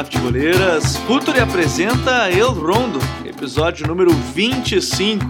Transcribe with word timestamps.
Olá, 0.00 0.06
futeboleiras! 0.06 0.96
Futuri 0.96 1.40
apresenta 1.40 2.30
El 2.30 2.52
Rondo, 2.52 2.98
episódio 3.22 3.86
número 3.86 4.10
25, 4.34 5.22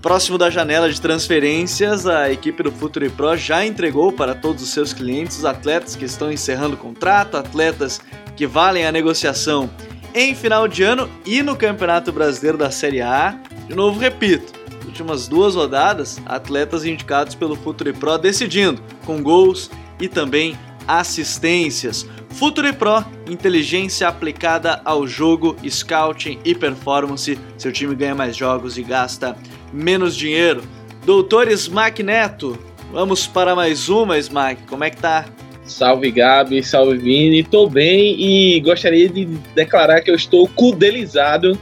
Próximo 0.07 0.37
da 0.37 0.49
janela 0.49 0.89
de 0.89 1.01
transferências, 1.01 2.07
a 2.07 2.31
equipe 2.31 2.63
do 2.63 2.71
Futuri 2.71 3.09
Pro 3.09 3.35
já 3.35 3.65
entregou 3.65 4.09
para 4.09 4.33
todos 4.33 4.63
os 4.63 4.69
seus 4.69 4.93
clientes 4.93 5.39
os 5.39 5.43
atletas 5.43 5.97
que 5.97 6.05
estão 6.05 6.31
encerrando 6.31 6.75
o 6.75 6.79
contrato, 6.79 7.35
atletas 7.35 7.99
que 8.33 8.47
valem 8.47 8.85
a 8.85 8.91
negociação 8.93 9.69
em 10.15 10.33
final 10.33 10.65
de 10.65 10.81
ano 10.81 11.09
e 11.25 11.43
no 11.43 11.57
Campeonato 11.57 12.13
Brasileiro 12.13 12.57
da 12.57 12.71
Série 12.71 13.01
A. 13.01 13.37
De 13.67 13.75
novo, 13.75 13.99
repito, 13.99 14.53
últimas 14.85 15.27
duas 15.27 15.55
rodadas, 15.55 16.21
atletas 16.25 16.85
indicados 16.85 17.35
pelo 17.35 17.57
Futuri 17.57 17.91
Pro 17.91 18.17
decidindo 18.17 18.81
com 19.05 19.21
gols 19.21 19.69
e 19.99 20.07
também 20.07 20.57
assistências. 20.87 22.07
Futuri 22.29 22.71
Pro, 22.71 23.03
inteligência 23.27 24.07
aplicada 24.07 24.81
ao 24.85 25.05
jogo, 25.05 25.57
scouting 25.67 26.39
e 26.45 26.55
performance. 26.55 27.37
Seu 27.57 27.73
time 27.73 27.93
ganha 27.93 28.15
mais 28.15 28.37
jogos 28.37 28.77
e 28.77 28.83
gasta 28.83 29.35
menos 29.73 30.15
dinheiro. 30.15 30.63
Doutor 31.05 31.47
Smack 31.49 32.03
Neto, 32.03 32.57
vamos 32.91 33.27
para 33.27 33.55
mais 33.55 33.89
uma, 33.89 34.17
Smack. 34.17 34.63
Como 34.67 34.83
é 34.83 34.89
que 34.89 34.97
tá? 34.97 35.25
Salve 35.63 36.11
Gabi, 36.11 36.63
salve 36.63 36.97
Vini, 36.97 37.43
tô 37.43 37.69
bem 37.69 38.15
e 38.19 38.59
gostaria 38.61 39.09
de 39.09 39.25
declarar 39.53 40.01
que 40.01 40.09
eu 40.09 40.15
estou 40.15 40.47
cudelizado 40.47 41.59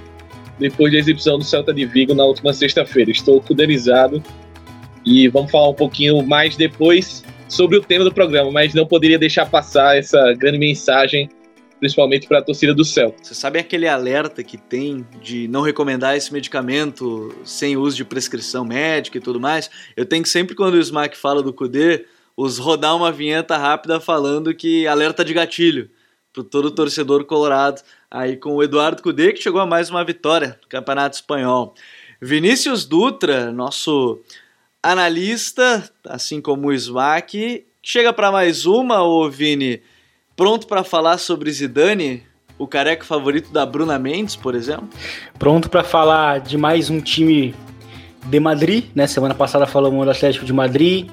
depois 0.59 0.91
da 0.91 0.99
exibição 0.99 1.37
do 1.37 1.43
Celta 1.43 1.73
de 1.73 1.85
Vigo 1.85 2.13
na 2.13 2.23
última 2.23 2.53
sexta-feira. 2.53 3.11
Estou 3.11 3.41
cudelizado 3.41 4.23
e 5.05 5.27
vamos 5.27 5.51
falar 5.51 5.69
um 5.69 5.73
pouquinho 5.73 6.25
mais 6.25 6.55
depois 6.55 7.23
sobre 7.47 7.77
o 7.77 7.81
tema 7.81 8.03
do 8.03 8.13
programa, 8.13 8.51
mas 8.51 8.73
não 8.73 8.85
poderia 8.85 9.19
deixar 9.19 9.45
passar 9.47 9.97
essa 9.97 10.33
grande 10.33 10.57
mensagem 10.57 11.29
principalmente 11.85 12.28
para 12.28 12.40
a 12.40 12.41
torcida 12.41 12.73
do 12.73 12.84
céu. 12.84 13.16
Você 13.22 13.35
sabe 13.35 13.59
aquele 13.59 13.88
alerta 13.88 14.44
que 14.44 14.57
tem 14.57 15.06
de 15.22 15.47
não 15.47 15.62
recomendar 15.62 16.18
esse 16.18 16.34
medicamento 16.34 17.31
sem 17.44 17.78
uso 17.78 17.96
de 17.96 18.03
prescrição 18.03 18.66
médica 18.66 19.19
e 19.19 19.22
tudo 19.22 19.40
mais? 19.40 19.69
Eu 19.95 20.03
tenho 20.03 20.24
que 20.24 20.29
sempre, 20.29 20.56
quando 20.56 20.74
o 20.74 20.79
Smack 20.79 21.16
fala 21.16 21.44
do 21.44 21.53
Kudê, 21.53 22.06
os 22.35 22.57
rodar 22.57 22.95
uma 22.95 23.12
vinheta 23.12 23.56
rápida 23.56 24.00
falando 24.00 24.51
que 24.51 24.88
alerta 24.88 25.24
de 25.24 25.31
gatilho 25.31 25.91
para 26.34 26.44
todo 26.44 26.72
torcedor 26.72 27.24
colorado. 27.25 27.84
Aí 28.09 28.35
com 28.35 28.56
o 28.56 28.63
Eduardo 28.63 29.03
Cudê, 29.03 29.31
que 29.31 29.44
chegou 29.44 29.62
a 29.62 29.66
mais 29.68 29.91
uma 29.91 30.03
vitória 30.03 30.59
no 30.63 30.68
Campeonato 30.68 31.18
Espanhol. 31.18 31.75
Vinícius 32.19 32.84
Dutra, 32.84 33.51
nosso 33.51 34.19
analista, 34.81 35.88
assim 36.03 36.41
como 36.41 36.69
o 36.69 36.74
Smack, 36.74 37.63
chega 37.84 38.12
para 38.12 38.31
mais 38.31 38.66
uma, 38.66 39.03
ô 39.03 39.29
Vini 39.29 39.84
Pronto 40.35 40.68
para 40.68 40.84
falar 40.84 41.18
sobre 41.18 41.50
Zidane, 41.50 42.23
o 42.59 42.68
careca 42.68 43.06
favorito 43.06 43.53
da 43.53 43.66
Bruna 43.66 43.97
Mendes, 43.97 44.35
por 44.35 44.53
exemplo? 44.53 44.90
Pronto 45.40 45.69
para 45.69 45.81
falar 45.81 46.41
de 46.41 46.57
mais 46.57 46.90
um 46.90 47.00
time 47.00 47.56
de 48.25 48.40
Madrid, 48.40 48.85
né? 48.94 49.07
Semana 49.07 49.34
passada 49.34 49.66
falamos 49.66 50.03
do 50.03 50.12
Atlético 50.12 50.45
de 50.45 50.51
Madrid. 50.51 51.09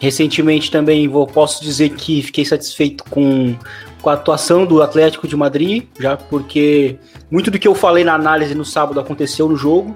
Recentemente 0.00 0.70
também 0.70 1.06
vou, 1.08 1.26
posso 1.26 1.62
dizer 1.62 1.90
que 1.90 2.22
fiquei 2.22 2.44
satisfeito 2.44 3.04
com, 3.04 3.54
com 4.00 4.08
a 4.08 4.14
atuação 4.14 4.64
do 4.64 4.82
Atlético 4.82 5.28
de 5.28 5.36
Madrid, 5.36 5.84
já 6.00 6.16
porque 6.16 6.98
muito 7.30 7.50
do 7.50 7.58
que 7.58 7.68
eu 7.68 7.74
falei 7.74 8.02
na 8.02 8.14
análise 8.14 8.54
no 8.54 8.64
sábado 8.64 8.98
aconteceu 8.98 9.46
no 9.46 9.56
jogo. 9.56 9.94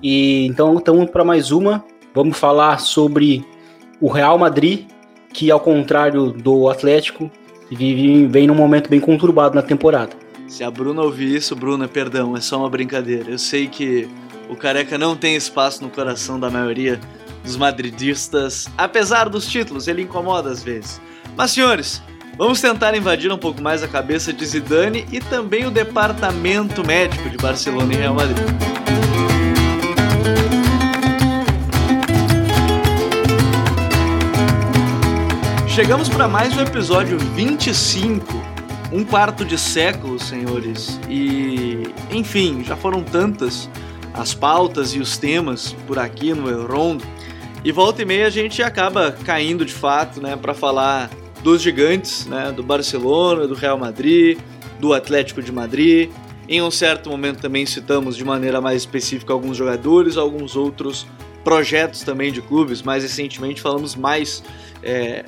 E 0.00 0.46
então 0.46 0.78
estamos 0.78 1.10
para 1.10 1.24
mais 1.24 1.50
uma. 1.50 1.84
Vamos 2.14 2.38
falar 2.38 2.78
sobre 2.78 3.44
o 4.00 4.08
Real 4.08 4.38
Madrid, 4.38 4.86
que 5.32 5.50
ao 5.50 5.58
contrário 5.58 6.30
do 6.30 6.68
Atlético, 6.68 7.30
e 7.70 8.26
vem 8.26 8.46
num 8.46 8.54
momento 8.54 8.88
bem 8.88 9.00
conturbado 9.00 9.54
na 9.54 9.62
temporada. 9.62 10.12
Se 10.48 10.62
a 10.62 10.70
Bruna 10.70 11.02
ouvir 11.02 11.34
isso, 11.34 11.56
Bruna, 11.56 11.88
perdão, 11.88 12.36
é 12.36 12.40
só 12.40 12.58
uma 12.58 12.70
brincadeira. 12.70 13.30
Eu 13.30 13.38
sei 13.38 13.66
que 13.66 14.08
o 14.48 14.54
Careca 14.54 14.96
não 14.96 15.16
tem 15.16 15.34
espaço 15.34 15.82
no 15.82 15.90
coração 15.90 16.38
da 16.38 16.48
maioria 16.48 17.00
dos 17.42 17.56
madridistas, 17.56 18.68
apesar 18.76 19.28
dos 19.28 19.46
títulos, 19.46 19.88
ele 19.88 20.02
incomoda 20.02 20.50
às 20.50 20.62
vezes. 20.62 21.00
Mas 21.36 21.52
senhores, 21.52 22.02
vamos 22.36 22.60
tentar 22.60 22.96
invadir 22.96 23.32
um 23.32 23.38
pouco 23.38 23.60
mais 23.62 23.82
a 23.82 23.88
cabeça 23.88 24.32
de 24.32 24.44
Zidane 24.44 25.06
e 25.12 25.20
também 25.20 25.64
o 25.66 25.70
departamento 25.70 26.84
médico 26.86 27.28
de 27.28 27.36
Barcelona 27.36 27.92
e 27.92 27.96
Real 27.96 28.14
Madrid. 28.14 29.05
Chegamos 35.76 36.08
para 36.08 36.26
mais 36.26 36.56
um 36.56 36.62
episódio 36.62 37.18
25, 37.18 38.24
um 38.90 39.04
quarto 39.04 39.44
de 39.44 39.58
século, 39.58 40.18
senhores. 40.18 40.98
E, 41.06 41.82
enfim, 42.10 42.64
já 42.64 42.74
foram 42.74 43.02
tantas 43.02 43.68
as 44.14 44.32
pautas 44.32 44.94
e 44.94 45.00
os 45.00 45.18
temas 45.18 45.74
por 45.86 45.98
aqui 45.98 46.32
no 46.32 46.66
Rondo. 46.66 47.04
E 47.62 47.70
volta 47.72 48.00
e 48.00 48.06
meia 48.06 48.26
a 48.26 48.30
gente 48.30 48.62
acaba 48.62 49.12
caindo 49.12 49.66
de 49.66 49.74
fato, 49.74 50.18
né, 50.18 50.34
para 50.34 50.54
falar 50.54 51.10
dos 51.42 51.60
gigantes, 51.60 52.24
né, 52.24 52.50
do 52.50 52.62
Barcelona, 52.62 53.46
do 53.46 53.54
Real 53.54 53.76
Madrid, 53.76 54.38
do 54.80 54.94
Atlético 54.94 55.42
de 55.42 55.52
Madrid. 55.52 56.08
Em 56.48 56.62
um 56.62 56.70
certo 56.70 57.10
momento 57.10 57.42
também 57.42 57.66
citamos 57.66 58.16
de 58.16 58.24
maneira 58.24 58.62
mais 58.62 58.78
específica 58.78 59.30
alguns 59.30 59.58
jogadores, 59.58 60.16
alguns 60.16 60.56
outros 60.56 61.06
projetos 61.44 62.00
também 62.00 62.32
de 62.32 62.40
clubes. 62.40 62.80
Mais 62.80 63.02
recentemente 63.02 63.60
falamos 63.60 63.94
mais 63.94 64.42
é, 64.82 65.22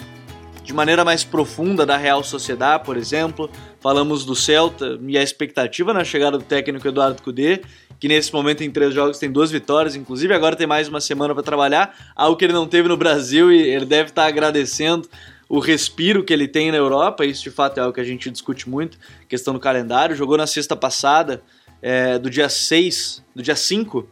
de 0.69 0.75
maneira 0.75 1.03
mais 1.03 1.25
profunda 1.25 1.87
da 1.87 1.97
Real 1.97 2.23
Sociedade, 2.23 2.85
por 2.85 2.99
exemplo. 2.99 3.51
Falamos 3.81 4.27
do 4.27 4.37
Celta 4.37 5.01
e 5.07 5.17
a 5.17 5.23
expectativa 5.23 5.95
na 5.95 6.05
chegada 6.05 6.37
do 6.37 6.45
técnico 6.45 6.87
Eduardo 6.87 7.23
Cudê, 7.23 7.63
que 7.99 8.07
nesse 8.07 8.31
momento 8.35 8.63
em 8.63 8.71
três 8.71 8.93
jogos 8.93 9.19
tem 9.19 9.33
duas 9.33 9.51
vitórias, 9.51 9.97
inclusive 9.97 10.35
agora 10.35 10.55
tem 10.55 10.67
mais 10.67 10.87
uma 10.87 11.01
semana 11.01 11.33
para 11.33 11.43
trabalhar, 11.43 12.13
algo 12.15 12.37
que 12.37 12.45
ele 12.45 12.53
não 12.53 12.67
teve 12.67 12.87
no 12.87 12.99
Brasil 12.99 13.51
e 13.51 13.59
ele 13.59 13.87
deve 13.87 14.11
estar 14.11 14.27
agradecendo 14.27 15.09
o 15.49 15.59
respiro 15.59 16.23
que 16.23 16.35
ele 16.35 16.47
tem 16.47 16.71
na 16.71 16.77
Europa, 16.77 17.25
isso 17.25 17.43
de 17.45 17.51
fato 17.51 17.79
é 17.79 17.81
algo 17.81 17.95
que 17.95 18.01
a 18.03 18.05
gente 18.05 18.31
discute 18.31 18.69
muito, 18.69 18.99
questão 19.27 19.55
do 19.55 19.61
calendário. 19.61 20.15
Jogou 20.15 20.37
na 20.37 20.47
sexta 20.47 20.77
passada, 20.77 21.43
é, 21.81 22.19
do 22.19 22.29
dia 22.29 22.51
6, 22.51 23.25
do 23.35 23.43
dia 23.43 23.57
5, 23.57 24.07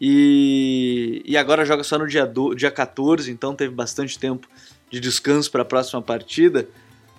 e, 0.00 1.22
e 1.24 1.36
agora 1.36 1.64
joga 1.64 1.84
só 1.84 1.96
no 1.96 2.08
dia, 2.08 2.26
do, 2.26 2.52
dia 2.52 2.72
14, 2.72 3.30
então 3.30 3.54
teve 3.54 3.72
bastante 3.72 4.18
tempo 4.18 4.48
de 4.94 5.00
descanso 5.00 5.50
para 5.50 5.62
a 5.62 5.64
próxima 5.64 6.00
partida. 6.00 6.68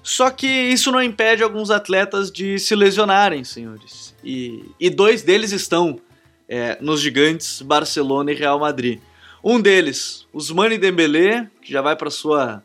Só 0.02 0.30
que 0.30 0.48
isso 0.48 0.92
não 0.92 1.02
impede 1.02 1.44
alguns 1.44 1.70
atletas 1.70 2.32
de 2.32 2.58
se 2.58 2.74
lesionarem, 2.76 3.44
senhores. 3.44 4.16
E, 4.24 4.64
e 4.80 4.90
dois 4.90 5.24
deles 5.24 5.52
estão 5.52 6.00
é, 6.48 6.78
nos 6.82 7.02
gigantes 7.02 7.62
Barcelona 7.62 8.32
e 8.32 8.36
Real 8.36 8.60
Madrid. 8.60 9.00
Um 9.44 9.60
deles, 9.60 10.26
Usmane 10.32 10.78
Dembélé, 10.78 11.50
que 11.62 11.72
já 11.72 11.82
vai 11.82 11.96
para 11.96 12.10
sua 12.10 12.64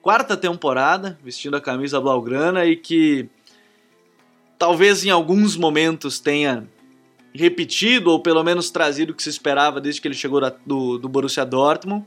quarta 0.00 0.36
temporada 0.36 1.18
vestindo 1.22 1.56
a 1.56 1.60
camisa 1.60 2.00
blaugrana 2.00 2.64
e 2.64 2.76
que 2.76 3.28
talvez 4.58 5.04
em 5.04 5.10
alguns 5.10 5.56
momentos 5.56 6.18
tenha 6.18 6.66
repetido 7.34 8.10
ou 8.10 8.20
pelo 8.20 8.42
menos 8.42 8.70
trazido 8.70 9.12
o 9.12 9.14
que 9.14 9.22
se 9.22 9.28
esperava 9.28 9.80
desde 9.80 10.00
que 10.00 10.08
ele 10.08 10.14
chegou 10.14 10.40
do, 10.64 10.98
do 10.98 11.08
Borussia 11.08 11.44
Dortmund. 11.44 12.06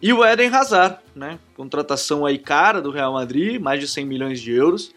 E 0.00 0.12
o 0.12 0.24
Eden 0.24 0.48
Hazard, 0.48 0.98
né? 1.14 1.38
Contratação 1.56 2.24
aí 2.24 2.38
cara 2.38 2.80
do 2.80 2.90
Real 2.90 3.12
Madrid, 3.12 3.60
mais 3.60 3.80
de 3.80 3.88
100 3.88 4.06
milhões 4.06 4.40
de 4.40 4.52
euros. 4.52 4.94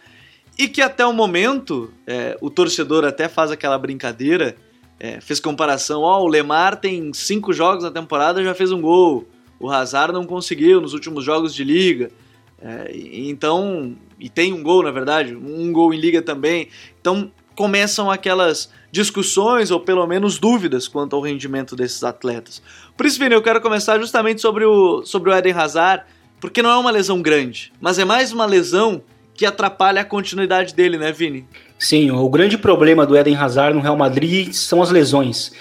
E 0.57 0.67
que 0.67 0.81
até 0.81 1.05
o 1.05 1.13
momento, 1.13 1.91
é, 2.05 2.37
o 2.39 2.49
torcedor 2.49 3.03
até 3.03 3.27
faz 3.27 3.49
aquela 3.49 3.77
brincadeira, 3.79 4.55
é, 4.99 5.19
fez 5.19 5.39
comparação, 5.39 6.01
ó, 6.01 6.19
oh, 6.19 6.25
o 6.25 6.27
Lemar 6.27 6.75
tem 6.75 7.11
cinco 7.13 7.51
jogos 7.51 7.83
na 7.83 7.89
temporada 7.89 8.43
já 8.43 8.53
fez 8.53 8.71
um 8.71 8.79
gol. 8.79 9.25
O 9.59 9.69
Hazard 9.69 10.13
não 10.13 10.25
conseguiu 10.25 10.79
nos 10.79 10.93
últimos 10.93 11.23
jogos 11.23 11.55
de 11.55 11.63
liga. 11.63 12.11
É, 12.61 12.91
então, 12.93 13.97
e 14.19 14.29
tem 14.29 14.53
um 14.53 14.61
gol, 14.61 14.83
na 14.83 14.91
verdade, 14.91 15.35
um 15.35 15.71
gol 15.71 15.93
em 15.93 15.99
liga 15.99 16.21
também. 16.21 16.67
Então 16.99 17.31
começam 17.55 18.09
aquelas 18.09 18.69
discussões 18.91 19.71
ou 19.71 19.79
pelo 19.79 20.05
menos 20.05 20.37
dúvidas 20.37 20.87
quanto 20.87 21.15
ao 21.15 21.21
rendimento 21.21 21.75
desses 21.75 22.03
atletas. 22.03 22.61
Por 22.95 23.05
isso, 23.05 23.19
Vini, 23.19 23.33
eu 23.33 23.41
quero 23.41 23.61
começar 23.61 23.99
justamente 23.99 24.41
sobre 24.41 24.65
o, 24.65 25.03
sobre 25.05 25.29
o 25.29 25.33
Eden 25.33 25.53
Hazard, 25.53 26.03
porque 26.39 26.61
não 26.61 26.69
é 26.69 26.77
uma 26.77 26.91
lesão 26.91 27.21
grande, 27.21 27.71
mas 27.79 27.99
é 27.99 28.05
mais 28.05 28.31
uma 28.31 28.45
lesão 28.45 29.01
que 29.33 29.45
atrapalha 29.45 30.01
a 30.01 30.05
continuidade 30.05 30.75
dele, 30.75 30.97
né, 30.97 31.11
Vini? 31.11 31.47
Sim, 31.79 32.11
o 32.11 32.29
grande 32.29 32.57
problema 32.57 33.05
do 33.05 33.17
Eden 33.17 33.35
Hazard 33.35 33.75
no 33.75 33.81
Real 33.81 33.97
Madrid 33.97 34.53
são 34.53 34.81
as 34.81 34.91
lesões. 34.91 35.51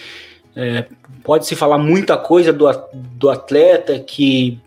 É, 0.54 0.86
Pode-se 1.22 1.54
falar 1.54 1.78
muita 1.78 2.16
coisa 2.16 2.52
do, 2.52 2.66
do 2.92 3.30
atleta 3.30 3.98
que, 3.98 4.58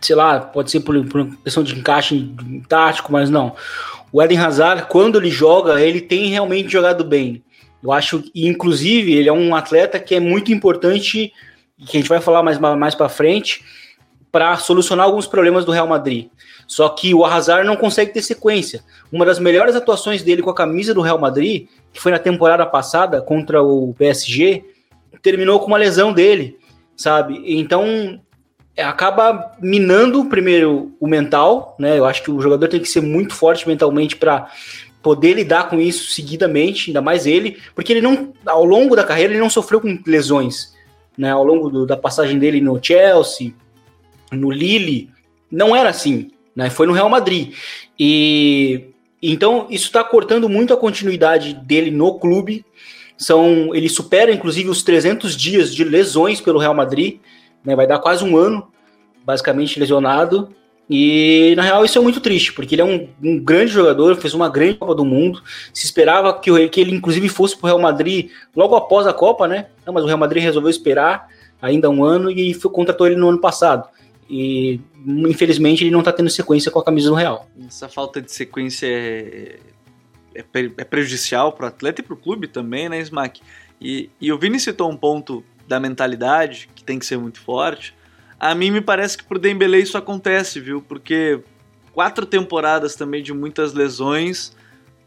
sei 0.00 0.14
lá, 0.14 0.38
pode 0.40 0.70
ser 0.70 0.80
por, 0.80 1.04
por 1.06 1.26
questão 1.42 1.62
de 1.62 1.78
encaixe 1.78 2.32
tático, 2.68 3.10
mas 3.10 3.30
não. 3.30 3.54
O 4.16 4.22
Eden 4.22 4.38
Hazard, 4.38 4.86
quando 4.88 5.18
ele 5.18 5.30
joga, 5.30 5.78
ele 5.78 6.00
tem 6.00 6.28
realmente 6.28 6.72
jogado 6.72 7.04
bem. 7.04 7.44
Eu 7.82 7.92
acho, 7.92 8.24
inclusive, 8.34 9.12
ele 9.12 9.28
é 9.28 9.32
um 9.32 9.54
atleta 9.54 10.00
que 10.00 10.14
é 10.14 10.20
muito 10.20 10.50
importante, 10.50 11.34
que 11.86 11.98
a 11.98 12.00
gente 12.00 12.08
vai 12.08 12.18
falar 12.18 12.42
mais, 12.42 12.58
mais 12.58 12.94
para 12.94 13.10
frente, 13.10 13.62
para 14.32 14.56
solucionar 14.56 15.04
alguns 15.04 15.26
problemas 15.26 15.66
do 15.66 15.70
Real 15.70 15.86
Madrid. 15.86 16.30
Só 16.66 16.88
que 16.88 17.12
o 17.12 17.26
Hazard 17.26 17.66
não 17.66 17.76
consegue 17.76 18.10
ter 18.10 18.22
sequência. 18.22 18.82
Uma 19.12 19.26
das 19.26 19.38
melhores 19.38 19.76
atuações 19.76 20.22
dele 20.22 20.40
com 20.40 20.48
a 20.48 20.54
camisa 20.54 20.94
do 20.94 21.02
Real 21.02 21.18
Madrid, 21.18 21.68
que 21.92 22.00
foi 22.00 22.10
na 22.10 22.18
temporada 22.18 22.64
passada 22.64 23.20
contra 23.20 23.62
o 23.62 23.92
PSG, 23.98 24.64
terminou 25.20 25.60
com 25.60 25.66
uma 25.66 25.76
lesão 25.76 26.10
dele, 26.10 26.56
sabe? 26.96 27.42
Então 27.44 28.18
acaba 28.82 29.52
minando 29.60 30.24
primeiro 30.26 30.92
o 31.00 31.06
mental, 31.06 31.74
né? 31.78 31.98
Eu 31.98 32.04
acho 32.04 32.22
que 32.22 32.30
o 32.30 32.40
jogador 32.40 32.68
tem 32.68 32.80
que 32.80 32.88
ser 32.88 33.00
muito 33.00 33.34
forte 33.34 33.66
mentalmente 33.66 34.16
para 34.16 34.50
poder 35.02 35.34
lidar 35.34 35.68
com 35.70 35.80
isso 35.80 36.10
seguidamente, 36.10 36.90
ainda 36.90 37.00
mais 37.00 37.26
ele, 37.26 37.58
porque 37.74 37.92
ele 37.92 38.00
não, 38.00 38.32
ao 38.44 38.64
longo 38.64 38.96
da 38.96 39.04
carreira, 39.04 39.32
ele 39.32 39.40
não 39.40 39.48
sofreu 39.48 39.80
com 39.80 39.98
lesões, 40.06 40.74
né? 41.16 41.30
Ao 41.30 41.44
longo 41.44 41.70
do, 41.70 41.86
da 41.86 41.96
passagem 41.96 42.38
dele 42.38 42.60
no 42.60 42.82
Chelsea, 42.82 43.54
no 44.32 44.50
Lille, 44.50 45.10
não 45.50 45.74
era 45.74 45.90
assim, 45.90 46.30
né? 46.54 46.70
Foi 46.70 46.86
no 46.86 46.92
Real 46.92 47.08
Madrid. 47.08 47.54
E 47.98 48.88
então 49.22 49.66
isso 49.70 49.86
está 49.86 50.04
cortando 50.04 50.48
muito 50.48 50.74
a 50.74 50.76
continuidade 50.76 51.54
dele 51.54 51.90
no 51.90 52.18
clube. 52.18 52.64
São, 53.16 53.74
ele 53.74 53.88
supera 53.88 54.32
inclusive 54.32 54.68
os 54.68 54.82
300 54.82 55.36
dias 55.36 55.74
de 55.74 55.84
lesões 55.84 56.40
pelo 56.40 56.58
Real 56.58 56.74
Madrid, 56.74 57.20
né? 57.66 57.74
Vai 57.74 57.86
dar 57.86 57.98
quase 57.98 58.24
um 58.24 58.36
ano, 58.36 58.68
basicamente 59.24 59.78
lesionado. 59.78 60.48
E 60.88 61.52
na 61.56 61.64
real 61.64 61.84
isso 61.84 61.98
é 61.98 62.00
muito 62.00 62.20
triste, 62.20 62.52
porque 62.52 62.76
ele 62.76 62.82
é 62.82 62.84
um, 62.84 63.08
um, 63.20 63.40
grande 63.42 63.72
jogador, 63.72 64.14
fez 64.14 64.34
uma 64.34 64.48
grande 64.48 64.74
Copa 64.74 64.94
do 64.94 65.04
Mundo. 65.04 65.42
Se 65.74 65.84
esperava 65.84 66.38
que, 66.38 66.68
que 66.68 66.80
ele 66.80 66.94
inclusive 66.94 67.28
fosse 67.28 67.56
para 67.56 67.64
o 67.64 67.66
Real 67.66 67.80
Madrid 67.80 68.30
logo 68.54 68.76
após 68.76 69.04
a 69.04 69.12
Copa, 69.12 69.48
né? 69.48 69.66
Não, 69.84 69.92
mas 69.92 70.04
o 70.04 70.06
Real 70.06 70.18
Madrid 70.18 70.44
resolveu 70.44 70.70
esperar 70.70 71.28
ainda 71.60 71.90
um 71.90 72.04
ano 72.04 72.30
e 72.30 72.54
foi, 72.54 72.70
contratou 72.70 73.06
ele 73.08 73.16
no 73.16 73.28
ano 73.28 73.40
passado. 73.40 73.88
E 74.30 74.80
infelizmente 75.04 75.82
ele 75.82 75.90
não 75.90 76.00
está 76.00 76.12
tendo 76.12 76.30
sequência 76.30 76.70
com 76.70 76.78
a 76.78 76.84
camisa 76.84 77.08
do 77.08 77.16
Real. 77.16 77.48
Essa 77.66 77.88
falta 77.88 78.22
de 78.22 78.30
sequência 78.30 78.86
é, 78.86 79.58
é, 80.36 80.44
é 80.54 80.84
prejudicial 80.84 81.52
para 81.52 81.64
o 81.64 81.68
atleta 81.68 82.00
e 82.00 82.04
para 82.04 82.14
o 82.14 82.16
clube 82.16 82.46
também, 82.46 82.88
né, 82.88 83.00
Smack? 83.00 83.40
E, 83.80 84.08
e 84.20 84.32
o 84.32 84.38
Vini 84.38 84.60
citou 84.60 84.88
um 84.88 84.96
ponto 84.96 85.44
da 85.66 85.80
mentalidade 85.80 86.68
que 86.74 86.82
tem 86.82 86.98
que 86.98 87.06
ser 87.06 87.18
muito 87.18 87.40
forte. 87.40 87.94
A 88.38 88.54
mim 88.54 88.70
me 88.70 88.80
parece 88.80 89.16
que 89.16 89.24
pro 89.24 89.38
Dembele 89.38 89.78
isso 89.78 89.96
acontece, 89.96 90.60
viu? 90.60 90.82
Porque 90.82 91.40
quatro 91.92 92.26
temporadas 92.26 92.94
também 92.94 93.22
de 93.22 93.32
muitas 93.32 93.72
lesões, 93.72 94.54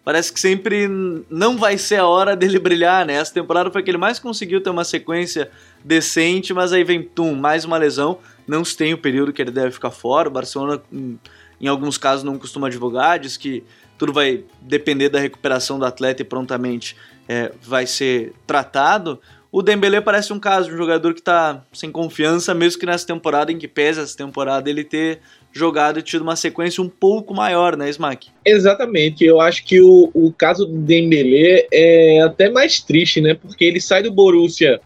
parece 0.03 0.33
que 0.33 0.39
sempre 0.39 0.87
não 1.29 1.55
vai 1.55 1.77
ser 1.77 1.97
a 1.97 2.07
hora 2.07 2.35
dele 2.35 2.57
brilhar, 2.57 3.05
né? 3.05 3.13
Essa 3.13 3.33
temporada 3.33 3.69
foi 3.69 3.83
que 3.83 3.91
ele 3.91 3.97
mais 3.97 4.17
conseguiu 4.17 4.59
ter 4.59 4.71
uma 4.71 4.83
sequência 4.83 5.51
decente, 5.85 6.53
mas 6.53 6.73
aí 6.73 6.83
vem, 6.83 7.03
tum, 7.03 7.35
mais 7.35 7.63
uma 7.63 7.77
lesão. 7.77 8.17
Não 8.47 8.65
se 8.65 8.75
tem 8.75 8.93
o 8.93 8.97
período 8.97 9.31
que 9.31 9.41
ele 9.41 9.51
deve 9.51 9.71
ficar 9.71 9.91
fora. 9.91 10.27
O 10.27 10.31
Barcelona, 10.31 10.81
em 10.91 11.67
alguns 11.67 11.97
casos, 11.97 12.23
não 12.23 12.39
costuma 12.39 12.67
advogar, 12.67 13.19
diz 13.19 13.37
que 13.37 13.63
tudo 13.99 14.11
vai 14.11 14.43
depender 14.61 15.09
da 15.09 15.19
recuperação 15.19 15.77
do 15.77 15.85
atleta 15.85 16.23
e 16.23 16.25
prontamente 16.25 16.95
é, 17.27 17.51
vai 17.61 17.85
ser 17.85 18.33
tratado. 18.47 19.21
O 19.51 19.63
Dembélé 19.63 19.99
parece 19.99 20.31
um 20.31 20.39
caso 20.39 20.69
de 20.69 20.75
um 20.75 20.77
jogador 20.77 21.13
que 21.13 21.21
está 21.21 21.63
sem 21.73 21.91
confiança, 21.91 22.53
mesmo 22.53 22.79
que 22.79 22.85
nessa 22.85 23.05
temporada, 23.05 23.51
em 23.51 23.57
que 23.57 23.67
pesa 23.67 24.03
essa 24.03 24.15
temporada, 24.15 24.69
ele 24.69 24.83
ter 24.83 25.21
jogado 25.51 25.97
e 25.97 26.03
tido 26.03 26.21
uma 26.21 26.35
sequência 26.35 26.83
um 26.83 26.89
pouco 26.89 27.33
maior, 27.33 27.75
né, 27.75 27.89
Smack? 27.89 28.29
Exatamente. 28.45 29.25
Eu 29.25 29.41
acho 29.41 29.65
que 29.65 29.81
o, 29.81 30.11
o 30.13 30.31
caso 30.31 30.67
do 30.67 30.77
Dembélé 30.77 31.67
é 31.73 32.21
até 32.21 32.47
mais 32.49 32.79
triste, 32.79 33.19
né? 33.19 33.33
Porque 33.33 33.65
ele 33.65 33.81
sai 33.81 34.03
do 34.03 34.11
Borussia 34.11 34.79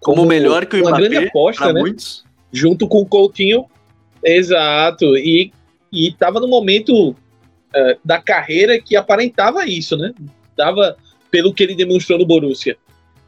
como, 0.00 0.18
como 0.18 0.28
melhor 0.28 0.66
que 0.66 0.76
o 0.76 0.80
Mbappé, 0.80 0.92
uma 0.92 0.98
grande 1.00 1.26
aposta, 1.26 1.72
né? 1.72 1.80
Muitos. 1.80 2.24
Junto 2.52 2.86
com 2.86 2.98
o 2.98 3.06
Coutinho. 3.06 3.64
Exato. 4.22 5.16
E, 5.16 5.52
e 5.92 6.12
tava 6.12 6.38
no 6.38 6.46
momento 6.46 7.10
uh, 7.10 7.16
da 8.04 8.22
carreira 8.22 8.80
que 8.80 8.94
aparentava 8.94 9.66
isso, 9.66 9.96
né? 9.96 10.14
Tava 10.56 10.96
pelo 11.28 11.52
que 11.52 11.64
ele 11.64 11.74
demonstrou 11.74 12.20
no 12.20 12.24
Borussia 12.24 12.76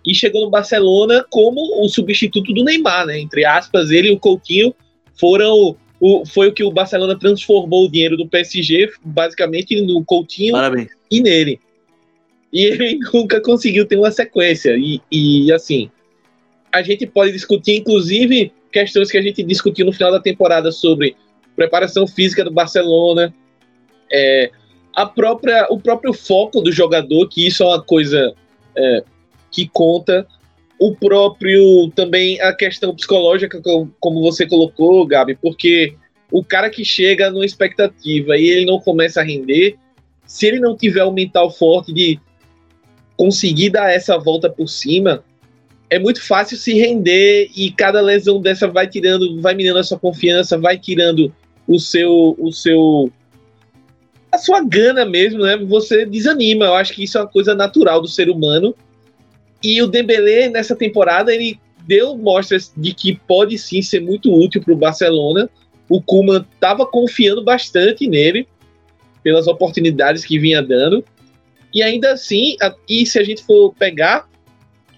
e 0.04 0.14
chegou 0.14 0.42
no 0.42 0.50
Barcelona 0.50 1.24
como 1.30 1.84
o 1.84 1.88
substituto 1.88 2.52
do 2.52 2.64
Neymar, 2.64 3.06
né? 3.06 3.18
Entre 3.18 3.44
aspas, 3.44 3.90
ele 3.90 4.08
e 4.08 4.12
o 4.12 4.18
Coutinho 4.18 4.74
foram 5.14 5.76
o, 6.00 6.24
foi 6.24 6.48
o 6.48 6.52
que 6.52 6.62
o 6.62 6.70
Barcelona 6.70 7.18
transformou 7.18 7.84
o 7.84 7.90
dinheiro 7.90 8.16
do 8.16 8.28
PSG 8.28 8.90
basicamente 9.04 9.80
no 9.80 10.04
Coutinho 10.04 10.52
Parabéns. 10.52 10.88
e 11.10 11.20
nele. 11.20 11.60
E 12.52 12.64
ele 12.64 12.98
nunca 13.12 13.40
conseguiu 13.40 13.86
ter 13.86 13.96
uma 13.96 14.10
sequência. 14.10 14.76
E, 14.76 15.00
e 15.10 15.52
assim, 15.52 15.90
a 16.72 16.82
gente 16.82 17.06
pode 17.06 17.32
discutir, 17.32 17.76
inclusive, 17.76 18.52
questões 18.72 19.10
que 19.10 19.18
a 19.18 19.22
gente 19.22 19.42
discutiu 19.42 19.84
no 19.84 19.92
final 19.92 20.12
da 20.12 20.20
temporada 20.20 20.70
sobre 20.70 21.16
preparação 21.56 22.06
física 22.06 22.44
do 22.44 22.52
Barcelona, 22.52 23.34
é, 24.10 24.50
a 24.94 25.04
própria, 25.06 25.66
o 25.70 25.80
próprio 25.80 26.12
foco 26.12 26.60
do 26.60 26.70
jogador, 26.70 27.28
que 27.28 27.46
isso 27.46 27.62
é 27.62 27.66
uma 27.66 27.82
coisa 27.82 28.32
é, 28.76 29.04
que 29.58 29.68
conta 29.72 30.24
o 30.78 30.94
próprio 30.94 31.90
também 31.90 32.40
a 32.40 32.52
questão 32.52 32.94
psicológica, 32.94 33.60
como 33.98 34.22
você 34.22 34.46
colocou, 34.46 35.04
Gabi, 35.04 35.34
porque 35.34 35.96
o 36.30 36.44
cara 36.44 36.70
que 36.70 36.84
chega 36.84 37.28
numa 37.28 37.44
expectativa 37.44 38.36
e 38.36 38.48
ele 38.48 38.64
não 38.64 38.78
começa 38.78 39.20
a 39.20 39.24
render, 39.24 39.76
se 40.24 40.46
ele 40.46 40.60
não 40.60 40.76
tiver 40.76 41.02
o 41.02 41.08
um 41.08 41.12
mental 41.12 41.50
forte 41.50 41.92
de 41.92 42.20
conseguir 43.16 43.70
dar 43.70 43.90
essa 43.90 44.16
volta 44.16 44.48
por 44.48 44.68
cima, 44.68 45.24
é 45.90 45.98
muito 45.98 46.24
fácil 46.24 46.56
se 46.56 46.74
render 46.74 47.50
e 47.56 47.72
cada 47.72 48.00
lesão 48.00 48.40
dessa 48.40 48.68
vai 48.68 48.86
tirando, 48.86 49.40
vai 49.40 49.56
minando 49.56 49.80
a 49.80 49.84
sua 49.84 49.98
confiança, 49.98 50.56
vai 50.56 50.78
tirando 50.78 51.34
o 51.66 51.80
seu 51.80 52.36
o 52.38 52.52
seu 52.52 53.10
a 54.30 54.38
sua 54.38 54.62
gana 54.62 55.04
mesmo, 55.04 55.42
né? 55.42 55.56
Você 55.56 56.06
desanima. 56.06 56.66
Eu 56.66 56.74
acho 56.74 56.92
que 56.92 57.02
isso 57.02 57.18
é 57.18 57.22
uma 57.22 57.26
coisa 57.26 57.54
natural 57.54 58.00
do 58.00 58.06
ser 58.06 58.28
humano 58.28 58.74
e 59.62 59.82
o 59.82 59.86
Dembélé, 59.86 60.48
nessa 60.48 60.76
temporada, 60.76 61.34
ele 61.34 61.58
deu 61.86 62.16
mostras 62.16 62.72
de 62.76 62.92
que 62.92 63.18
pode 63.26 63.58
sim 63.58 63.82
ser 63.82 64.00
muito 64.00 64.32
útil 64.32 64.62
para 64.62 64.74
o 64.74 64.76
Barcelona. 64.76 65.48
O 65.88 66.02
Kuman 66.02 66.44
estava 66.54 66.86
confiando 66.86 67.42
bastante 67.42 68.06
nele, 68.06 68.46
pelas 69.22 69.46
oportunidades 69.46 70.24
que 70.24 70.38
vinha 70.38 70.62
dando. 70.62 71.04
E 71.74 71.82
ainda 71.82 72.12
assim, 72.12 72.56
e 72.88 73.04
se 73.04 73.18
a 73.18 73.24
gente 73.24 73.42
for 73.42 73.74
pegar, 73.74 74.28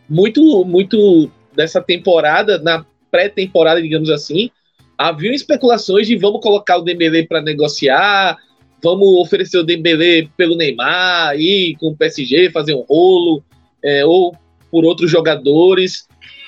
muito, 0.08 0.64
muito 0.64 1.30
dessa 1.54 1.80
temporada, 1.80 2.58
na 2.58 2.84
pré-temporada, 3.10 3.80
digamos 3.80 4.10
assim, 4.10 4.50
haviam 4.98 5.32
especulações 5.32 6.06
de 6.06 6.16
vamos 6.16 6.40
colocar 6.40 6.76
o 6.76 6.82
Dembélé 6.82 7.24
para 7.24 7.40
negociar, 7.40 8.36
vamos 8.82 9.08
oferecer 9.20 9.58
o 9.58 9.64
Dembélé 9.64 10.28
pelo 10.36 10.56
Neymar, 10.56 11.36
ir 11.36 11.76
com 11.76 11.88
o 11.88 11.96
PSG, 11.96 12.50
fazer 12.50 12.74
um 12.74 12.82
rolo, 12.82 13.42
é, 13.82 14.04
ou 14.04 14.34
por 14.70 14.84
outros 14.84 15.10
jogadores. 15.10 16.06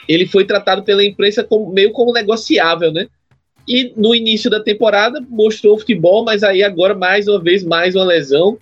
Ele 0.08 0.26
foi 0.26 0.44
tratado 0.44 0.82
pela 0.82 1.04
imprensa 1.04 1.44
como, 1.44 1.72
meio 1.72 1.92
como 1.92 2.12
negociável, 2.12 2.92
né? 2.92 3.06
E 3.66 3.92
no 3.96 4.14
início 4.14 4.50
da 4.50 4.60
temporada 4.60 5.24
mostrou 5.28 5.78
futebol, 5.78 6.24
mas 6.24 6.42
aí 6.42 6.62
agora 6.62 6.94
mais 6.94 7.28
uma 7.28 7.40
vez 7.40 7.62
mais 7.62 7.94
uma 7.94 8.04
lesão 8.04 8.58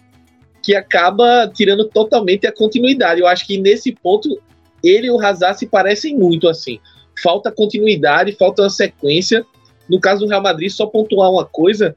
que 0.62 0.74
acaba 0.74 1.50
tirando 1.52 1.86
totalmente 1.88 2.46
a 2.46 2.52
continuidade. 2.52 3.20
Eu 3.20 3.26
acho 3.26 3.46
que 3.46 3.58
nesse 3.58 3.92
ponto 3.92 4.40
ele 4.82 5.06
e 5.06 5.10
o 5.10 5.20
Hazard 5.20 5.58
se 5.58 5.66
parecem 5.66 6.16
muito 6.16 6.48
assim. 6.48 6.78
Falta 7.22 7.50
continuidade, 7.50 8.32
falta 8.32 8.62
uma 8.62 8.70
sequência. 8.70 9.44
No 9.88 9.98
caso 9.98 10.24
do 10.24 10.28
Real 10.28 10.42
Madrid, 10.42 10.70
só 10.70 10.86
pontuar 10.86 11.30
uma 11.30 11.44
coisa, 11.44 11.96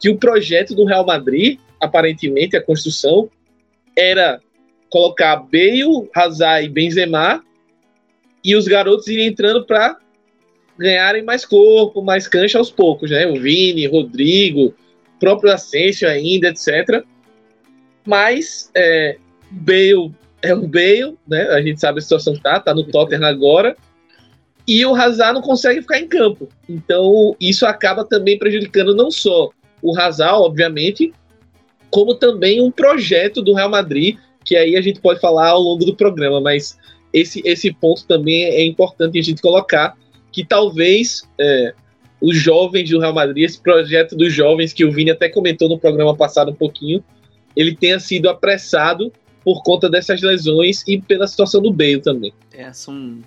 que 0.00 0.08
o 0.08 0.16
projeto 0.16 0.74
do 0.74 0.84
Real 0.84 1.04
Madrid, 1.04 1.58
aparentemente 1.80 2.56
a 2.56 2.62
construção, 2.62 3.28
era 3.96 4.40
colocar 4.90 5.36
Bale, 5.36 6.08
Hazard 6.14 6.66
e 6.66 6.68
Benzema 6.68 7.44
e 8.44 8.54
os 8.54 8.66
garotos 8.68 9.08
irem 9.08 9.26
entrando 9.26 9.64
para 9.64 9.98
ganharem 10.78 11.22
mais 11.22 11.44
corpo, 11.44 12.02
mais 12.02 12.28
cancha 12.28 12.58
aos 12.58 12.70
poucos, 12.70 13.10
né? 13.10 13.26
O 13.26 13.40
Vini, 13.40 13.86
Rodrigo, 13.86 14.74
próprio 15.18 15.52
Asensio 15.52 16.08
ainda, 16.08 16.48
etc. 16.48 17.04
Mas 18.06 18.70
é, 18.74 19.16
Bale 19.50 20.12
é 20.42 20.54
o 20.54 20.66
Bale, 20.66 21.16
né? 21.26 21.42
A 21.48 21.60
gente 21.60 21.80
sabe 21.80 21.98
a 21.98 22.02
situação 22.02 22.34
que 22.34 22.42
tá, 22.42 22.60
tá 22.60 22.74
no 22.74 22.84
Tottenham 22.84 23.24
agora. 23.24 23.76
E 24.68 24.84
o 24.84 24.94
Hazard 24.94 25.34
não 25.34 25.42
consegue 25.42 25.80
ficar 25.80 25.98
em 25.98 26.08
campo. 26.08 26.48
Então, 26.68 27.36
isso 27.40 27.64
acaba 27.66 28.04
também 28.04 28.38
prejudicando 28.38 28.94
não 28.94 29.10
só 29.10 29.50
o 29.80 29.96
Hazard, 29.98 30.40
obviamente, 30.40 31.12
como 31.90 32.14
também 32.14 32.60
um 32.60 32.70
projeto 32.70 33.42
do 33.42 33.54
Real 33.54 33.70
Madrid, 33.70 34.18
que 34.46 34.56
aí 34.56 34.76
a 34.76 34.80
gente 34.80 35.00
pode 35.00 35.20
falar 35.20 35.48
ao 35.48 35.60
longo 35.60 35.84
do 35.84 35.94
programa, 35.94 36.40
mas 36.40 36.78
esse, 37.12 37.42
esse 37.44 37.72
ponto 37.72 38.06
também 38.06 38.44
é 38.44 38.64
importante 38.64 39.18
a 39.18 39.22
gente 39.22 39.42
colocar, 39.42 39.96
que 40.32 40.44
talvez 40.44 41.28
é, 41.38 41.74
os 42.20 42.36
jovens 42.36 42.88
do 42.88 43.00
Real 43.00 43.12
Madrid, 43.12 43.44
esse 43.44 43.60
projeto 43.60 44.16
dos 44.16 44.32
jovens 44.32 44.72
que 44.72 44.84
o 44.84 44.92
Vini 44.92 45.10
até 45.10 45.28
comentou 45.28 45.68
no 45.68 45.78
programa 45.78 46.16
passado 46.16 46.52
um 46.52 46.54
pouquinho, 46.54 47.02
ele 47.56 47.74
tenha 47.74 47.98
sido 47.98 48.28
apressado 48.28 49.12
por 49.44 49.62
conta 49.62 49.90
dessas 49.90 50.20
lesões 50.22 50.86
e 50.86 51.00
pela 51.00 51.26
situação 51.26 51.60
do 51.60 51.72
Bale 51.72 52.00
também. 52.00 52.32
É, 52.52 52.72
são... 52.72 53.18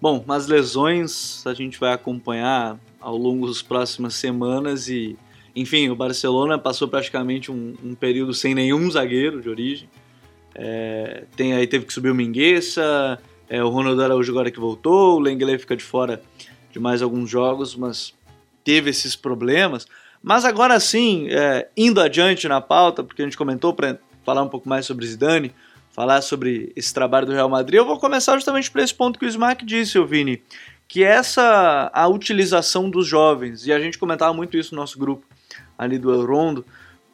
Bom, 0.00 0.24
as 0.28 0.46
lesões 0.46 1.44
a 1.46 1.54
gente 1.54 1.78
vai 1.80 1.92
acompanhar 1.92 2.78
ao 3.00 3.16
longo 3.16 3.46
das 3.46 3.62
próximas 3.62 4.14
semanas 4.14 4.88
e, 4.88 5.16
enfim, 5.54 5.88
o 5.88 5.96
Barcelona 5.96 6.58
passou 6.58 6.86
praticamente 6.86 7.50
um, 7.50 7.74
um 7.82 7.94
período 7.94 8.32
sem 8.34 8.54
nenhum 8.54 8.90
zagueiro 8.90 9.40
de 9.40 9.48
origem. 9.48 9.88
É, 10.58 11.24
tem 11.36 11.52
aí 11.52 11.66
teve 11.66 11.84
que 11.84 11.92
subir 11.92 12.10
o 12.10 12.14
Mingueça, 12.14 13.20
é, 13.48 13.62
o 13.62 13.68
Ronaldo 13.68 14.02
Araújo 14.02 14.32
agora 14.32 14.50
que 14.50 14.58
voltou, 14.58 15.16
o 15.16 15.20
Lenglet 15.20 15.58
fica 15.58 15.76
de 15.76 15.84
fora 15.84 16.22
de 16.72 16.80
mais 16.80 17.02
alguns 17.02 17.28
jogos, 17.28 17.76
mas 17.76 18.14
teve 18.64 18.88
esses 18.88 19.14
problemas. 19.14 19.86
Mas 20.22 20.44
agora 20.46 20.80
sim, 20.80 21.28
é, 21.30 21.68
indo 21.76 22.00
adiante 22.00 22.48
na 22.48 22.60
pauta, 22.60 23.04
porque 23.04 23.20
a 23.20 23.24
gente 23.24 23.36
comentou 23.36 23.74
para 23.74 23.98
falar 24.24 24.42
um 24.42 24.48
pouco 24.48 24.68
mais 24.68 24.86
sobre 24.86 25.06
Zidane, 25.06 25.52
falar 25.92 26.22
sobre 26.22 26.72
esse 26.74 26.92
trabalho 26.92 27.26
do 27.26 27.32
Real 27.32 27.48
Madrid, 27.48 27.78
eu 27.78 27.86
vou 27.86 27.98
começar 27.98 28.34
justamente 28.34 28.70
por 28.70 28.80
esse 28.80 28.92
ponto 28.94 29.18
que 29.18 29.24
o 29.24 29.28
Smack 29.28 29.64
disse, 29.64 30.02
Vini, 30.04 30.42
que 30.88 31.04
essa 31.04 31.90
a 31.92 32.08
utilização 32.08 32.90
dos 32.90 33.06
jovens, 33.06 33.66
e 33.66 33.72
a 33.72 33.78
gente 33.78 33.98
comentava 33.98 34.34
muito 34.34 34.56
isso 34.56 34.74
no 34.74 34.80
nosso 34.80 34.98
grupo 34.98 35.24
ali 35.78 35.98
do 35.98 36.10
Eurondo, 36.10 36.64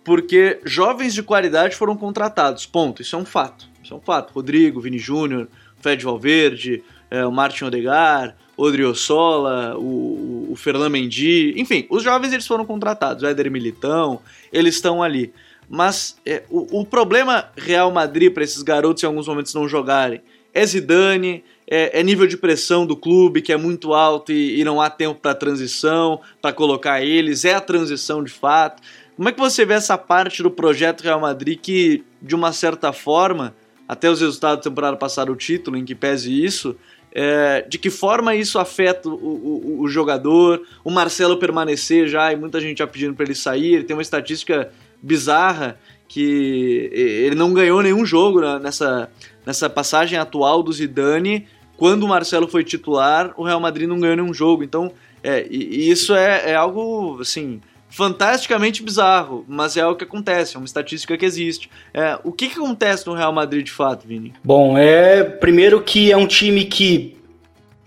porque 0.04 0.60
jovens 0.64 1.14
de 1.14 1.22
qualidade 1.22 1.76
foram 1.76 1.96
contratados, 1.96 2.66
ponto, 2.66 3.02
isso 3.02 3.14
é 3.14 3.18
um 3.18 3.24
fato, 3.24 3.68
isso 3.82 3.94
é 3.94 3.96
um 3.96 4.00
fato. 4.00 4.32
Rodrigo, 4.32 4.80
Vini 4.80 4.98
Júnior, 4.98 5.48
Fred 5.80 6.04
Valverde, 6.04 6.82
é, 7.10 7.24
o 7.26 7.32
Martin 7.32 7.64
Odegar, 7.64 8.36
Odriozola, 8.56 9.76
o, 9.76 10.48
o 10.50 10.56
Ferland 10.56 10.90
Mendy, 10.90 11.54
enfim, 11.56 11.86
os 11.90 12.02
jovens 12.02 12.32
eles 12.32 12.46
foram 12.46 12.64
contratados, 12.64 13.22
o 13.22 13.26
Éder 13.26 13.50
Militão, 13.50 14.20
eles 14.52 14.74
estão 14.74 15.02
ali. 15.02 15.32
Mas 15.68 16.16
é, 16.26 16.42
o, 16.50 16.80
o, 16.80 16.84
problema 16.84 17.50
Real 17.56 17.90
Madrid 17.90 18.32
para 18.32 18.44
esses 18.44 18.62
garotos 18.62 19.02
em 19.02 19.06
alguns 19.06 19.26
momentos 19.26 19.54
não 19.54 19.68
jogarem 19.68 20.20
é 20.52 20.66
Zidane, 20.66 21.42
é, 21.66 22.00
é 22.00 22.02
nível 22.02 22.26
de 22.26 22.36
pressão 22.36 22.84
do 22.84 22.94
clube 22.94 23.40
que 23.40 23.52
é 23.52 23.56
muito 23.56 23.94
alto 23.94 24.30
e, 24.32 24.60
e 24.60 24.64
não 24.64 24.80
há 24.80 24.90
tempo 24.90 25.18
para 25.18 25.34
transição, 25.34 26.20
para 26.42 26.52
colocar 26.52 27.02
eles, 27.02 27.44
é 27.44 27.54
a 27.54 27.60
transição 27.60 28.22
de 28.22 28.30
fato. 28.30 28.82
Como 29.16 29.28
é 29.28 29.32
que 29.32 29.38
você 29.38 29.64
vê 29.64 29.74
essa 29.74 29.98
parte 29.98 30.42
do 30.42 30.50
projeto 30.50 31.02
Real 31.02 31.20
Madrid 31.20 31.58
que, 31.60 32.04
de 32.20 32.34
uma 32.34 32.52
certa 32.52 32.92
forma, 32.92 33.54
até 33.86 34.10
os 34.10 34.20
resultados 34.20 34.64
da 34.64 34.70
temporada 34.70 34.96
passada, 34.96 35.30
o 35.30 35.36
título, 35.36 35.76
em 35.76 35.84
que 35.84 35.94
pese 35.94 36.32
isso, 36.44 36.76
é, 37.14 37.62
de 37.68 37.78
que 37.78 37.90
forma 37.90 38.34
isso 38.34 38.58
afeta 38.58 39.08
o, 39.08 39.12
o, 39.12 39.80
o, 39.82 39.88
jogador, 39.88 40.62
o 40.82 40.90
Marcelo 40.90 41.36
permanecer 41.36 42.08
já, 42.08 42.32
e 42.32 42.36
muita 42.36 42.58
gente 42.58 42.78
já 42.78 42.86
pedindo 42.86 43.14
para 43.14 43.24
ele 43.26 43.34
sair, 43.34 43.74
ele 43.74 43.84
tem 43.84 43.94
uma 43.94 44.02
estatística 44.02 44.72
bizarra 45.02 45.78
que 46.08 46.90
ele 46.92 47.34
não 47.34 47.52
ganhou 47.52 47.82
nenhum 47.82 48.04
jogo 48.04 48.40
nessa, 48.58 49.10
nessa 49.44 49.68
passagem 49.68 50.18
atual 50.18 50.62
do 50.62 50.72
Zidane. 50.72 51.46
Quando 51.76 52.04
o 52.04 52.08
Marcelo 52.08 52.46
foi 52.46 52.64
titular, 52.64 53.32
o 53.36 53.44
Real 53.44 53.60
Madrid 53.60 53.88
não 53.88 53.98
ganhou 53.98 54.16
nenhum 54.16 54.34
jogo. 54.34 54.62
Então, 54.62 54.92
é, 55.22 55.46
isso 55.48 56.14
é, 56.14 56.50
é 56.50 56.54
algo 56.54 57.18
assim 57.20 57.60
fantasticamente 57.92 58.82
bizarro, 58.82 59.44
mas 59.46 59.76
é 59.76 59.86
o 59.86 59.94
que 59.94 60.04
acontece, 60.04 60.56
é 60.56 60.58
uma 60.58 60.64
estatística 60.64 61.16
que 61.16 61.26
existe. 61.26 61.68
É, 61.92 62.18
o 62.24 62.32
que, 62.32 62.48
que 62.48 62.58
acontece 62.58 63.06
no 63.06 63.12
Real 63.12 63.32
Madrid 63.34 63.66
de 63.66 63.70
fato, 63.70 64.08
Vini? 64.08 64.32
Bom, 64.42 64.78
é 64.78 65.22
primeiro 65.22 65.82
que 65.82 66.10
é 66.10 66.16
um 66.16 66.26
time 66.26 66.64
que 66.64 67.14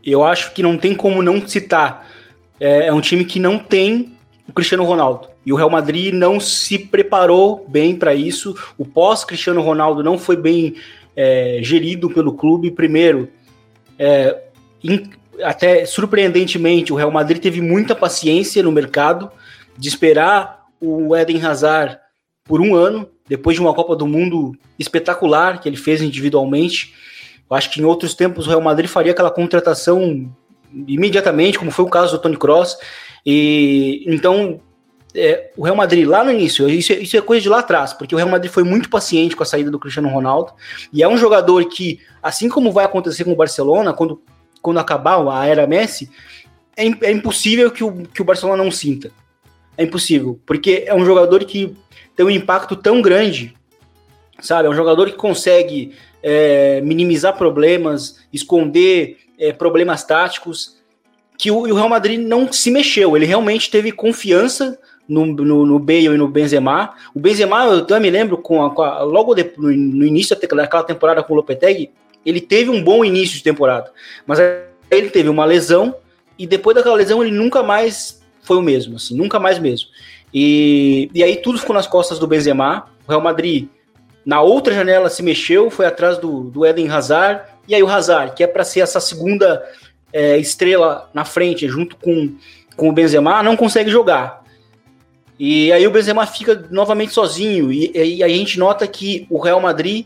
eu 0.05 0.23
acho 0.23 0.53
que 0.53 0.61
não 0.61 0.77
tem 0.77 0.93
como 0.93 1.23
não 1.23 1.45
citar. 1.47 2.07
É, 2.59 2.85
é 2.85 2.93
um 2.93 3.01
time 3.01 3.25
que 3.25 3.39
não 3.39 3.57
tem 3.57 4.13
o 4.47 4.53
Cristiano 4.53 4.83
Ronaldo. 4.83 5.27
E 5.43 5.51
o 5.51 5.55
Real 5.55 5.71
Madrid 5.71 6.13
não 6.13 6.39
se 6.39 6.77
preparou 6.77 7.65
bem 7.67 7.95
para 7.95 8.13
isso. 8.13 8.55
O 8.77 8.85
pós-Cristiano 8.85 9.61
Ronaldo 9.61 10.03
não 10.03 10.19
foi 10.19 10.37
bem 10.37 10.75
é, 11.15 11.59
gerido 11.63 12.11
pelo 12.11 12.33
clube. 12.33 12.69
Primeiro, 12.69 13.27
é, 13.97 14.39
in, 14.83 15.09
até 15.41 15.83
surpreendentemente, 15.83 16.93
o 16.93 16.95
Real 16.95 17.09
Madrid 17.09 17.41
teve 17.41 17.59
muita 17.59 17.95
paciência 17.95 18.61
no 18.61 18.71
mercado 18.71 19.31
de 19.77 19.87
esperar 19.87 20.65
o 20.79 21.15
Eden 21.15 21.43
Hazard 21.45 21.97
por 22.43 22.61
um 22.61 22.75
ano, 22.75 23.09
depois 23.27 23.55
de 23.55 23.61
uma 23.61 23.73
Copa 23.73 23.95
do 23.95 24.05
Mundo 24.05 24.53
espetacular 24.77 25.59
que 25.59 25.67
ele 25.67 25.77
fez 25.77 26.01
individualmente. 26.01 26.93
Eu 27.49 27.55
acho 27.55 27.71
que 27.71 27.81
em 27.81 27.85
outros 27.85 28.13
tempos 28.13 28.45
o 28.45 28.49
Real 28.49 28.61
Madrid 28.61 28.89
faria 28.89 29.11
aquela 29.11 29.31
contratação 29.31 30.31
imediatamente, 30.87 31.57
como 31.57 31.71
foi 31.71 31.85
o 31.85 31.89
caso 31.89 32.13
do 32.17 32.21
Tony 32.21 32.37
Cross. 32.37 32.77
E 33.25 34.03
então 34.05 34.59
é, 35.15 35.51
o 35.55 35.63
Real 35.63 35.75
Madrid 35.75 36.05
lá 36.07 36.23
no 36.23 36.31
início, 36.31 36.69
isso, 36.69 36.91
é, 36.91 36.97
isso 36.97 37.17
é 37.17 37.21
coisa 37.21 37.41
de 37.41 37.49
lá 37.49 37.59
atrás, 37.59 37.93
porque 37.93 38.13
o 38.13 38.17
Real 38.17 38.29
Madrid 38.29 38.51
foi 38.51 38.63
muito 38.63 38.89
paciente 38.89 39.35
com 39.35 39.43
a 39.43 39.45
saída 39.45 39.71
do 39.71 39.79
Cristiano 39.79 40.09
Ronaldo, 40.09 40.53
e 40.91 41.01
é 41.01 41.07
um 41.07 41.17
jogador 41.17 41.63
que, 41.65 41.99
assim 42.21 42.49
como 42.49 42.71
vai 42.71 42.85
acontecer 42.85 43.23
com 43.23 43.31
o 43.31 43.35
Barcelona, 43.35 43.93
quando, 43.93 44.21
quando 44.61 44.79
acabar 44.79 45.25
a 45.31 45.45
era 45.45 45.65
Messi, 45.65 46.09
é, 46.75 46.85
é 47.07 47.11
impossível 47.11 47.71
que 47.71 47.83
o, 47.83 48.03
que 48.07 48.21
o 48.21 48.25
Barcelona 48.25 48.61
não 48.61 48.71
sinta. 48.71 49.09
É 49.77 49.83
impossível, 49.83 50.39
porque 50.45 50.83
é 50.85 50.93
um 50.93 51.05
jogador 51.05 51.43
que 51.43 51.75
tem 52.15 52.25
um 52.25 52.29
impacto 52.29 52.75
tão 52.75 53.01
grande, 53.01 53.53
sabe? 54.39 54.67
É 54.67 54.71
um 54.71 54.75
jogador 54.75 55.09
que 55.09 55.17
consegue 55.17 55.93
é, 56.23 56.81
minimizar 56.81 57.37
problemas, 57.37 58.19
esconder 58.31 59.17
é, 59.37 59.51
problemas 59.51 60.03
táticos, 60.03 60.77
que 61.37 61.51
o, 61.51 61.57
o 61.57 61.73
Real 61.73 61.89
Madrid 61.89 62.19
não 62.19 62.51
se 62.51 62.71
mexeu, 62.71 63.15
ele 63.15 63.25
realmente 63.25 63.69
teve 63.69 63.91
confiança 63.91 64.79
no, 65.07 65.25
no, 65.25 65.65
no 65.65 65.79
Bale 65.79 66.05
e 66.05 66.17
no 66.17 66.27
Benzema. 66.27 66.93
O 67.13 67.19
Benzema, 67.19 67.65
eu 67.65 67.85
também 67.85 68.11
me 68.11 68.17
lembro, 68.17 68.37
com 68.37 68.63
a, 68.65 68.73
com 68.73 68.81
a, 68.81 69.03
logo 69.03 69.35
de, 69.35 69.51
no, 69.57 69.71
no, 69.71 70.05
início 70.05 70.35
daquela 70.39 70.83
temporada 70.83 71.21
com 71.23 71.33
o 71.33 71.35
Lopetegui, 71.35 71.91
ele 72.25 72.41
teve 72.41 72.69
um 72.69 72.83
bom 72.83 73.05
início 73.05 73.37
de 73.37 73.43
temporada, 73.43 73.91
mas 74.25 74.39
ele 74.89 75.09
teve 75.09 75.29
uma 75.29 75.45
lesão 75.45 75.95
e 76.39 76.47
depois 76.47 76.75
daquela 76.75 76.95
lesão 76.95 77.21
ele 77.21 77.35
nunca 77.35 77.61
mais 77.61 78.24
foi 78.45 78.57
o 78.57 78.61
mesmo, 78.61 78.95
assim, 78.95 79.15
nunca 79.15 79.39
mais 79.39 79.59
mesmo. 79.59 79.89
E, 80.33 81.09
e 81.13 81.23
aí 81.23 81.37
tudo 81.37 81.57
ficou 81.57 81.75
nas 81.75 81.87
costas 81.87 82.19
do 82.19 82.27
Benzema. 82.27 82.87
O 83.07 83.09
Real 83.09 83.21
Madrid, 83.21 83.67
na 84.25 84.41
outra 84.41 84.73
janela, 84.73 85.09
se 85.09 85.23
mexeu, 85.23 85.69
foi 85.69 85.85
atrás 85.85 86.17
do, 86.17 86.43
do 86.43 86.65
Eden 86.65 86.89
Hazard. 86.89 87.41
E 87.67 87.73
aí 87.73 87.81
o 87.81 87.89
Hazard, 87.89 88.33
que 88.35 88.43
é 88.43 88.47
para 88.47 88.63
ser 88.63 88.81
essa 88.81 88.99
segunda 88.99 89.63
é, 90.13 90.37
estrela 90.37 91.09
na 91.13 91.25
frente, 91.25 91.67
junto 91.67 91.95
com, 91.95 92.35
com 92.75 92.89
o 92.89 92.91
Benzema, 92.91 93.41
não 93.41 93.55
consegue 93.55 93.89
jogar. 93.89 94.43
E 95.39 95.71
aí 95.71 95.85
o 95.85 95.91
Benzema 95.91 96.25
fica 96.25 96.67
novamente 96.69 97.13
sozinho. 97.13 97.71
E, 97.71 97.91
e 97.93 98.23
a 98.23 98.27
gente 98.27 98.59
nota 98.59 98.87
que 98.87 99.25
o 99.29 99.39
Real 99.39 99.59
Madrid 99.59 100.05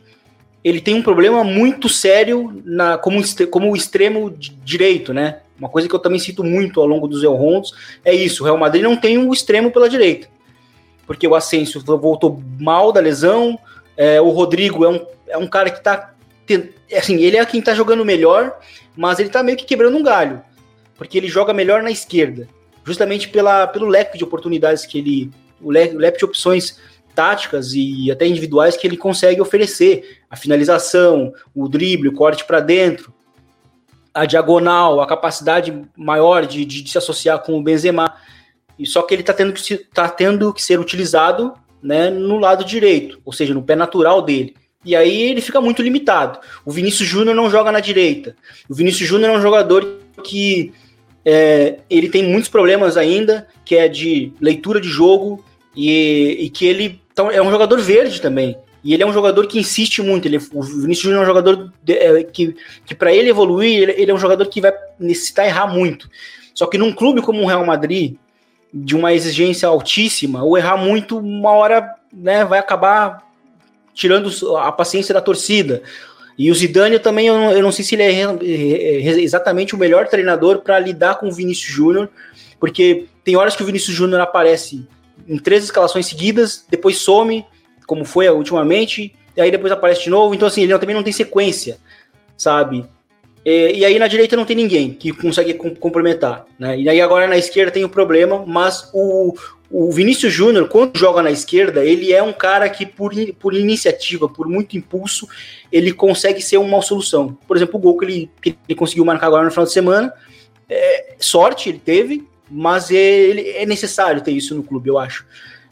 ele 0.64 0.82
tem 0.82 0.94
um 0.94 1.02
problema 1.02 1.44
muito 1.44 1.88
sério 1.88 2.62
na, 2.66 2.98
como, 2.98 3.22
como 3.50 3.72
o 3.72 3.76
extremo 3.76 4.36
direito, 4.64 5.14
né? 5.14 5.40
Uma 5.60 5.70
coisa 5.70 5.88
que 5.88 5.94
eu 5.94 6.00
também 6.00 6.20
cito 6.20 6.44
muito 6.44 6.80
ao 6.80 6.88
longo 6.88 7.08
dos 7.08 7.24
Elrondos 7.24 7.74
é 8.04 8.14
isso: 8.14 8.44
o 8.44 8.46
Real 8.46 8.58
Madrid 8.58 8.84
não 8.84 8.96
tem 8.96 9.18
um 9.18 9.34
extremo 9.34 9.72
pela 9.72 9.90
direita. 9.90 10.28
Porque 11.06 11.28
o 11.28 11.36
Asensio 11.36 11.82
voltou 11.82 12.42
mal 12.60 12.92
da 12.92 13.00
lesão, 13.00 13.60
é, 13.98 14.22
o 14.22 14.30
Rodrigo 14.30 14.86
é 14.86 14.90
um, 14.90 15.06
é 15.28 15.38
um 15.38 15.48
cara 15.48 15.70
que 15.70 15.84
tá. 15.84 16.14
Assim, 16.96 17.22
ele 17.22 17.38
é 17.38 17.46
quem 17.46 17.62
tá 17.62 17.74
jogando 17.74 18.06
melhor, 18.06 18.58
mas 18.96 19.20
ele 19.20 19.30
tá 19.30 19.44
meio 19.44 19.58
que 19.58 19.66
quebrando 19.66 19.98
um 19.98 20.04
galho. 20.04 20.42
Porque 20.98 21.18
ele 21.18 21.28
joga 21.28 21.54
melhor 21.54 21.84
na 21.84 21.92
esquerda 21.92 22.48
justamente 22.90 23.30
pela, 23.30 23.68
pelo 23.68 23.88
leque 23.88 24.18
de 24.18 24.24
oportunidades 24.24 24.86
que 24.86 24.98
ele. 24.98 25.32
O 25.62 25.72
leque, 25.72 25.96
o 25.96 26.00
leque 26.00 26.18
de 26.18 26.26
opções 26.26 26.80
táticas 27.14 27.74
e 27.74 28.10
até 28.10 28.26
individuais 28.26 28.78
que 28.78 28.88
ele 28.88 28.98
consegue 28.98 29.42
oferecer. 29.42 30.20
A 30.30 30.36
finalização, 30.36 31.34
o 31.54 31.68
drible, 31.68 32.10
o 32.10 32.14
corte 32.14 32.46
para 32.46 32.62
dentro, 32.62 33.14
a 34.14 34.26
diagonal, 34.26 35.02
a 35.02 35.08
capacidade 35.08 35.84
maior 35.96 36.46
de, 36.46 36.66
de, 36.66 36.82
de, 36.82 36.90
se 36.90 36.98
associar 36.98 37.40
com 37.40 37.58
o 37.58 37.64
Benzema. 37.64 38.14
E 38.78 38.86
só 38.86 39.02
que 39.02 39.14
ele 39.14 39.22
está 39.22 39.34
tendo, 39.34 39.54
que 39.54 39.78
tá 39.78 40.08
tendo 40.08 40.54
que 40.54 40.62
ser 40.62 40.80
utilizado 40.80 41.54
né, 41.82 42.10
no 42.10 42.38
lado 42.38 42.64
direito, 42.64 43.20
ou 43.26 43.34
seja, 43.34 43.54
no 43.54 43.64
pé 43.64 43.76
natural 43.76 44.22
dele. 44.22 44.56
E 44.84 44.96
aí 44.96 45.24
ele 45.24 45.42
fica 45.42 45.60
muito 45.60 45.82
limitado. 45.82 46.40
O 46.66 46.72
Vinícius 46.72 47.08
Júnior 47.08 47.36
não 47.36 47.50
joga 47.50 47.72
na 47.72 47.80
direita. 47.80 48.36
O 48.70 48.74
Vinícius 48.74 49.10
Júnior 49.10 49.32
é 49.32 49.38
um 49.38 49.42
jogador 49.42 50.00
que 50.24 50.72
é, 51.26 51.80
ele 51.90 52.10
tem 52.10 52.24
muitos 52.24 52.50
problemas 52.50 52.96
ainda, 52.96 53.48
que 53.66 53.76
é 53.76 53.90
de 53.90 54.32
leitura 54.40 54.80
de 54.80 54.88
jogo, 54.88 55.44
e, 55.76 56.38
e 56.40 56.50
que 56.50 56.66
ele 56.66 57.02
então, 57.12 57.30
é 57.30 57.42
um 57.42 57.52
jogador 57.52 57.80
verde 57.82 58.22
também. 58.22 58.58
E 58.84 58.94
ele 58.94 59.04
é 59.04 59.06
um 59.06 59.14
jogador 59.14 59.46
que 59.48 59.60
insiste 59.60 60.02
muito. 60.02 60.28
Ele, 60.28 60.38
o 60.54 60.62
Vinícius 60.62 61.04
Júnior 61.04 61.22
é 61.22 61.24
um 61.24 61.28
jogador 61.28 61.74
de, 61.84 61.94
é, 61.94 62.24
que, 62.24 62.56
que 62.86 62.96
para 62.96 63.14
ele 63.14 63.30
evoluir, 63.30 63.84
ele, 63.84 63.92
ele, 63.94 64.12
é 64.12 64.14
um 64.14 64.20
jogador 64.20 64.46
que 64.48 64.62
vai 64.62 64.74
necessitar 65.00 65.46
errar 65.46 65.68
muito. 65.68 66.10
Só 66.54 66.66
que 66.66 66.78
num 66.78 66.94
clube 66.94 67.22
como 67.22 67.42
o 67.42 67.48
Real 67.48 67.66
Madrid, 67.66 68.16
de 68.74 68.96
uma 68.96 69.14
exigência 69.14 69.68
altíssima, 69.68 70.44
o 70.44 70.58
errar 70.58 70.78
muito, 70.78 71.18
uma 71.18 71.52
hora 71.52 71.96
né, 72.12 72.46
vai 72.46 72.60
acabar 72.60 73.28
tirando 73.94 74.30
a 74.58 74.72
paciência 74.72 75.14
da 75.14 75.22
torcida. 75.22 75.82
E 76.38 76.50
o 76.50 76.56
Zidane 76.56 77.00
também, 77.00 77.28
eu 77.28 77.34
não, 77.34 77.52
eu 77.52 77.62
não 77.62 77.72
sei 77.72 77.84
se 77.84 77.96
ele 77.96 78.04
é, 78.04 78.14
é, 78.14 79.08
é 79.08 79.22
exatamente 79.22 79.76
o 79.76 79.78
melhor 79.78 80.08
treinador 80.08 80.60
para 80.60 80.80
lidar 80.80 81.16
com 81.16 81.28
o 81.28 81.32
Vinícius 81.32 81.74
Júnior, 81.74 82.10
porque 82.60 83.08
tem 83.26 83.36
horas 83.36 83.58
que 83.58 83.64
o 83.64 83.66
Vinícius 83.66 83.96
Júnior 83.96 84.22
aparece 84.22 84.88
em 85.28 85.38
três 85.38 85.66
escalações 85.66 86.06
seguidas, 86.06 86.66
depois 86.70 86.98
some, 86.98 87.46
como 87.90 88.06
foi 88.06 88.30
ultimamente, 88.30 89.16
e 89.36 89.42
aí 89.42 89.50
depois 89.50 89.74
aparece 89.74 90.04
de 90.04 90.12
novo. 90.12 90.36
Então, 90.36 90.48
assim, 90.48 90.62
ele 90.62 90.78
também 90.78 90.96
não 90.96 91.02
tem 91.02 91.12
sequência, 91.12 91.80
sabe? 92.38 92.86
E, 93.44 93.80
e 93.80 93.84
aí 93.84 93.98
na 93.98 94.08
direita 94.08 94.36
não 94.36 94.46
tem 94.46 94.56
ninguém 94.56 94.94
que 94.94 95.12
consegue 95.12 95.56
complementar, 95.56 96.46
né? 96.60 96.80
E 96.80 96.88
aí 96.88 97.02
agora 97.02 97.26
na 97.26 97.36
esquerda 97.36 97.72
tem 97.72 97.84
o 97.84 97.88
um 97.88 97.90
problema, 97.90 98.46
mas 98.46 98.92
o, 98.94 99.34
o 99.72 99.92
Vinícius 99.92 100.32
Júnior, 100.32 100.70
quando 100.70 101.00
joga 101.00 101.24
na 101.24 101.32
esquerda, 101.32 101.84
ele 101.84 102.14
é 102.14 102.22
um 102.22 102.32
cara 102.32 102.70
que, 102.70 102.86
por, 102.86 103.12
por 103.40 103.56
iniciativa, 103.56 104.30
por 104.30 104.48
muito 104.48 104.78
impulso, 104.78 105.28
ele 105.72 105.92
consegue 105.92 106.44
ser 106.44 106.58
uma 106.58 106.84
solução. 106.84 107.36
Por 107.48 107.58
exemplo, 107.58 107.78
o 107.78 107.80
gol 107.80 107.98
que 107.98 108.06
ele, 108.06 108.32
que 108.40 108.56
ele 108.68 108.78
conseguiu 108.78 109.04
marcar 109.04 109.26
agora 109.26 109.46
no 109.46 109.50
final 109.50 109.66
de 109.66 109.74
semana, 109.74 110.14
é, 110.70 111.16
sorte 111.18 111.70
ele 111.70 111.80
teve, 111.84 112.24
mas 112.52 112.92
ele, 112.92 113.50
é 113.50 113.66
necessário 113.66 114.22
ter 114.22 114.32
isso 114.32 114.54
no 114.54 114.62
clube, 114.62 114.90
eu 114.90 115.00
acho. 115.00 115.26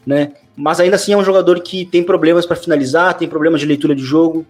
Né? 0.04 0.32
Mas 0.58 0.80
ainda 0.80 0.96
assim 0.96 1.12
é 1.12 1.16
um 1.16 1.24
jogador 1.24 1.60
que 1.60 1.86
tem 1.86 2.02
problemas 2.02 2.44
para 2.44 2.56
finalizar, 2.56 3.14
tem 3.14 3.28
problemas 3.28 3.60
de 3.60 3.66
leitura 3.66 3.94
de 3.94 4.02
jogo. 4.02 4.44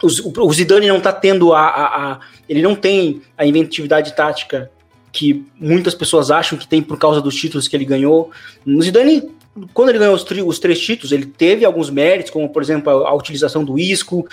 O, 0.00 0.52
Zidane 0.52 0.86
não 0.86 0.98
está 0.98 1.12
tendo 1.12 1.52
a, 1.52 1.66
a, 1.66 2.12
a, 2.12 2.20
Ele 2.48 2.62
não 2.62 2.76
tem 2.76 3.22
a 3.36 3.44
inventividade 3.44 4.14
tática 4.14 4.70
que 5.10 5.44
muitas 5.58 5.96
pessoas 5.96 6.30
acham 6.30 6.56
que 6.56 6.68
tem 6.68 6.80
por 6.80 6.96
causa 6.96 7.20
dos 7.20 7.34
títulos 7.34 7.66
que 7.66 7.74
ele 7.74 7.84
ganhou. 7.84 8.30
O 8.64 8.80
Zidane, 8.80 9.28
quando 9.74 9.88
ele 9.88 9.98
ganhou 9.98 10.14
os, 10.14 10.22
os 10.22 10.58
três 10.60 10.78
títulos, 10.78 11.10
ele 11.10 11.26
teve 11.26 11.64
alguns 11.64 11.90
méritos, 11.90 12.30
como 12.30 12.48
por 12.48 12.62
exemplo 12.62 12.90
a, 12.90 13.08
a 13.08 13.14
utilização 13.14 13.64
do 13.64 13.76
Isco, 13.76 14.28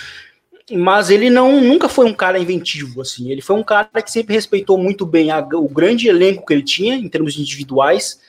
mas 0.71 1.09
ele 1.09 1.27
não 1.27 1.59
nunca 1.59 1.89
foi 1.89 2.05
um 2.05 2.13
cara 2.13 2.37
inventivo 2.37 3.01
assim. 3.01 3.31
Ele 3.31 3.41
foi 3.41 3.55
um 3.55 3.63
cara 3.63 3.89
que 4.03 4.11
sempre 4.11 4.35
respeitou 4.35 4.77
muito 4.77 5.07
bem 5.07 5.31
a, 5.31 5.39
o 5.39 5.67
grande 5.67 6.07
elenco 6.07 6.45
que 6.45 6.53
ele 6.53 6.61
tinha 6.61 6.93
em 6.93 7.09
termos 7.09 7.35
individuais 7.39 8.19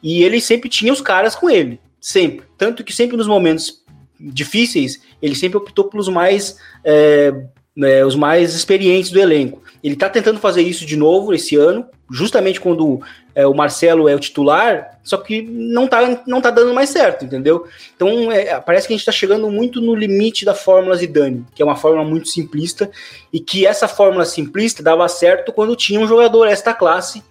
e 0.00 0.22
ele 0.22 0.40
sempre 0.40 0.68
tinha 0.68 0.92
os 0.92 1.00
caras 1.00 1.34
com 1.34 1.50
ele. 1.50 1.80
Sempre. 2.04 2.44
Tanto 2.58 2.84
que 2.84 2.92
sempre 2.92 3.16
nos 3.16 3.26
momentos 3.26 3.82
difíceis, 4.20 5.00
ele 5.22 5.34
sempre 5.34 5.56
optou 5.56 5.86
pelos 5.86 6.06
mais, 6.06 6.58
é, 6.84 7.32
é, 7.78 8.04
os 8.04 8.14
mais 8.14 8.54
experientes 8.54 9.10
do 9.10 9.18
elenco. 9.18 9.62
Ele 9.82 9.94
está 9.94 10.10
tentando 10.10 10.38
fazer 10.38 10.60
isso 10.60 10.84
de 10.84 10.98
novo 10.98 11.32
esse 11.32 11.56
ano, 11.56 11.86
justamente 12.10 12.60
quando 12.60 13.00
é, 13.34 13.46
o 13.46 13.54
Marcelo 13.54 14.06
é 14.06 14.14
o 14.14 14.20
titular, 14.20 14.98
só 15.02 15.16
que 15.16 15.40
não 15.40 15.88
tá, 15.88 16.22
não 16.26 16.42
tá 16.42 16.50
dando 16.50 16.74
mais 16.74 16.90
certo, 16.90 17.24
entendeu? 17.24 17.66
Então 17.96 18.30
é, 18.30 18.60
parece 18.60 18.86
que 18.86 18.92
a 18.92 18.96
gente 18.96 19.00
está 19.00 19.12
chegando 19.12 19.48
muito 19.48 19.80
no 19.80 19.94
limite 19.94 20.44
da 20.44 20.54
fórmula 20.54 20.96
Zidane, 20.96 21.46
que 21.54 21.62
é 21.62 21.64
uma 21.64 21.74
fórmula 21.74 22.06
muito 22.06 22.28
simplista, 22.28 22.90
e 23.32 23.40
que 23.40 23.66
essa 23.66 23.88
fórmula 23.88 24.26
simplista 24.26 24.82
dava 24.82 25.08
certo 25.08 25.54
quando 25.54 25.74
tinha 25.74 25.98
um 25.98 26.06
jogador 26.06 26.48
esta 26.48 26.74
classe 26.74 27.22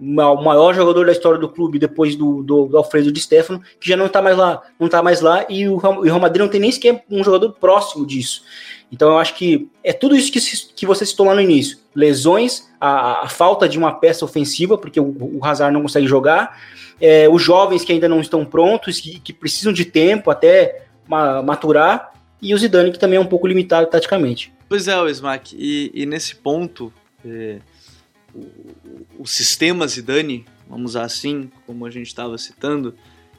o 0.00 0.42
maior 0.44 0.74
jogador 0.74 1.06
da 1.06 1.12
história 1.12 1.38
do 1.38 1.48
clube 1.48 1.78
depois 1.78 2.14
do, 2.14 2.42
do, 2.42 2.66
do 2.66 2.78
Alfredo 2.78 3.10
de 3.10 3.20
Stefano, 3.20 3.60
que 3.80 3.88
já 3.88 3.96
não 3.96 4.06
está 4.06 4.22
mais 4.22 4.36
lá, 4.36 4.62
não 4.78 4.86
está 4.86 5.02
mais 5.02 5.20
lá, 5.20 5.44
e 5.48 5.68
o, 5.68 5.76
Real 5.76 6.20
Madrid 6.20 6.40
não 6.40 6.48
tem 6.48 6.60
nem 6.60 6.70
sequer 6.70 7.04
um 7.10 7.24
jogador 7.24 7.52
próximo 7.52 8.06
disso. 8.06 8.44
Então 8.92 9.10
eu 9.10 9.18
acho 9.18 9.34
que 9.34 9.68
é 9.82 9.92
tudo 9.92 10.16
isso 10.16 10.32
que, 10.32 10.40
que 10.74 10.86
você 10.86 11.04
citou 11.04 11.26
lá 11.26 11.34
no 11.34 11.40
início: 11.40 11.78
lesões, 11.94 12.68
a, 12.80 13.24
a 13.24 13.28
falta 13.28 13.68
de 13.68 13.76
uma 13.76 13.92
peça 13.92 14.24
ofensiva, 14.24 14.78
porque 14.78 15.00
o, 15.00 15.38
o 15.38 15.44
Hazard 15.44 15.74
não 15.74 15.82
consegue 15.82 16.06
jogar, 16.06 16.58
é, 17.00 17.28
os 17.28 17.42
jovens 17.42 17.84
que 17.84 17.92
ainda 17.92 18.08
não 18.08 18.20
estão 18.20 18.44
prontos, 18.44 19.00
que, 19.00 19.18
que 19.18 19.32
precisam 19.32 19.72
de 19.72 19.84
tempo 19.84 20.30
até 20.30 20.86
ma, 21.08 21.42
maturar, 21.42 22.12
e 22.40 22.54
o 22.54 22.58
Zidane 22.58 22.92
que 22.92 22.98
também 22.98 23.16
é 23.16 23.20
um 23.20 23.26
pouco 23.26 23.48
limitado 23.48 23.88
taticamente. 23.88 24.52
Pois 24.68 24.86
é, 24.86 25.00
o 25.00 25.08
Smack, 25.08 25.56
e, 25.58 25.90
e 25.92 26.06
nesse 26.06 26.36
ponto. 26.36 26.92
É 27.24 27.58
sistema 29.24 29.86
Zidane, 29.86 30.44
vamos 30.68 30.92
usar 30.92 31.04
assim, 31.04 31.50
como 31.66 31.86
a 31.86 31.90
gente 31.90 32.06
estava 32.06 32.36
citando, 32.38 32.94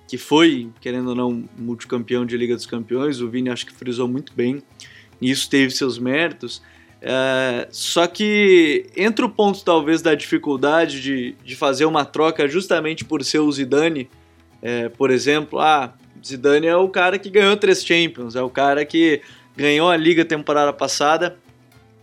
que 0.07 0.17
foi, 0.17 0.69
querendo 0.81 1.09
ou 1.09 1.15
não, 1.15 1.43
multicampeão 1.57 2.25
de 2.25 2.35
Liga 2.35 2.55
dos 2.55 2.65
Campeões, 2.65 3.21
o 3.21 3.29
Vini 3.29 3.49
acho 3.49 3.65
que 3.65 3.73
frisou 3.73 4.07
muito 4.07 4.33
bem, 4.33 4.63
e 5.21 5.29
isso 5.29 5.49
teve 5.49 5.71
seus 5.71 5.99
méritos. 5.99 6.61
É, 7.01 7.67
só 7.71 8.07
que 8.07 8.87
entre 8.97 9.23
o 9.23 9.29
ponto 9.29 9.63
talvez 9.63 10.01
da 10.01 10.13
dificuldade 10.15 11.01
de, 11.01 11.35
de 11.45 11.55
fazer 11.55 11.85
uma 11.85 12.03
troca 12.03 12.47
justamente 12.47 13.05
por 13.05 13.23
ser 13.23 13.39
o 13.39 13.51
Zidane, 13.51 14.09
é, 14.61 14.89
por 14.89 15.11
exemplo, 15.11 15.59
ah, 15.59 15.93
Zidane 16.25 16.67
é 16.67 16.75
o 16.75 16.89
cara 16.89 17.17
que 17.17 17.29
ganhou 17.29 17.55
três 17.55 17.85
Champions, 17.85 18.35
é 18.35 18.41
o 18.41 18.49
cara 18.49 18.83
que 18.83 19.21
ganhou 19.55 19.89
a 19.89 19.95
Liga 19.95 20.25
temporada 20.25 20.73
passada, 20.73 21.37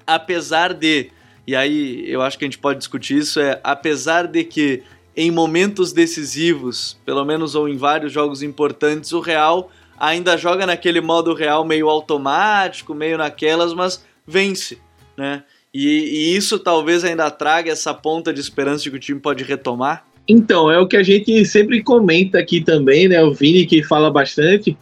apesar 0.06 0.72
de 0.72 1.10
e 1.46 1.54
aí 1.54 2.04
eu 2.10 2.22
acho 2.22 2.38
que 2.38 2.44
a 2.44 2.48
gente 2.48 2.58
pode 2.58 2.78
discutir 2.78 3.18
isso, 3.18 3.40
é 3.40 3.60
apesar 3.62 4.26
de 4.26 4.42
que 4.44 4.82
em 5.16 5.30
momentos 5.30 5.92
decisivos, 5.92 6.98
pelo 7.06 7.24
menos 7.24 7.54
ou 7.54 7.68
em 7.68 7.76
vários 7.76 8.12
jogos 8.12 8.42
importantes, 8.42 9.12
o 9.12 9.20
Real 9.20 9.70
ainda 9.98 10.36
joga 10.36 10.66
naquele 10.66 11.00
modo 11.00 11.32
Real 11.32 11.64
meio 11.64 11.88
automático, 11.88 12.94
meio 12.94 13.16
naquelas, 13.16 13.72
mas 13.72 14.04
vence, 14.26 14.78
né? 15.16 15.42
E, 15.72 15.86
e 15.86 16.36
isso 16.36 16.58
talvez 16.58 17.04
ainda 17.04 17.30
traga 17.30 17.70
essa 17.70 17.94
ponta 17.94 18.32
de 18.32 18.40
esperança 18.40 18.84
de 18.84 18.90
que 18.90 18.96
o 18.96 19.00
time 19.00 19.20
pode 19.20 19.44
retomar. 19.44 20.06
Então, 20.28 20.70
é 20.70 20.78
o 20.78 20.88
que 20.88 20.96
a 20.96 21.02
gente 21.02 21.44
sempre 21.44 21.82
comenta 21.82 22.38
aqui 22.38 22.60
também, 22.60 23.08
né? 23.08 23.22
O 23.22 23.32
Vini 23.32 23.64
que 23.64 23.82
fala 23.82 24.10
bastante, 24.10 24.76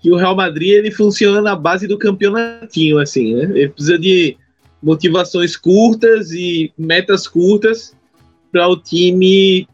que 0.00 0.10
o 0.10 0.16
Real 0.16 0.34
Madrid 0.34 0.70
ele 0.70 0.90
funciona 0.90 1.40
na 1.40 1.54
base 1.54 1.86
do 1.86 1.98
campeonatinho, 1.98 2.98
assim, 2.98 3.34
né? 3.34 3.44
Ele 3.44 3.68
precisa 3.68 3.98
de 3.98 4.36
motivações 4.82 5.56
curtas 5.56 6.30
e 6.32 6.72
metas 6.76 7.26
curtas 7.26 7.96
para 8.52 8.68
o 8.68 8.76
time 8.76 9.68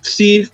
se, 0.00 0.48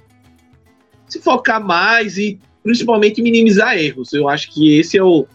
se 1.08 1.20
focar 1.20 1.64
mais 1.64 2.16
e 2.16 2.38
principalmente 2.62 3.20
minimizar 3.20 3.76
erros. 3.76 4.12
Eu 4.12 4.28
acho 4.28 4.50
que 4.52 4.78
esse 4.78 4.96
é 4.96 5.02
o, 5.02 5.26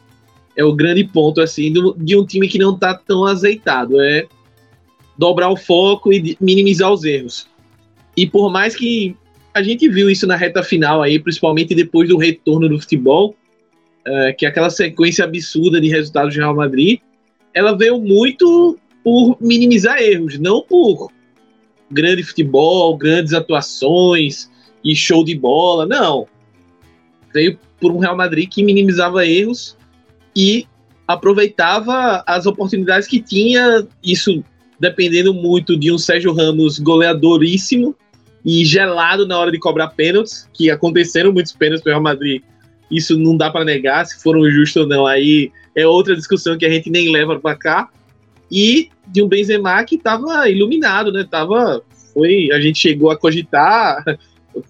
é 0.55 0.63
o 0.63 0.73
grande 0.73 1.03
ponto 1.03 1.41
assim 1.41 1.71
do, 1.71 1.93
de 1.97 2.15
um 2.15 2.25
time 2.25 2.47
que 2.47 2.57
não 2.57 2.73
está 2.73 2.93
tão 2.93 3.25
azeitado, 3.25 4.01
é 4.01 4.27
dobrar 5.17 5.49
o 5.49 5.57
foco 5.57 6.13
e 6.13 6.37
minimizar 6.39 6.91
os 6.91 7.03
erros. 7.03 7.47
E 8.15 8.25
por 8.25 8.51
mais 8.51 8.75
que 8.75 9.15
a 9.53 9.61
gente 9.61 9.89
viu 9.89 10.09
isso 10.09 10.27
na 10.27 10.35
reta 10.35 10.63
final 10.63 11.01
aí, 11.01 11.19
principalmente 11.19 11.73
depois 11.73 12.07
do 12.09 12.17
retorno 12.17 12.69
do 12.69 12.79
futebol, 12.79 13.35
é, 14.05 14.33
que 14.33 14.45
é 14.45 14.49
aquela 14.49 14.69
sequência 14.69 15.25
absurda 15.25 15.81
de 15.81 15.89
resultados 15.89 16.33
do 16.33 16.39
Real 16.39 16.55
Madrid, 16.55 16.99
ela 17.57 17.75
veio 17.75 17.99
muito 17.99 18.77
por 19.03 19.35
minimizar 19.41 19.99
erros, 19.99 20.37
não 20.37 20.61
por 20.61 21.11
grande 21.89 22.21
futebol, 22.21 22.95
grandes 22.95 23.33
atuações 23.33 24.47
e 24.83 24.95
show 24.95 25.23
de 25.23 25.35
bola, 25.35 25.83
não. 25.83 26.27
Veio 27.33 27.57
por 27.79 27.91
um 27.91 27.97
Real 27.97 28.15
Madrid 28.15 28.47
que 28.47 28.61
minimizava 28.61 29.25
erros 29.25 29.75
e 30.35 30.67
aproveitava 31.07 32.23
as 32.27 32.45
oportunidades 32.45 33.07
que 33.07 33.19
tinha, 33.19 33.87
isso 34.03 34.43
dependendo 34.79 35.33
muito 35.33 35.75
de 35.75 35.91
um 35.91 35.97
Sérgio 35.97 36.33
Ramos 36.33 36.77
goleadoríssimo 36.77 37.95
e 38.45 38.63
gelado 38.63 39.27
na 39.27 39.35
hora 39.39 39.51
de 39.51 39.57
cobrar 39.57 39.87
pênaltis, 39.87 40.47
que 40.53 40.69
aconteceram 40.69 41.33
muitos 41.33 41.53
pênaltis 41.53 41.81
para 41.81 41.89
o 41.89 41.93
Real 41.93 42.03
Madrid. 42.03 42.43
Isso 42.91 43.17
não 43.17 43.35
dá 43.35 43.49
para 43.49 43.65
negar, 43.65 44.05
se 44.05 44.21
foram 44.21 44.47
justos 44.51 44.83
ou 44.83 44.87
não, 44.87 45.07
aí 45.07 45.51
é 45.77 45.85
outra 45.85 46.15
discussão 46.15 46.57
que 46.57 46.65
a 46.65 46.69
gente 46.69 46.89
nem 46.89 47.11
leva 47.11 47.39
para 47.39 47.55
cá. 47.55 47.89
E 48.51 48.89
de 49.05 49.21
um 49.21 49.27
Benzema 49.27 49.83
que 49.83 49.95
estava 49.95 50.49
iluminado, 50.49 51.11
né? 51.11 51.25
Tava, 51.29 51.83
foi, 52.13 52.49
a 52.51 52.59
gente 52.59 52.79
chegou 52.79 53.11
a 53.11 53.17
cogitar 53.17 54.03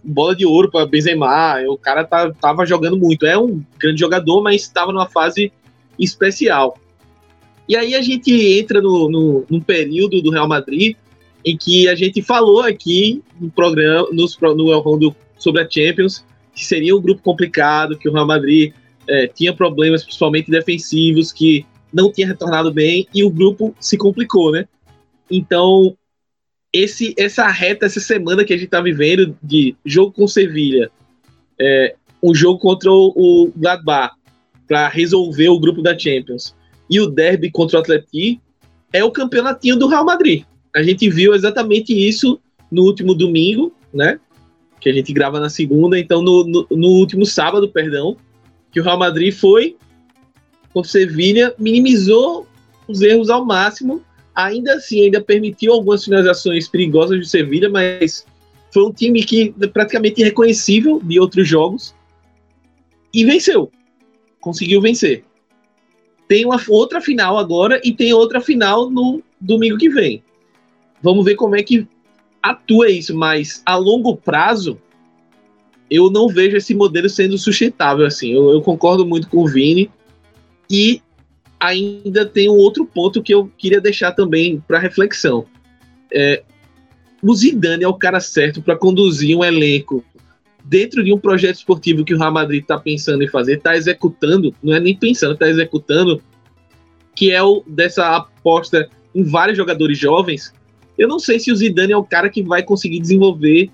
bola 0.03 0.35
de 0.35 0.45
ouro 0.45 0.69
para 0.69 0.85
Benzema. 0.85 1.61
O 1.69 1.77
cara 1.77 2.03
tá, 2.03 2.29
tava 2.33 2.65
jogando 2.65 2.97
muito. 2.97 3.25
É 3.25 3.37
um 3.37 3.63
grande 3.79 4.01
jogador, 4.01 4.41
mas 4.41 4.63
estava 4.63 4.91
numa 4.91 5.07
fase 5.07 5.51
especial. 5.97 6.77
E 7.69 7.75
aí 7.77 7.95
a 7.95 8.01
gente 8.01 8.31
entra 8.59 8.81
no, 8.81 9.09
no, 9.09 9.45
num 9.49 9.61
período 9.61 10.21
do 10.21 10.31
Real 10.31 10.47
Madrid 10.47 10.97
em 11.45 11.55
que 11.55 11.87
a 11.87 11.95
gente 11.95 12.21
falou 12.21 12.61
aqui 12.61 13.23
no 13.39 13.49
programa, 13.49 14.09
nos, 14.11 14.37
no 14.37 15.15
sobre 15.37 15.61
a 15.61 15.69
Champions, 15.69 16.25
que 16.53 16.65
seria 16.65 16.93
um 16.93 17.01
grupo 17.01 17.21
complicado, 17.21 17.97
que 17.97 18.09
o 18.09 18.11
Real 18.11 18.27
Madrid 18.27 18.73
é, 19.07 19.27
tinha 19.27 19.53
problemas, 19.53 20.03
principalmente 20.03 20.51
defensivos, 20.51 21.31
que 21.31 21.65
não 21.93 22.11
tinha 22.11 22.27
retornado 22.27 22.71
bem 22.71 23.07
e 23.13 23.23
o 23.23 23.29
grupo 23.29 23.75
se 23.79 23.97
complicou, 23.97 24.51
né? 24.51 24.67
Então, 25.29 25.95
esse, 26.71 27.13
essa 27.17 27.47
reta, 27.47 27.85
essa 27.85 27.99
semana 27.99 28.43
que 28.43 28.53
a 28.53 28.57
gente 28.57 28.69
tá 28.69 28.81
vivendo 28.81 29.37
de 29.41 29.75
jogo 29.85 30.11
com 30.11 30.27
Sevilha, 30.27 30.91
é, 31.59 31.95
um 32.21 32.33
jogo 32.33 32.59
contra 32.59 32.91
o, 32.91 33.51
Gladbach 33.55 34.15
para 34.67 34.87
resolver 34.89 35.49
o 35.49 35.59
grupo 35.59 35.81
da 35.81 35.97
Champions 35.97 36.55
e 36.89 36.99
o 36.99 37.07
derby 37.07 37.49
contra 37.49 37.77
o 37.77 37.81
Atleti 37.81 38.39
é 38.91 39.03
o 39.03 39.11
campeonatinho 39.11 39.77
do 39.77 39.87
Real 39.87 40.05
Madrid. 40.05 40.43
A 40.75 40.83
gente 40.83 41.09
viu 41.09 41.33
exatamente 41.33 41.93
isso 41.93 42.39
no 42.71 42.83
último 42.83 43.15
domingo, 43.15 43.73
né? 43.93 44.19
Que 44.79 44.89
a 44.89 44.93
gente 44.93 45.11
grava 45.13 45.39
na 45.39 45.49
segunda, 45.49 45.97
então 45.97 46.21
no, 46.21 46.45
no, 46.45 46.67
no 46.69 46.87
último 46.89 47.25
sábado, 47.25 47.69
perdão, 47.69 48.17
que 48.77 48.81
o 48.81 48.83
Real 48.83 48.99
Madrid 48.99 49.33
foi 49.33 49.75
o 50.71 50.83
Sevilha, 50.83 51.51
minimizou 51.57 52.47
os 52.87 53.01
erros 53.01 53.31
ao 53.31 53.43
máximo, 53.43 54.03
ainda 54.35 54.75
assim, 54.75 55.01
ainda 55.01 55.19
permitiu 55.19 55.73
algumas 55.73 56.05
finalizações 56.05 56.67
perigosas 56.67 57.17
do 57.17 57.25
Sevilha, 57.25 57.67
mas 57.71 58.23
foi 58.71 58.85
um 58.85 58.93
time 58.93 59.23
que 59.23 59.51
praticamente 59.73 60.21
irreconhecível 60.21 61.01
de 61.03 61.19
outros 61.19 61.47
jogos 61.47 61.95
e 63.11 63.25
venceu. 63.25 63.71
Conseguiu 64.39 64.79
vencer. 64.79 65.23
Tem 66.27 66.45
uma 66.45 66.61
outra 66.67 67.01
final 67.01 67.39
agora 67.39 67.81
e 67.83 67.91
tem 67.91 68.13
outra 68.13 68.39
final 68.39 68.91
no 68.91 69.23
domingo 69.41 69.79
que 69.79 69.89
vem. 69.89 70.21
Vamos 71.01 71.25
ver 71.25 71.33
como 71.33 71.55
é 71.55 71.63
que 71.63 71.87
atua 72.43 72.91
isso, 72.91 73.15
mas 73.15 73.63
a 73.65 73.75
longo 73.75 74.15
prazo 74.15 74.79
eu 75.89 76.09
não 76.09 76.27
vejo 76.27 76.57
esse 76.57 76.75
modelo 76.75 77.09
sendo 77.09 77.37
sustentável 77.37 78.05
assim. 78.05 78.33
Eu, 78.33 78.51
eu 78.51 78.61
concordo 78.61 79.05
muito 79.05 79.29
com 79.29 79.43
o 79.43 79.47
Vini 79.47 79.89
e 80.69 81.01
ainda 81.59 82.25
tem 82.25 82.49
um 82.49 82.55
outro 82.55 82.85
ponto 82.85 83.21
que 83.23 83.33
eu 83.33 83.51
queria 83.57 83.81
deixar 83.81 84.11
também 84.11 84.61
para 84.67 84.79
reflexão. 84.79 85.45
É, 86.11 86.43
o 87.21 87.33
Zidane 87.33 87.83
é 87.83 87.87
o 87.87 87.93
cara 87.93 88.19
certo 88.19 88.61
para 88.61 88.75
conduzir 88.75 89.35
um 89.35 89.43
elenco 89.43 90.03
dentro 90.63 91.03
de 91.03 91.13
um 91.13 91.17
projeto 91.17 91.55
esportivo 91.55 92.03
que 92.03 92.13
o 92.13 92.17
Real 92.17 92.31
Madrid 92.31 92.61
está 92.61 92.77
pensando 92.77 93.23
em 93.23 93.27
fazer, 93.27 93.57
está 93.57 93.75
executando, 93.75 94.53
não 94.61 94.75
é 94.75 94.79
nem 94.79 94.95
pensando, 94.95 95.33
está 95.33 95.47
executando, 95.47 96.21
que 97.15 97.31
é 97.31 97.41
o 97.41 97.63
dessa 97.65 98.17
aposta 98.17 98.89
em 99.15 99.23
vários 99.23 99.57
jogadores 99.57 99.97
jovens. 99.97 100.53
Eu 100.97 101.07
não 101.07 101.19
sei 101.19 101.39
se 101.39 101.51
o 101.51 101.55
Zidane 101.55 101.93
é 101.93 101.97
o 101.97 102.03
cara 102.03 102.29
que 102.29 102.43
vai 102.43 102.61
conseguir 102.61 102.99
desenvolver, 102.99 103.71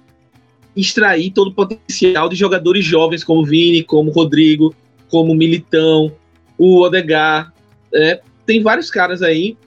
extrair 0.75 1.31
todo 1.31 1.49
o 1.49 1.53
potencial 1.53 2.27
de 2.27 2.36
jogadores 2.36 2.83
jovens 2.83 3.23
como 3.23 3.45
Vini, 3.45 3.83
como 3.83 4.12
Rodrigo, 4.12 4.75
como 5.09 5.36
Militão, 5.36 6.12
o 6.57 6.81
Odegar. 6.81 7.53
É, 7.93 8.21
tem 8.45 8.62
vários 8.62 8.89
caras 8.89 9.21
aí 9.21 9.57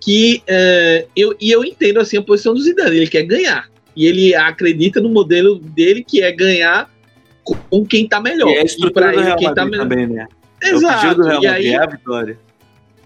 que 0.00 0.42
é, 0.46 1.06
eu, 1.14 1.36
e 1.40 1.50
eu 1.50 1.64
entendo 1.64 2.00
assim 2.00 2.16
a 2.16 2.22
posição 2.22 2.54
do 2.54 2.60
Zidane, 2.60 2.96
ele 2.96 3.06
quer 3.06 3.22
ganhar 3.22 3.68
e 3.94 4.06
ele 4.06 4.34
acredita 4.34 5.00
no 5.00 5.08
modelo 5.08 5.58
dele 5.58 6.02
que 6.02 6.22
é 6.22 6.32
ganhar 6.32 6.90
com 7.68 7.84
quem 7.84 8.08
tá 8.08 8.20
melhor. 8.20 8.48
E, 8.48 8.56
é 8.56 8.64
e 8.64 8.90
para 8.92 9.14
ele 9.14 9.34
quem 9.36 9.54
tá 9.54 9.64
melhor. 9.64 9.88
Também, 9.88 10.06
né? 10.06 10.26
Exato. 10.62 11.28
É 11.28 11.38
e 11.40 11.46
aí, 11.46 11.66
é 11.68 11.82
a 11.82 11.86
vitória. 11.86 12.38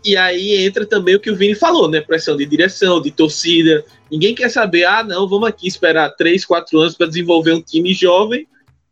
E 0.05 0.17
aí 0.17 0.67
entra 0.67 0.85
também 0.85 1.14
o 1.14 1.21
que 1.21 1.31
o 1.31 1.37
Vini 1.37 1.55
falou, 1.55 1.88
né? 1.88 2.01
Pressão 2.01 2.37
de 2.37 2.45
direção, 2.45 3.01
de 3.01 3.11
torcida. 3.11 3.83
Ninguém 4.11 4.35
quer 4.35 4.51
saber, 4.51 4.85
ah, 4.85 5.03
não, 5.03 5.27
vamos 5.27 5.49
aqui 5.49 5.67
esperar 5.67 6.11
3, 6.11 6.45
4 6.45 6.79
anos 6.79 6.95
para 6.95 7.07
desenvolver 7.07 7.53
um 7.53 7.62
time 7.62 7.95
jovem 7.95 8.47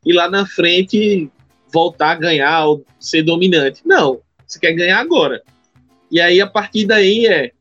e 0.06 0.12
lá 0.12 0.28
na 0.30 0.46
frente 0.46 1.30
voltar 1.70 2.12
a 2.12 2.16
ganhar 2.16 2.64
ou 2.64 2.84
ser 2.98 3.22
dominante. 3.22 3.82
Não, 3.84 4.20
você 4.46 4.58
quer 4.58 4.72
ganhar 4.72 5.00
agora. 5.00 5.42
E 6.10 6.20
aí 6.20 6.40
a 6.40 6.46
partir 6.46 6.86
daí 6.86 7.26
é 7.26 7.52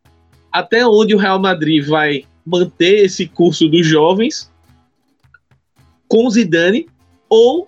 até 0.52 0.86
onde 0.88 1.14
o 1.14 1.18
Real 1.18 1.40
Madrid 1.40 1.86
vai 1.86 2.26
manter 2.46 3.06
esse 3.06 3.28
curso 3.28 3.68
dos 3.68 3.86
jovens 3.86 4.52
com 6.08 6.30
Zidane 6.30 6.88
ou 7.30 7.68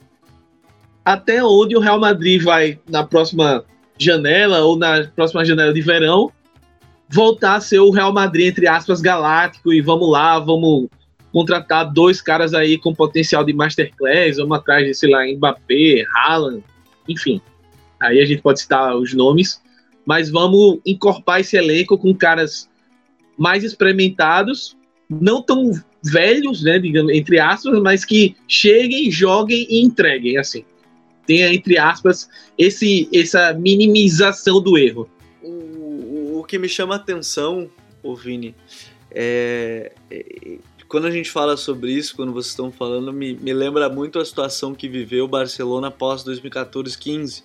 até 1.05 1.43
onde 1.43 1.75
o 1.75 1.79
Real 1.79 1.99
Madrid 1.99 2.41
vai 2.41 2.79
na 2.89 3.05
próxima 3.05 3.65
janela 4.03 4.61
ou 4.61 4.77
na 4.77 5.07
próxima 5.15 5.45
janela 5.45 5.73
de 5.73 5.81
verão 5.81 6.31
voltar 7.09 7.55
a 7.55 7.61
ser 7.61 7.79
o 7.79 7.91
Real 7.91 8.11
Madrid 8.11 8.47
entre 8.47 8.67
aspas 8.67 9.01
galáctico 9.01 9.71
e 9.71 9.81
vamos 9.81 10.09
lá, 10.09 10.39
vamos 10.39 10.89
contratar 11.31 11.91
dois 11.91 12.21
caras 12.21 12.53
aí 12.53 12.77
com 12.77 12.93
potencial 12.93 13.43
de 13.43 13.53
masterclass, 13.53 14.37
vamos 14.37 14.57
atrás 14.57 14.85
de, 14.85 14.93
sei 14.93 15.09
lá, 15.09 15.25
Mbappé, 15.25 16.05
Haaland, 16.15 16.63
enfim. 17.07 17.41
Aí 17.99 18.19
a 18.19 18.25
gente 18.25 18.41
pode 18.41 18.61
citar 18.61 18.95
os 18.95 19.13
nomes, 19.13 19.61
mas 20.05 20.29
vamos 20.29 20.79
encorpar 20.85 21.39
esse 21.39 21.57
elenco 21.57 21.97
com 21.97 22.13
caras 22.13 22.69
mais 23.37 23.63
experimentados, 23.63 24.77
não 25.09 25.41
tão 25.41 25.71
velhos, 26.03 26.63
né, 26.63 26.77
digamos, 26.77 27.11
entre 27.13 27.39
aspas, 27.39 27.81
mas 27.81 28.05
que 28.05 28.35
cheguem, 28.47 29.09
joguem 29.09 29.65
e 29.69 29.81
entreguem, 29.81 30.37
assim. 30.37 30.63
Tenha, 31.25 31.53
entre 31.53 31.77
aspas, 31.77 32.29
esse, 32.57 33.09
essa 33.13 33.53
minimização 33.53 34.61
do 34.61 34.77
erro. 34.77 35.09
O, 35.41 36.39
o 36.39 36.43
que 36.43 36.57
me 36.57 36.67
chama 36.67 36.95
a 36.95 36.97
atenção, 36.97 37.69
o 38.01 38.15
Vini, 38.15 38.55
é, 39.11 39.91
é, 40.09 40.57
quando 40.87 41.07
a 41.07 41.11
gente 41.11 41.31
fala 41.31 41.57
sobre 41.57 41.91
isso, 41.91 42.15
quando 42.15 42.31
vocês 42.31 42.51
estão 42.51 42.71
falando, 42.71 43.11
me, 43.11 43.33
me 43.33 43.53
lembra 43.53 43.89
muito 43.89 44.19
a 44.19 44.25
situação 44.25 44.75
que 44.75 44.87
viveu 44.87 45.25
o 45.25 45.27
Barcelona 45.27 45.87
após 45.87 46.23
2014-15, 46.23 47.43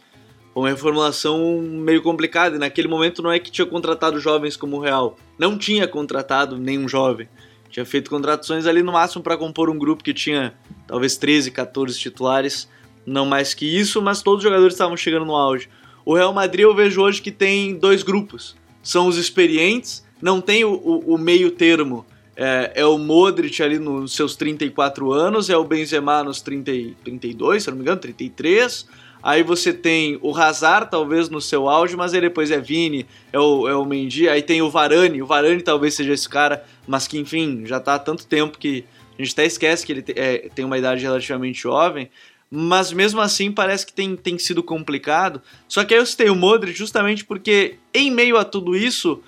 uma 0.55 0.69
reformulação 0.69 1.61
meio 1.63 2.03
complicada. 2.03 2.57
E 2.57 2.59
naquele 2.59 2.89
momento 2.89 3.23
não 3.23 3.31
é 3.31 3.39
que 3.39 3.51
tinha 3.51 3.67
contratado 3.67 4.21
jovens 4.21 4.57
como 4.57 4.77
o 4.77 4.81
Real, 4.81 5.17
não 5.39 5.57
tinha 5.57 5.89
contratado 5.89 6.59
nenhum 6.59 6.89
jovem. 6.89 7.29
Tinha 7.71 7.85
feito 7.85 8.11
contratações 8.11 8.67
ali 8.67 8.83
no 8.83 8.93
máximo 8.93 9.23
para 9.23 9.37
compor 9.37 9.71
um 9.71 9.79
grupo 9.79 10.03
que 10.03 10.15
tinha 10.15 10.55
talvez 10.87 11.17
13, 11.17 11.51
14 11.51 11.99
titulares, 11.99 12.69
não 13.09 13.27
mais 13.27 13.55
que 13.55 13.67
isso, 13.67 14.01
mas 14.01 14.23
todos 14.23 14.39
os 14.39 14.45
jogadores 14.45 14.75
estavam 14.75 14.97
chegando 14.97 15.25
no 15.25 15.35
auge. 15.35 15.69
O 16.05 16.15
Real 16.15 16.33
Madrid 16.33 16.63
eu 16.63 16.75
vejo 16.75 17.03
hoje 17.03 17.21
que 17.21 17.31
tem 17.31 17.75
dois 17.75 18.03
grupos. 18.03 18.57
São 18.83 19.07
os 19.07 19.17
experientes, 19.17 20.07
não 20.21 20.41
tem 20.41 20.65
o, 20.65 20.73
o, 20.73 21.15
o 21.15 21.19
meio 21.19 21.51
termo. 21.51 22.07
É, 22.37 22.73
é, 22.77 22.87
o 22.87 22.97
Modric 22.97 23.61
ali 23.63 23.79
nos 23.79 24.15
seus 24.15 24.37
34 24.37 25.13
anos, 25.13 25.51
é 25.51 25.57
o 25.57 25.65
Benzema 25.65 26.23
nos 26.23 26.41
30, 26.41 26.71
32, 27.03 27.65
se 27.65 27.71
não 27.71 27.77
me 27.77 27.83
engano, 27.83 28.01
33 28.01 28.87
Aí 29.23 29.43
você 29.43 29.73
tem 29.73 30.19
o 30.23 30.37
Hazard, 30.37 30.91
talvez 30.91 31.29
no 31.29 31.41
seu 31.41 31.69
auge, 31.69 31.97
mas 31.97 32.15
aí 32.15 32.21
depois 32.21 32.51
é 32.51 32.61
Vini, 32.61 33.07
é 33.33 33.39
o, 33.39 33.69
é 33.69 33.75
o 33.75 33.85
Mendy. 33.85 34.29
Aí 34.29 34.43
tem 34.43 34.63
o 34.63 34.71
Varane, 34.71 35.21
o 35.21 35.27
Varane 35.27 35.61
talvez 35.63 35.95
seja 35.95 36.13
esse 36.13 36.29
cara, 36.29 36.65
mas 36.87 37.07
que 37.09 37.19
enfim, 37.19 37.63
já 37.67 37.81
tá 37.81 37.95
há 37.95 37.99
tanto 37.99 38.27
tempo 38.27 38.59
que 38.59 38.85
a 39.19 39.23
gente 39.23 39.33
até 39.33 39.45
esquece 39.45 39.85
que 39.85 39.93
ele 39.93 40.05
é, 40.15 40.49
tem 40.55 40.65
uma 40.65 40.79
idade 40.79 41.03
relativamente 41.03 41.61
jovem. 41.61 42.09
Mas 42.51 42.93
mesmo 42.93 43.21
assim 43.21 43.53
parece 43.53 43.85
que 43.85 43.93
tem, 43.93 44.17
tem 44.17 44.39
sido 44.39 44.63
complicado. 44.63 45.43
Só 45.69 45.85
que 45.85 45.95
aí 45.95 46.01
eu 46.01 46.07
citei 46.07 46.31
o 46.31 46.35
Modric 46.35 46.79
justamente 46.79 47.25
porque, 47.25 47.77
em 47.93 48.11
meio 48.11 48.37
a 48.39 48.45
tudo 48.45 48.75
isso, 48.75 49.23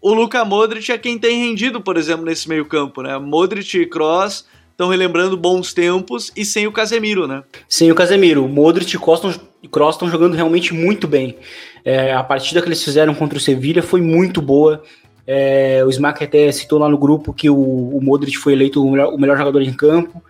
o 0.00 0.12
Luka 0.12 0.44
Modric 0.44 0.92
é 0.92 0.98
quem 0.98 1.18
tem 1.18 1.46
rendido, 1.46 1.80
por 1.80 1.96
exemplo, 1.96 2.24
nesse 2.24 2.48
meio 2.48 2.66
campo, 2.66 3.02
né? 3.02 3.18
Modric 3.18 3.78
e 3.78 3.86
Kroos 3.86 4.44
estão 4.70 4.88
relembrando 4.88 5.36
bons 5.38 5.72
tempos 5.72 6.30
e 6.36 6.44
sem 6.44 6.66
o 6.66 6.72
Casemiro, 6.72 7.26
né? 7.26 7.42
Sem 7.66 7.90
o 7.90 7.94
Casemiro. 7.94 8.46
Modric 8.46 8.94
e 8.94 9.68
Kroos 9.68 9.94
estão 9.94 10.10
jogando 10.10 10.34
realmente 10.34 10.74
muito 10.74 11.08
bem. 11.08 11.36
É, 11.82 12.12
a 12.12 12.22
partida 12.22 12.60
que 12.60 12.68
eles 12.68 12.84
fizeram 12.84 13.14
contra 13.14 13.38
o 13.38 13.40
Sevilha 13.40 13.82
foi 13.82 14.02
muito 14.02 14.42
boa. 14.42 14.82
É, 15.26 15.82
o 15.84 15.88
Smack 15.88 16.22
até 16.22 16.52
citou 16.52 16.78
lá 16.78 16.88
no 16.88 16.98
grupo 16.98 17.32
que 17.32 17.50
o, 17.50 17.56
o 17.56 18.00
Modric 18.02 18.36
foi 18.36 18.52
eleito 18.52 18.84
o 18.84 18.90
melhor, 18.90 19.12
o 19.12 19.18
melhor, 19.18 19.36
jogador 19.36 19.62
em 19.62 19.72
campo. 19.72 20.22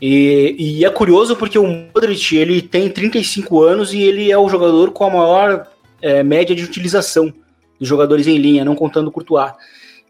E, 0.00 0.54
e, 0.58 0.84
é 0.84 0.90
curioso 0.90 1.34
porque 1.36 1.58
o 1.58 1.66
Modric 1.66 2.36
ele 2.36 2.60
tem 2.60 2.90
35 2.90 3.62
anos 3.62 3.94
e 3.94 4.02
ele 4.02 4.30
é 4.30 4.36
o 4.36 4.48
jogador 4.48 4.90
com 4.90 5.04
a 5.04 5.10
maior 5.10 5.66
é, 6.02 6.22
média 6.22 6.54
de 6.54 6.64
utilização 6.64 7.32
dos 7.78 7.88
jogadores 7.88 8.26
em 8.26 8.36
linha, 8.36 8.64
não 8.64 8.74
contando 8.74 9.08
o 9.08 9.12
Courtois. 9.12 9.52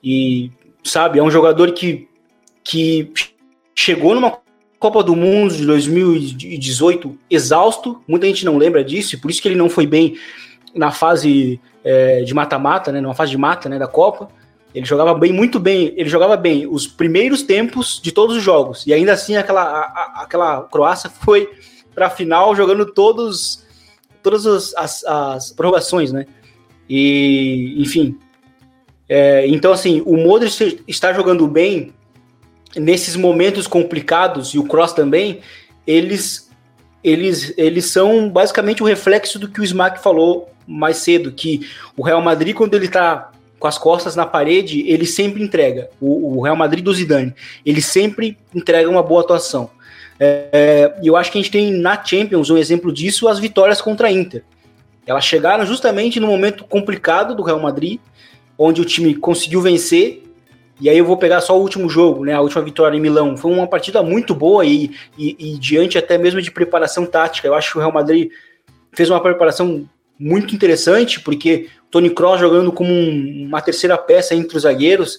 E, 0.03 0.51
sabe, 0.83 1.19
é 1.19 1.23
um 1.23 1.31
jogador 1.31 1.73
que, 1.73 2.09
que 2.65 3.13
chegou 3.75 4.15
numa 4.15 4.39
Copa 4.79 5.03
do 5.03 5.17
Mundo 5.17 5.55
de 5.55 5.65
2018 5.65 7.19
exausto, 7.31 8.03
muita 8.07 8.27
gente 8.27 8.45
não 8.45 8.59
lembra 8.59 8.85
disso, 8.85 9.15
e 9.15 9.19
por 9.19 9.31
isso 9.31 9.41
que 9.41 9.49
ele 9.49 9.57
não 9.57 9.71
foi 9.71 9.87
bem 9.87 10.17
na 10.75 10.91
fase 10.91 11.61
é, 11.83 12.23
de 12.23 12.35
mata-mata, 12.35 12.93
né, 12.93 13.01
numa 13.01 13.15
fase 13.15 13.31
de 13.31 13.39
mata 13.39 13.69
né, 13.69 13.79
da 13.79 13.87
Copa. 13.87 14.29
Ele 14.77 14.85
jogava 14.85 15.15
bem, 15.15 15.33
muito 15.33 15.59
bem, 15.59 15.95
ele 15.97 16.11
jogava 16.11 16.37
bem 16.37 16.67
os 16.67 16.87
primeiros 16.87 17.43
tempos 17.43 17.99
de 17.99 18.13
todos 18.13 18.37
os 18.37 18.43
jogos, 18.43 18.87
e 18.87 18.93
ainda 18.93 19.15
assim 19.15 19.35
aquela, 19.35 19.63
a, 19.63 20.23
aquela 20.23 20.65
Croácia 20.65 21.09
foi 21.09 21.49
para 21.95 22.09
a 22.09 22.11
final 22.11 22.55
jogando 22.55 22.85
todos, 22.85 23.65
todas 24.23 24.45
as, 24.45 24.75
as, 24.77 25.05
as 25.05 25.51
prorrogações, 25.51 26.13
né? 26.13 26.27
E, 26.87 27.75
enfim. 27.79 28.19
É, 29.09 29.47
então, 29.47 29.73
assim, 29.73 30.03
o 30.05 30.15
Modric 30.19 30.85
está 30.87 31.11
jogando 31.15 31.49
bem 31.49 31.95
nesses 32.77 33.17
momentos 33.17 33.67
complicados, 33.67 34.51
e 34.51 34.59
o 34.59 34.65
Cross 34.65 34.93
também, 34.93 35.41
eles, 35.87 36.51
eles, 37.03 37.55
eles 37.57 37.87
são 37.87 38.29
basicamente 38.29 38.83
o 38.83 38.87
reflexo 38.87 39.39
do 39.39 39.49
que 39.49 39.59
o 39.59 39.65
Smack 39.65 40.03
falou 40.03 40.51
mais 40.67 40.99
cedo, 40.99 41.33
que 41.33 41.67
o 41.97 42.03
Real 42.03 42.21
Madrid, 42.21 42.55
quando 42.55 42.75
ele 42.75 42.85
está 42.85 43.33
com 43.67 43.69
as 43.69 43.79
costas 43.79 44.15
na 44.15 44.25
parede, 44.25 44.85
ele 44.87 45.05
sempre 45.05 45.43
entrega. 45.43 45.91
O, 46.01 46.39
o, 46.39 46.43
Real 46.43 46.55
Madrid 46.55 46.85
do 46.85 46.95
Zidane, 46.95 47.35
ele 47.65 47.83
sempre 47.83 48.39
entrega 48.55 48.89
uma 48.89 49.03
boa 49.03 49.23
atuação. 49.23 49.71
É, 50.21 50.95
e 51.03 51.09
eu 51.09 51.17
acho 51.17 51.33
que 51.33 51.39
a 51.39 51.43
gente 51.43 51.51
tem 51.51 51.73
na 51.73 52.03
Champions 52.03 52.49
um 52.49 52.57
exemplo 52.57 52.93
disso, 52.93 53.27
as 53.27 53.41
vitórias 53.41 53.81
contra 53.81 54.07
a 54.07 54.13
Inter. 54.13 54.45
Elas 55.05 55.25
chegaram 55.25 55.67
justamente 55.67 56.21
no 56.21 56.29
momento 56.29 56.65
complicado 56.65 57.35
do 57.35 57.43
Real 57.43 57.59
Madrid, 57.59 57.99
onde 58.57 58.81
o 58.81 58.85
time 58.85 59.15
conseguiu 59.15 59.61
vencer. 59.61 60.23
E 60.81 60.89
aí 60.89 60.99
eu 60.99 61.05
vou 61.05 61.17
pegar 61.17 61.41
só 61.41 61.59
o 61.59 61.63
último 61.63 61.89
jogo, 61.89 62.25
né? 62.25 62.35
A 62.35 62.41
última 62.41 62.63
vitória 62.63 62.97
em 62.97 63.01
Milão. 63.01 63.37
Foi 63.37 63.53
uma 63.53 63.67
partida 63.67 64.03
muito 64.03 64.35
boa 64.35 64.65
e, 64.65 64.93
e, 65.19 65.37
e 65.39 65.59
diante 65.59 65.99
até 65.99 66.19
mesmo 66.19 66.41
de 66.41 66.51
preparação 66.51 67.07
tática. 67.07 67.49
Eu 67.49 67.55
acho 67.55 67.73
que 67.73 67.79
o 67.79 67.81
Real 67.81 67.93
Madrid 67.93 68.31
fez 68.93 69.11
uma 69.11 69.21
preparação 69.21 69.89
muito 70.19 70.55
interessante, 70.55 71.21
porque 71.21 71.69
Tony 71.91 72.11
Kroos 72.11 72.41
jogando 72.41 72.73
como 72.73 72.93
um, 72.93 73.47
uma 73.47 73.61
terceira 73.61 73.97
peça 73.97 74.35
entre 74.35 74.57
os 74.57 74.63
zagueiros 74.63 75.19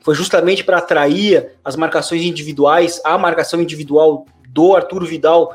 foi 0.00 0.14
justamente 0.14 0.62
para 0.62 0.78
atrair 0.78 1.52
as 1.64 1.76
marcações 1.76 2.22
individuais, 2.22 3.00
a 3.04 3.16
marcação 3.16 3.60
individual 3.60 4.26
do 4.48 4.76
Arturo 4.76 5.06
Vidal 5.06 5.54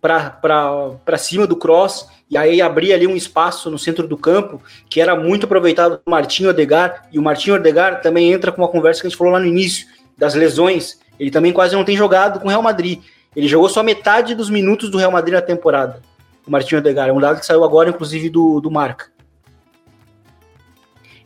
para 0.00 1.18
cima 1.18 1.46
do 1.46 1.56
Cross 1.56 2.08
e 2.30 2.36
aí 2.36 2.62
abrir 2.62 2.92
ali 2.92 3.06
um 3.06 3.14
espaço 3.14 3.70
no 3.70 3.78
centro 3.78 4.08
do 4.08 4.16
campo 4.16 4.60
que 4.88 5.00
era 5.00 5.14
muito 5.14 5.46
aproveitado 5.46 6.00
do 6.04 6.10
Martinho 6.10 6.50
Odegar 6.50 7.08
e 7.12 7.18
o 7.18 7.22
Martinho 7.22 7.56
Odegar 7.56 8.00
também 8.00 8.32
entra 8.32 8.50
com 8.50 8.62
uma 8.62 8.68
conversa 8.68 9.00
que 9.00 9.06
a 9.06 9.10
gente 9.10 9.18
falou 9.18 9.32
lá 9.32 9.38
no 9.38 9.46
início 9.46 9.86
das 10.16 10.34
lesões. 10.34 10.98
Ele 11.18 11.30
também 11.30 11.52
quase 11.52 11.74
não 11.74 11.84
tem 11.84 11.96
jogado 11.96 12.40
com 12.40 12.46
o 12.46 12.50
Real 12.50 12.62
Madrid. 12.62 13.00
Ele 13.34 13.48
jogou 13.48 13.68
só 13.68 13.82
metade 13.82 14.34
dos 14.34 14.50
minutos 14.50 14.90
do 14.90 14.98
Real 14.98 15.12
Madrid 15.12 15.34
na 15.34 15.42
temporada. 15.42 16.02
O 16.46 16.50
Martinho 16.50 16.80
Odegar 16.80 17.08
é 17.08 17.12
um 17.12 17.20
dado 17.20 17.40
que 17.40 17.46
saiu 17.46 17.64
agora, 17.64 17.90
inclusive 17.90 18.28
do, 18.28 18.60
do 18.60 18.70
Marca. 18.70 19.06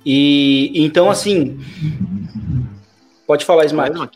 E 0.04 0.70
então 0.74 1.10
assim, 1.10 1.58
pode 3.26 3.44
falar, 3.44 3.64
Ismael. 3.64 4.08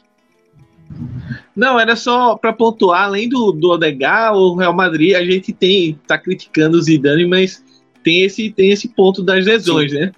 Não, 1.55 1.79
era 1.79 1.97
só 1.97 2.37
para 2.37 2.53
pontuar, 2.53 3.05
além 3.05 3.29
do, 3.29 3.53
do 3.53 3.71
Odegar, 3.71 4.35
o 4.35 4.55
Real 4.55 4.73
Madrid, 4.73 5.15
a 5.15 5.25
gente 5.25 5.53
tem 5.53 5.99
tá 6.07 6.17
criticando 6.17 6.77
o 6.77 6.83
Zidane, 6.83 7.27
mas 7.27 7.65
tem 8.05 8.23
esse, 8.23 8.51
tem 8.51 8.71
esse 8.71 8.89
ponto 8.89 9.23
das 9.23 9.45
lesões, 9.45 9.91
Sim. 9.91 9.99
né? 9.99 10.13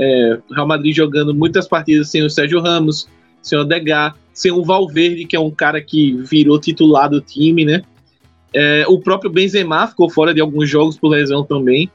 É, 0.00 0.38
o 0.48 0.54
Real 0.54 0.66
Madrid 0.66 0.94
jogando 0.94 1.34
muitas 1.34 1.66
partidas 1.66 2.08
sem 2.08 2.24
o 2.24 2.30
Sérgio 2.30 2.60
Ramos, 2.60 3.08
sem 3.42 3.58
o 3.58 3.62
Odegar, 3.62 4.16
sem 4.32 4.52
o 4.52 4.64
Valverde, 4.64 5.24
que 5.24 5.36
é 5.36 5.40
um 5.40 5.50
cara 5.50 5.80
que 5.80 6.12
virou 6.12 6.58
titular 6.58 7.10
do 7.10 7.20
time, 7.20 7.64
né? 7.64 7.82
É, 8.54 8.84
o 8.88 8.98
próprio 8.98 9.30
Benzema 9.30 9.86
ficou 9.86 10.08
fora 10.08 10.32
de 10.32 10.40
alguns 10.40 10.68
jogos 10.68 10.96
por 10.96 11.08
lesão 11.08 11.44
também. 11.44 11.90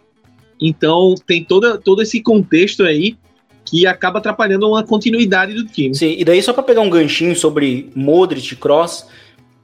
Então 0.61 1.15
tem 1.25 1.43
toda, 1.43 1.77
todo 1.77 2.01
esse 2.01 2.21
contexto 2.21 2.83
aí 2.83 3.17
que 3.65 3.87
acaba 3.87 4.19
atrapalhando 4.19 4.67
uma 4.67 4.83
continuidade 4.83 5.53
do 5.53 5.65
time. 5.65 5.95
Sim, 5.95 6.15
e 6.17 6.23
daí 6.23 6.41
só 6.41 6.53
para 6.53 6.63
pegar 6.63 6.81
um 6.81 6.89
ganchinho 6.89 7.35
sobre 7.35 7.89
Modric, 7.95 8.55
Cross 8.55 9.07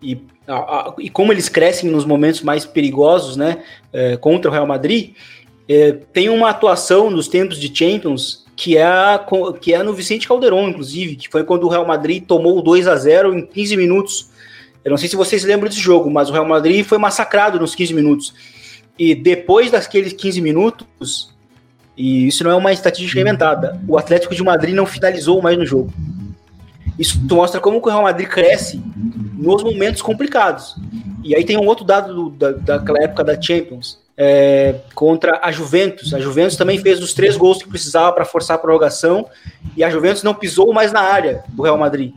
e, 0.02 0.18
a, 0.48 0.56
a, 0.56 0.96
e 1.00 1.10
como 1.10 1.32
eles 1.32 1.50
crescem 1.50 1.90
nos 1.92 2.06
momentos 2.06 2.42
mais 2.42 2.66
perigosos, 2.66 3.36
né, 3.36 3.62
é, 3.92 4.18
contra 4.18 4.50
o 4.50 4.54
Real 4.54 4.66
Madrid, 4.66 5.12
é, 5.68 5.92
tem 5.92 6.30
uma 6.30 6.50
atuação 6.50 7.10
nos 7.10 7.28
tempos 7.28 7.60
de 7.60 7.76
Champions 7.76 8.46
que 8.56 8.76
é, 8.76 8.84
a, 8.84 9.26
que 9.62 9.74
é 9.74 9.82
no 9.82 9.94
Vicente 9.94 10.28
Calderon, 10.28 10.70
inclusive, 10.70 11.16
que 11.16 11.30
foi 11.30 11.46
quando 11.46 11.64
o 11.64 11.70
Real 11.70 11.86
Madrid 11.86 12.26
tomou 12.26 12.58
o 12.58 12.62
2 12.62 12.88
a 12.88 12.96
0 12.98 13.38
em 13.38 13.46
15 13.46 13.78
minutos. 13.78 14.30
Eu 14.84 14.92
não 14.92 14.98
sei 14.98 15.10
se 15.10 15.16
vocês 15.16 15.44
lembram 15.44 15.70
desse 15.70 15.82
jogo, 15.82 16.10
mas 16.10 16.30
o 16.30 16.34
Real 16.34 16.46
Madrid 16.46 16.86
foi 16.86 16.98
massacrado 16.98 17.60
nos 17.60 17.76
15 17.76 17.94
minutos. 17.94 18.34
E 18.98 19.16
depois 19.16 19.72
daqueles 19.72 20.14
15 20.14 20.42
minutos, 20.42 21.34
e 21.98 22.28
isso 22.28 22.44
não 22.44 22.52
é 22.52 22.56
uma 22.56 22.72
estatística 22.72 23.20
inventada. 23.20 23.80
O 23.88 23.98
Atlético 23.98 24.34
de 24.34 24.44
Madrid 24.44 24.74
não 24.74 24.86
finalizou 24.86 25.42
mais 25.42 25.58
no 25.58 25.66
jogo. 25.66 25.94
Isso 26.98 27.20
mostra 27.30 27.62
como 27.62 27.78
o 27.78 27.86
Real 27.86 28.04
Madrid 28.04 28.28
cresce 28.28 28.82
nos 29.38 29.64
momentos 29.64 30.02
complicados. 30.02 30.76
E 31.24 31.36
aí 31.36 31.46
tem 31.46 31.58
um 31.58 31.66
outro 31.66 31.86
dado 31.86 32.14
do, 32.14 32.30
da, 32.30 32.52
daquela 32.52 33.04
época 33.04 33.24
da 33.24 33.40
Champions, 33.40 34.00
é, 34.18 34.76
contra 34.94 35.40
a 35.42 35.50
Juventus. 35.50 36.14
A 36.14 36.20
Juventus 36.20 36.58
também 36.58 36.78
fez 36.78 37.02
os 37.02 37.14
três 37.14 37.38
gols 37.38 37.64
que 37.64 37.70
precisava 37.70 38.12
para 38.12 38.26
forçar 38.26 38.56
a 38.56 38.60
prorrogação, 38.60 39.26
e 39.78 39.84
a 39.84 39.90
Juventus 39.90 40.24
não 40.24 40.34
pisou 40.34 40.74
mais 40.74 40.92
na 40.92 41.00
área 41.00 41.44
do 41.48 41.64
Real 41.64 41.78
Madrid. 41.78 42.14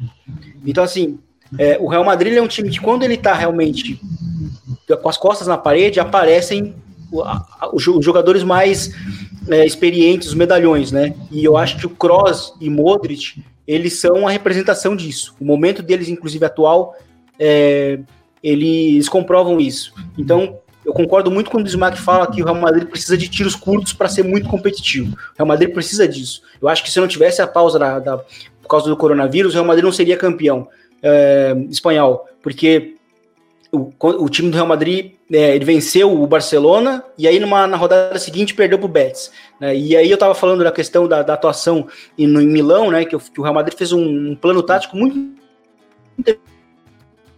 Então, 0.66 0.83
assim, 0.83 1.18
é, 1.58 1.78
o 1.80 1.86
Real 1.86 2.04
Madrid 2.04 2.34
é 2.34 2.42
um 2.42 2.48
time 2.48 2.70
que, 2.70 2.80
quando 2.80 3.02
ele 3.02 3.14
está 3.14 3.34
realmente 3.34 4.00
com 5.00 5.08
as 5.08 5.16
costas 5.16 5.46
na 5.46 5.56
parede, 5.56 6.00
aparecem 6.00 6.74
os 7.72 7.82
jogadores 7.82 8.42
mais 8.42 8.94
é, 9.48 9.66
experientes, 9.66 10.28
os 10.28 10.34
medalhões, 10.34 10.92
né? 10.92 11.14
E 11.30 11.44
eu 11.44 11.56
acho 11.56 11.76
que 11.76 11.86
o 11.86 11.90
Kroos 11.90 12.54
e 12.60 12.70
Modric, 12.70 13.42
eles 13.66 14.00
são 14.00 14.26
a 14.26 14.30
representação 14.30 14.96
disso. 14.96 15.34
O 15.40 15.44
momento 15.44 15.82
deles, 15.82 16.08
inclusive 16.08 16.44
atual, 16.44 16.96
é, 17.38 17.98
eles 18.42 19.08
comprovam 19.08 19.60
isso. 19.60 19.94
Então, 20.18 20.58
eu 20.84 20.92
concordo 20.92 21.30
muito 21.30 21.50
quando 21.50 21.64
o 21.64 21.68
Smack 21.68 22.00
fala 22.00 22.26
que 22.26 22.42
o 22.42 22.44
Real 22.44 22.60
Madrid 22.60 22.88
precisa 22.88 23.16
de 23.16 23.28
tiros 23.28 23.54
curtos 23.54 23.92
para 23.92 24.08
ser 24.08 24.24
muito 24.24 24.48
competitivo. 24.48 25.14
O 25.14 25.38
Real 25.38 25.46
Madrid 25.46 25.72
precisa 25.72 26.08
disso. 26.08 26.42
Eu 26.60 26.68
acho 26.68 26.82
que 26.82 26.90
se 26.90 26.98
não 26.98 27.06
tivesse 27.06 27.40
a 27.40 27.46
pausa 27.46 27.78
da, 27.78 27.98
da, 27.98 28.18
por 28.18 28.68
causa 28.68 28.88
do 28.88 28.96
coronavírus, 28.96 29.52
o 29.52 29.54
Real 29.54 29.66
Madrid 29.66 29.84
não 29.84 29.92
seria 29.92 30.16
campeão 30.16 30.68
é, 31.02 31.54
espanhol, 31.68 32.28
porque 32.40 32.96
o, 33.72 33.90
o 33.98 34.28
time 34.28 34.50
do 34.50 34.54
Real 34.54 34.66
Madrid 34.66 35.12
é, 35.32 35.56
ele 35.56 35.64
venceu 35.64 36.12
o 36.12 36.26
Barcelona 36.26 37.02
e 37.16 37.26
aí 37.26 37.40
numa, 37.40 37.66
na 37.66 37.76
rodada 37.76 38.18
seguinte 38.18 38.54
perdeu 38.54 38.78
para 38.78 38.84
o 38.84 38.88
Betis. 38.88 39.32
Né? 39.58 39.74
E 39.74 39.96
aí 39.96 40.10
eu 40.10 40.14
estava 40.14 40.34
falando 40.34 40.62
da 40.62 40.70
questão 40.70 41.08
da, 41.08 41.22
da 41.22 41.32
atuação 41.32 41.88
em, 42.18 42.26
no, 42.26 42.40
em 42.40 42.46
Milão, 42.46 42.90
né, 42.90 43.06
que, 43.06 43.16
que, 43.16 43.40
o 43.40 43.42
Real 43.42 43.54
Madrid 43.54 43.76
fez 43.76 43.92
um, 43.92 44.30
um, 44.30 44.36
plano 44.36 44.62
tático 44.62 44.94
muito 44.94 45.34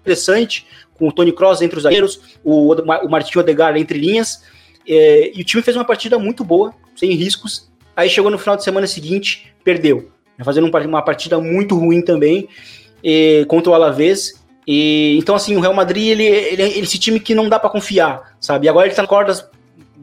interessante 0.02 0.66
com 0.94 1.08
o 1.08 1.12
Tony 1.12 1.32
Kroos 1.32 1.62
entre 1.62 1.76
os 1.76 1.84
zagueiros, 1.84 2.20
o, 2.42 2.72
o 2.72 3.08
Martinho 3.08 3.40
Odegaard 3.40 3.80
entre 3.80 3.98
linhas, 3.98 4.42
é, 4.86 5.30
e 5.34 5.40
o 5.40 5.44
time 5.44 5.62
fez 5.62 5.76
uma 5.76 5.84
partida 5.84 6.18
muito 6.18 6.44
boa, 6.44 6.74
sem 6.94 7.12
riscos. 7.12 7.70
Aí 7.96 8.08
chegou 8.08 8.30
no 8.30 8.38
final 8.38 8.56
de 8.56 8.64
semana 8.64 8.86
seguinte, 8.86 9.54
perdeu, 9.62 10.10
né, 10.36 10.44
fazendo 10.44 10.68
uma 10.68 11.02
partida 11.02 11.38
muito 11.40 11.76
ruim 11.76 12.02
também 12.02 12.48
é, 13.04 13.44
contra 13.46 13.70
o 13.70 13.74
Alavés 13.74 14.42
e, 14.66 15.16
então, 15.18 15.34
assim, 15.34 15.56
o 15.56 15.60
Real 15.60 15.74
Madrid, 15.74 16.08
ele, 16.08 16.24
ele, 16.24 16.62
é 16.62 16.78
esse 16.78 16.98
time 16.98 17.20
que 17.20 17.34
não 17.34 17.48
dá 17.48 17.58
para 17.58 17.70
confiar, 17.70 18.34
sabe? 18.40 18.66
E 18.66 18.68
agora 18.68 18.86
ele 18.86 18.94
tá 18.94 19.02
nas 19.02 19.08
cordas, 19.08 19.50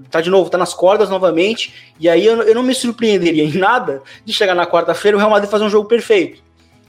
tá 0.10 0.22
de 0.22 0.30
novo, 0.30 0.50
tá 0.50 0.58
nas 0.58 0.74
cordas 0.74 1.10
novamente, 1.10 1.74
e 2.00 2.08
aí 2.08 2.26
eu, 2.26 2.42
eu 2.44 2.54
não 2.54 2.64
me 2.64 2.74
surpreenderia 2.74 3.44
em 3.44 3.58
nada 3.58 4.04
de 4.24 4.32
chegar 4.32 4.54
na 4.54 4.68
quarta-feira 4.68 5.16
e 5.16 5.18
o 5.18 5.20
Real 5.20 5.32
Madrid 5.32 5.50
fazer 5.50 5.64
um 5.64 5.70
jogo 5.70 5.88
perfeito, 5.88 6.44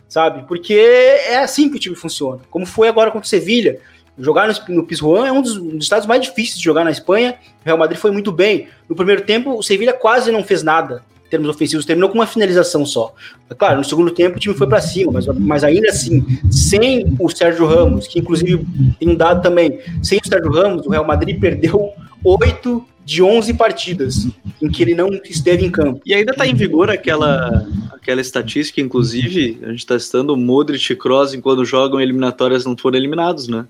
sabe? 0.06 0.46
Porque 0.46 0.74
é 0.74 1.38
assim 1.38 1.70
que 1.70 1.76
o 1.76 1.80
time 1.80 1.96
funciona. 1.96 2.40
Como 2.50 2.66
foi 2.66 2.88
agora 2.88 3.10
contra 3.10 3.24
o 3.24 3.28
Sevilha, 3.28 3.80
jogar 4.18 4.48
no, 4.48 4.74
no 4.76 4.86
Pizjuan 4.86 5.26
é 5.26 5.32
um 5.32 5.40
dos, 5.40 5.56
um 5.56 5.76
dos 5.76 5.84
estados 5.84 6.06
mais 6.06 6.20
difíceis 6.20 6.58
de 6.58 6.64
jogar 6.64 6.84
na 6.84 6.90
Espanha, 6.90 7.38
o 7.62 7.64
Real 7.64 7.78
Madrid 7.78 7.98
foi 7.98 8.10
muito 8.10 8.30
bem. 8.30 8.68
No 8.86 8.94
primeiro 8.94 9.22
tempo, 9.22 9.56
o 9.56 9.62
Sevilha 9.62 9.94
quase 9.94 10.30
não 10.30 10.44
fez 10.44 10.62
nada, 10.62 11.02
termos 11.32 11.48
ofensivos, 11.48 11.86
terminou 11.86 12.10
com 12.10 12.16
uma 12.16 12.26
finalização 12.26 12.84
só. 12.84 13.14
Claro, 13.56 13.78
no 13.78 13.84
segundo 13.84 14.10
tempo 14.10 14.36
o 14.36 14.38
time 14.38 14.54
foi 14.54 14.66
para 14.66 14.82
cima, 14.82 15.12
mas, 15.12 15.26
mas 15.26 15.64
ainda 15.64 15.88
assim, 15.88 16.22
sem 16.50 17.16
o 17.18 17.30
Sérgio 17.30 17.66
Ramos, 17.66 18.06
que 18.06 18.18
inclusive 18.18 18.66
tem 19.00 19.08
um 19.08 19.14
dado 19.14 19.42
também, 19.42 19.80
sem 20.02 20.20
o 20.22 20.28
Sérgio 20.28 20.52
Ramos, 20.52 20.86
o 20.86 20.90
Real 20.90 21.06
Madrid 21.06 21.40
perdeu 21.40 21.90
oito 22.22 22.84
de 23.02 23.22
11 23.22 23.54
partidas 23.54 24.28
em 24.60 24.70
que 24.70 24.82
ele 24.82 24.94
não 24.94 25.08
esteve 25.24 25.64
em 25.64 25.70
campo. 25.70 26.02
E 26.04 26.12
ainda 26.12 26.32
está 26.32 26.46
em 26.46 26.54
vigor 26.54 26.90
aquela, 26.90 27.66
aquela 27.92 28.20
estatística, 28.20 28.80
inclusive, 28.80 29.58
a 29.62 29.70
gente 29.70 29.78
está 29.78 29.98
citando 29.98 30.34
o 30.34 30.36
Modric 30.36 30.92
e 30.92 30.96
Kroos 30.96 31.34
quando 31.36 31.64
jogam 31.64 31.98
eliminatórias 31.98 32.66
não 32.66 32.76
foram 32.76 32.98
eliminados, 32.98 33.48
né? 33.48 33.66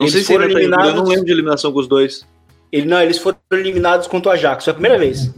Não 0.00 0.06
eles 0.06 0.12
sei 0.12 0.22
se 0.22 0.32
foram 0.32 0.46
eliminados. 0.46 0.86
Tá 0.86 0.90
eu 0.90 0.96
não 0.96 1.08
lembro 1.08 1.26
de 1.26 1.32
eliminação 1.32 1.70
com 1.70 1.80
os 1.80 1.86
dois. 1.86 2.26
Ele, 2.72 2.86
não, 2.86 3.00
eles 3.00 3.18
foram 3.18 3.38
eliminados 3.52 4.06
contra 4.08 4.30
o 4.30 4.32
Ajax, 4.32 4.64
foi 4.64 4.72
a 4.72 4.74
primeira 4.74 4.98
vez. 4.98 5.30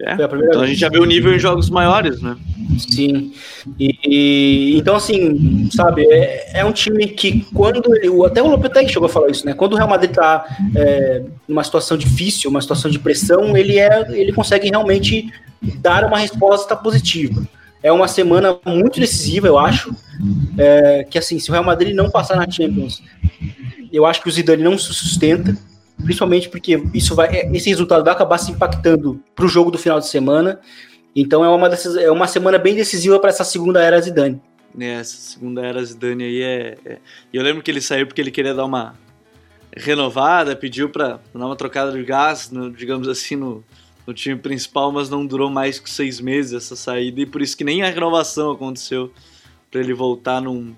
É. 0.00 0.10
A 0.10 0.14
então 0.14 0.60
a 0.60 0.66
gente 0.66 0.80
já 0.80 0.88
viu 0.88 1.02
o 1.02 1.06
nível 1.06 1.32
em 1.32 1.38
jogos 1.38 1.70
maiores, 1.70 2.20
né? 2.20 2.36
Sim. 2.78 3.32
E, 3.78 3.98
e 4.04 4.78
então, 4.78 4.96
assim, 4.96 5.68
sabe, 5.70 6.04
é, 6.10 6.60
é, 6.60 6.64
um 6.64 6.72
time 6.72 7.06
que 7.06 7.46
quando 7.54 7.94
ele. 7.96 8.08
Até 8.24 8.42
o 8.42 8.48
Lopetegui 8.48 8.92
chegou 8.92 9.06
a 9.06 9.08
falar 9.08 9.30
isso, 9.30 9.46
né? 9.46 9.54
Quando 9.54 9.74
o 9.74 9.76
Real 9.76 9.88
Madrid 9.88 10.10
tá 10.10 10.44
é, 10.74 11.22
numa 11.46 11.62
situação 11.62 11.96
difícil, 11.96 12.50
uma 12.50 12.60
situação 12.60 12.90
de 12.90 12.98
pressão, 12.98 13.56
ele, 13.56 13.78
é, 13.78 14.04
ele 14.10 14.32
consegue 14.32 14.68
realmente 14.68 15.32
dar 15.80 16.04
uma 16.04 16.18
resposta 16.18 16.74
positiva. 16.74 17.46
É 17.80 17.92
uma 17.92 18.08
semana 18.08 18.56
muito 18.66 18.98
decisiva, 18.98 19.46
eu 19.46 19.58
acho. 19.58 19.94
É, 20.58 21.06
que 21.08 21.18
assim, 21.18 21.38
se 21.38 21.50
o 21.50 21.52
Real 21.52 21.64
Madrid 21.64 21.94
não 21.94 22.10
passar 22.10 22.36
na 22.36 22.50
Champions, 22.50 23.02
eu 23.92 24.04
acho 24.04 24.22
que 24.22 24.28
o 24.28 24.32
Zidane 24.32 24.62
não 24.62 24.76
se 24.76 24.92
sustenta 24.92 25.56
principalmente 26.04 26.48
porque 26.48 26.82
isso 26.92 27.14
vai, 27.14 27.28
é, 27.34 27.56
esse 27.56 27.68
resultado 27.68 28.04
vai 28.04 28.12
acabar 28.12 28.38
se 28.38 28.52
impactando 28.52 29.20
para 29.34 29.44
o 29.44 29.48
jogo 29.48 29.70
do 29.70 29.78
final 29.78 29.98
de 29.98 30.06
semana. 30.06 30.60
Então 31.16 31.44
é 31.44 31.48
uma, 31.48 31.68
dessas, 31.68 31.96
é 31.96 32.10
uma 32.10 32.26
semana 32.26 32.58
bem 32.58 32.74
decisiva 32.74 33.18
para 33.18 33.30
essa 33.30 33.44
segunda 33.44 33.82
era 33.82 34.00
Zidane. 34.00 34.40
É, 34.78 34.94
essa 34.94 35.16
segunda 35.16 35.64
era 35.64 35.84
Zidane 35.84 36.24
aí 36.24 36.42
é, 36.42 36.78
é, 36.84 36.98
Eu 37.32 37.42
lembro 37.42 37.62
que 37.62 37.70
ele 37.70 37.80
saiu 37.80 38.06
porque 38.06 38.20
ele 38.20 38.30
queria 38.30 38.52
dar 38.52 38.64
uma 38.64 38.94
renovada, 39.76 40.54
pediu 40.54 40.88
para 40.88 41.20
dar 41.34 41.46
uma 41.46 41.56
trocada 41.56 41.92
de 41.92 42.02
gás, 42.04 42.50
no, 42.50 42.70
digamos 42.70 43.08
assim, 43.08 43.36
no, 43.36 43.64
no 44.06 44.12
time 44.12 44.36
principal, 44.36 44.92
mas 44.92 45.08
não 45.08 45.26
durou 45.26 45.50
mais 45.50 45.78
que 45.78 45.90
seis 45.90 46.20
meses 46.20 46.52
essa 46.52 46.76
saída 46.76 47.20
e 47.20 47.26
por 47.26 47.42
isso 47.42 47.56
que 47.56 47.64
nem 47.64 47.82
a 47.82 47.90
renovação 47.90 48.50
aconteceu 48.52 49.12
para 49.70 49.80
ele 49.80 49.94
voltar 49.94 50.40
num, 50.40 50.74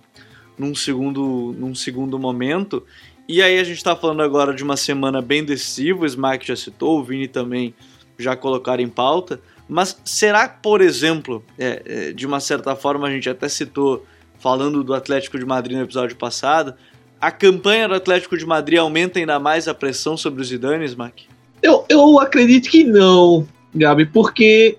num 0.59 0.75
segundo, 0.75 1.55
num 1.59 1.75
segundo 1.75 2.19
momento. 2.19 2.85
E 3.29 3.43
aí 3.43 3.59
a 3.59 3.65
gente 3.65 3.79
está 3.79 3.97
falando 3.97 4.23
agora 4.23 4.55
de 4.55 4.63
uma 4.63 4.77
semana 4.77 5.21
bem 5.21 5.45
decisiva, 5.45 6.03
o 6.03 6.07
Smack 6.07 6.47
já 6.47 6.55
citou, 6.55 7.01
o 7.01 7.03
Vini 7.03 7.27
também 7.27 7.75
já 8.19 8.37
colocaram 8.37 8.83
em 8.83 8.89
pauta. 8.89 9.41
Mas 9.69 10.01
será 10.05 10.49
por 10.49 10.81
exemplo, 10.81 11.45
é, 11.59 11.83
é, 11.85 12.13
de 12.13 12.25
uma 12.25 12.39
certa 12.39 12.77
forma 12.77 13.09
a 13.09 13.11
gente 13.11 13.29
até 13.29 13.49
citou, 13.49 14.07
falando 14.39 14.85
do 14.85 14.95
Atlético 14.95 15.39
de 15.39 15.45
Madrid 15.45 15.77
no 15.77 15.83
episódio 15.83 16.17
passado, 16.17 16.75
a 17.21 17.31
campanha 17.33 17.89
do 17.89 17.95
Atlético 17.95 18.37
de 18.37 18.47
Madrid 18.47 18.79
aumenta 18.79 19.19
ainda 19.19 19.41
mais 19.41 19.67
a 19.67 19.75
pressão 19.75 20.17
sobre 20.17 20.41
os 20.43 20.49
Zidane, 20.49 20.85
Smack? 20.85 21.25
Eu, 21.63 21.85
eu 21.89 22.21
acredito 22.21 22.69
que 22.69 22.85
não, 22.85 23.47
Gabi, 23.75 24.07
porque 24.07 24.79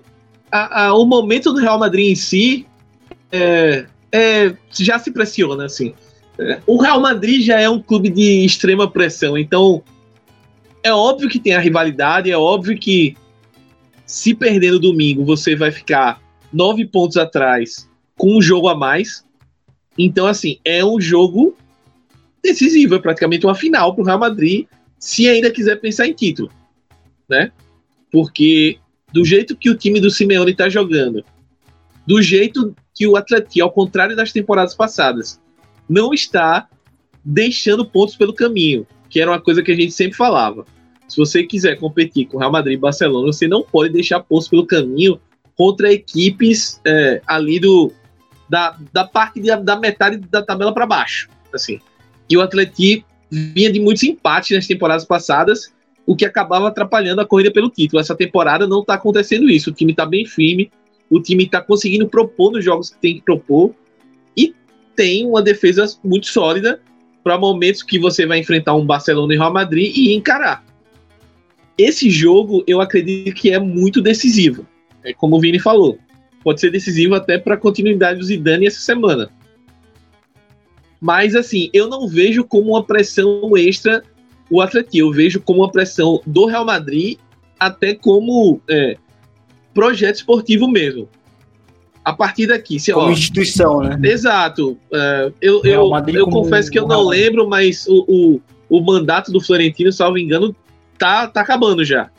a, 0.50 0.86
a, 0.86 0.94
o 0.94 1.04
momento 1.04 1.52
do 1.52 1.60
Real 1.60 1.78
Madrid 1.78 2.12
em 2.12 2.14
si 2.14 2.66
é, 3.30 3.86
é, 4.12 4.54
já 4.70 4.98
se 4.98 5.10
pressiona, 5.10 5.66
assim. 5.66 5.92
O 6.66 6.80
Real 6.80 7.00
Madrid 7.00 7.42
já 7.44 7.60
é 7.60 7.68
um 7.68 7.82
clube 7.82 8.08
de 8.10 8.44
extrema 8.44 8.88
pressão, 8.88 9.36
então 9.36 9.82
é 10.82 10.92
óbvio 10.92 11.28
que 11.28 11.40
tem 11.40 11.54
a 11.54 11.60
rivalidade, 11.60 12.30
é 12.30 12.36
óbvio 12.36 12.78
que 12.78 13.16
se 14.06 14.34
perder 14.34 14.72
no 14.72 14.78
domingo 14.78 15.24
você 15.24 15.56
vai 15.56 15.70
ficar 15.70 16.22
nove 16.52 16.86
pontos 16.86 17.16
atrás 17.16 17.88
com 18.16 18.36
um 18.36 18.42
jogo 18.42 18.68
a 18.68 18.74
mais. 18.74 19.24
Então, 19.96 20.26
assim, 20.26 20.58
é 20.64 20.84
um 20.84 21.00
jogo 21.00 21.56
decisivo, 22.42 22.94
é 22.94 22.98
praticamente 22.98 23.44
uma 23.44 23.54
final 23.54 23.94
para 23.94 24.02
o 24.02 24.06
Real 24.06 24.18
Madrid, 24.18 24.66
se 24.98 25.28
ainda 25.28 25.50
quiser 25.50 25.76
pensar 25.80 26.06
em 26.06 26.12
título, 26.12 26.50
né? 27.28 27.52
Porque 28.10 28.78
do 29.12 29.24
jeito 29.24 29.56
que 29.56 29.70
o 29.70 29.76
time 29.76 30.00
do 30.00 30.10
Simeone 30.10 30.52
está 30.52 30.68
jogando, 30.68 31.24
do 32.06 32.22
jeito 32.22 32.74
que 32.94 33.06
o 33.06 33.16
Atlético, 33.16 33.62
ao 33.62 33.72
contrário 33.72 34.16
das 34.16 34.32
temporadas 34.32 34.74
passadas, 34.74 35.40
não 35.88 36.12
está 36.12 36.68
deixando 37.24 37.84
pontos 37.84 38.16
pelo 38.16 38.32
caminho, 38.32 38.86
que 39.08 39.20
era 39.20 39.30
uma 39.30 39.40
coisa 39.40 39.62
que 39.62 39.72
a 39.72 39.76
gente 39.76 39.92
sempre 39.92 40.16
falava. 40.16 40.64
Se 41.08 41.16
você 41.16 41.42
quiser 41.42 41.78
competir 41.78 42.26
com 42.26 42.38
Real 42.38 42.52
Madrid 42.52 42.76
e 42.76 42.80
Barcelona, 42.80 43.26
você 43.26 43.48
não 43.48 43.62
pode 43.62 43.92
deixar 43.92 44.20
pontos 44.20 44.48
pelo 44.48 44.66
caminho 44.66 45.20
contra 45.56 45.92
equipes 45.92 46.80
é, 46.86 47.20
ali 47.26 47.58
do 47.58 47.92
da, 48.48 48.78
da 48.92 49.04
parte 49.04 49.40
de, 49.40 49.54
da 49.56 49.76
metade 49.76 50.16
da 50.16 50.42
tabela 50.42 50.72
para 50.72 50.86
baixo, 50.86 51.28
assim. 51.52 51.80
E 52.28 52.36
o 52.36 52.40
Atlético 52.40 53.06
vinha 53.30 53.70
de 53.70 53.80
muitos 53.80 54.02
empates 54.02 54.56
nas 54.56 54.66
temporadas 54.66 55.04
passadas, 55.04 55.72
o 56.06 56.16
que 56.16 56.24
acabava 56.24 56.68
atrapalhando 56.68 57.20
a 57.20 57.26
corrida 57.26 57.50
pelo 57.50 57.68
título. 57.68 58.00
Essa 58.00 58.14
temporada 58.14 58.66
não 58.66 58.80
está 58.80 58.94
acontecendo 58.94 59.50
isso. 59.50 59.68
O 59.68 59.72
time 59.72 59.92
está 59.92 60.06
bem 60.06 60.24
firme, 60.24 60.70
o 61.10 61.20
time 61.20 61.44
está 61.44 61.60
conseguindo 61.60 62.08
propor 62.08 62.52
nos 62.52 62.64
jogos 62.64 62.90
que 62.90 62.98
tem 62.98 63.16
que 63.16 63.22
propor 63.22 63.74
tem 64.98 65.24
uma 65.24 65.40
defesa 65.40 65.86
muito 66.02 66.26
sólida 66.26 66.80
para 67.22 67.38
momentos 67.38 67.84
que 67.84 68.00
você 68.00 68.26
vai 68.26 68.40
enfrentar 68.40 68.74
um 68.74 68.84
Barcelona 68.84 69.32
e 69.32 69.36
Real 69.36 69.52
Madrid 69.52 69.96
e 69.96 70.12
encarar. 70.12 70.64
Esse 71.78 72.10
jogo 72.10 72.64
eu 72.66 72.80
acredito 72.80 73.32
que 73.32 73.52
é 73.52 73.60
muito 73.60 74.02
decisivo. 74.02 74.66
É 75.04 75.12
como 75.12 75.36
o 75.36 75.40
Vini 75.40 75.60
falou, 75.60 76.00
pode 76.42 76.60
ser 76.60 76.72
decisivo 76.72 77.14
até 77.14 77.38
para 77.38 77.54
a 77.54 77.56
continuidade 77.56 78.18
do 78.18 78.24
Zidane 78.24 78.66
essa 78.66 78.80
semana. 78.80 79.30
Mas 81.00 81.36
assim, 81.36 81.70
eu 81.72 81.86
não 81.88 82.08
vejo 82.08 82.42
como 82.42 82.70
uma 82.72 82.82
pressão 82.82 83.56
extra 83.56 84.02
o 84.50 84.60
Atlético, 84.60 84.96
eu 84.96 85.12
vejo 85.12 85.40
como 85.40 85.60
uma 85.60 85.70
pressão 85.70 86.20
do 86.26 86.46
Real 86.46 86.64
Madrid 86.64 87.18
até 87.56 87.94
como 87.94 88.60
é, 88.68 88.96
projeto 89.72 90.16
esportivo 90.16 90.66
mesmo. 90.66 91.08
A 92.04 92.12
partir 92.12 92.46
daqui, 92.46 92.80
se, 92.80 92.92
como 92.92 93.08
ó, 93.08 93.10
instituição, 93.10 93.80
né? 93.80 93.98
Exato. 94.02 94.72
Uh, 94.90 95.32
eu 95.40 95.60
eu, 95.64 95.90
eu 96.14 96.26
confesso 96.26 96.70
que 96.70 96.78
eu 96.78 96.86
não 96.86 97.06
lembro, 97.06 97.48
mas 97.48 97.86
o, 97.86 98.04
o, 98.08 98.78
o 98.78 98.80
mandato 98.80 99.30
do 99.30 99.40
Florentino, 99.40 99.92
salvo 99.92 100.16
engano, 100.16 100.54
tá, 100.98 101.26
tá 101.26 101.42
acabando 101.42 101.84
já. 101.84 102.10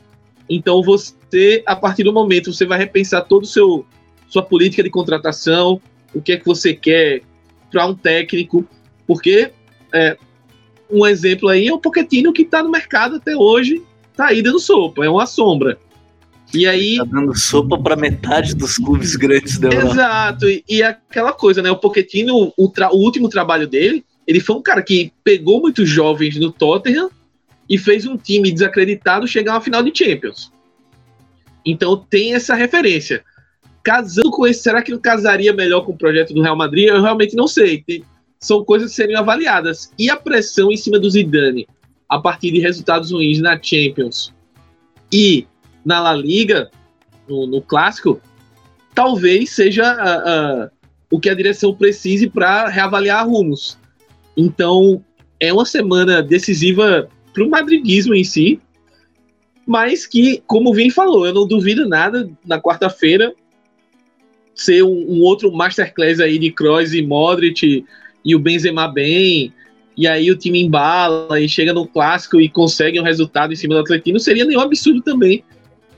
Então 0.49 0.81
você, 0.83 1.63
a 1.65 1.75
partir 1.75 2.03
do 2.03 2.13
momento, 2.13 2.53
você 2.53 2.65
vai 2.65 2.77
repensar 2.77 3.21
todo 3.21 3.43
o 3.43 3.47
seu 3.47 3.85
sua 4.27 4.43
política 4.43 4.83
de 4.83 4.91
contratação, 4.91 5.81
o 6.13 6.21
que 6.21 6.33
é 6.33 6.37
que 6.37 6.45
você 6.45 6.73
quer 6.73 7.21
para 7.71 7.87
um 7.87 7.95
técnico, 7.95 8.63
porque 9.07 9.51
é, 9.91 10.15
um 10.89 11.05
exemplo 11.05 11.49
aí 11.49 11.67
é 11.67 11.73
o 11.73 11.79
Pochettino 11.79 12.31
que 12.31 12.43
está 12.43 12.63
no 12.63 12.69
mercado 12.69 13.15
até 13.15 13.35
hoje, 13.35 13.81
tá 14.15 14.27
aí 14.27 14.41
dando 14.41 14.59
sopa, 14.59 15.03
é 15.03 15.09
uma 15.09 15.25
sombra. 15.25 15.77
E 16.53 16.65
aí. 16.67 16.97
Tá 16.97 17.05
dando 17.05 17.37
sopa 17.37 17.77
para 17.77 17.95
metade 17.95 18.55
dos 18.55 18.77
clubes 18.77 19.15
grandes 19.15 19.57
da 19.57 19.69
Europa. 19.69 19.93
Exato, 19.93 20.49
e, 20.49 20.63
e 20.67 20.83
aquela 20.83 21.33
coisa, 21.33 21.61
né? 21.61 21.69
O 21.69 21.77
Pochettino, 21.77 22.35
o, 22.35 22.53
o 22.57 22.97
último 22.97 23.29
trabalho 23.29 23.67
dele, 23.67 24.03
ele 24.27 24.39
foi 24.39 24.55
um 24.55 24.61
cara 24.61 24.81
que 24.81 25.11
pegou 25.23 25.61
muitos 25.61 25.87
jovens 25.89 26.37
no 26.37 26.51
Tottenham 26.51 27.09
e 27.69 27.77
fez 27.77 28.05
um 28.05 28.17
time 28.17 28.51
desacreditado 28.51 29.27
chegar 29.27 29.55
à 29.55 29.61
final 29.61 29.83
de 29.83 29.91
Champions. 29.95 30.51
Então 31.65 31.97
tem 32.09 32.33
essa 32.33 32.55
referência. 32.55 33.23
Casando 33.83 34.31
com 34.31 34.45
esse, 34.45 34.61
será 34.61 34.81
que 34.81 34.91
não 34.91 34.99
casaria 34.99 35.53
melhor 35.53 35.81
com 35.81 35.93
o 35.93 35.97
projeto 35.97 36.33
do 36.33 36.41
Real 36.41 36.55
Madrid? 36.55 36.87
Eu 36.87 37.01
realmente 37.01 37.35
não 37.35 37.47
sei. 37.47 37.83
Tem, 37.85 38.03
são 38.39 38.63
coisas 38.63 38.89
que 38.89 38.95
seriam 38.95 39.19
avaliadas. 39.19 39.91
E 39.97 40.09
a 40.09 40.15
pressão 40.15 40.71
em 40.71 40.77
cima 40.77 40.99
do 40.99 41.09
Zidane, 41.09 41.67
a 42.07 42.19
partir 42.19 42.51
de 42.51 42.59
resultados 42.59 43.11
ruins 43.11 43.39
na 43.39 43.59
Champions 43.61 44.33
e 45.11 45.47
na 45.85 45.99
La 45.99 46.13
Liga, 46.13 46.69
no, 47.27 47.47
no 47.47 47.61
clássico, 47.61 48.21
talvez 48.93 49.51
seja 49.51 49.93
uh, 49.93 50.65
uh, 50.65 50.69
o 51.11 51.19
que 51.19 51.29
a 51.29 51.33
direção 51.33 51.73
precise 51.73 52.29
para 52.29 52.67
reavaliar 52.67 53.27
rumos. 53.27 53.77
Então, 54.35 55.03
é 55.39 55.53
uma 55.53 55.65
semana 55.65 56.21
decisiva 56.21 57.07
para 57.33 57.43
o 57.43 57.49
madridismo 57.49 58.13
em 58.13 58.23
si, 58.23 58.59
mas 59.65 60.05
que, 60.05 60.43
como 60.47 60.71
o 60.71 60.73
Vini 60.73 60.91
falou, 60.91 61.25
eu 61.25 61.33
não 61.33 61.47
duvido 61.47 61.87
nada 61.87 62.29
na 62.45 62.59
quarta-feira 62.59 63.33
ser 64.55 64.83
um, 64.83 65.05
um, 65.07 65.21
outro 65.21 65.51
masterclass 65.51 66.19
aí 66.19 66.37
de 66.37 66.51
Kroos 66.51 66.93
e 66.93 67.01
Modric 67.01 67.85
e 68.25 68.35
o 68.35 68.39
Benzema 68.39 68.87
bem, 68.87 69.53
e 69.95 70.07
aí 70.07 70.29
o 70.29 70.35
time 70.35 70.61
embala 70.61 71.39
e 71.39 71.47
chega 71.47 71.73
no 71.73 71.87
clássico 71.87 72.41
e 72.41 72.49
consegue 72.49 72.99
um 72.99 73.03
resultado 73.03 73.53
em 73.53 73.55
cima 73.55 73.75
do 73.75 73.81
Atlético, 73.81 74.11
não 74.11 74.19
seria 74.19 74.43
nenhum 74.43 74.59
absurdo 74.59 75.01
também, 75.01 75.43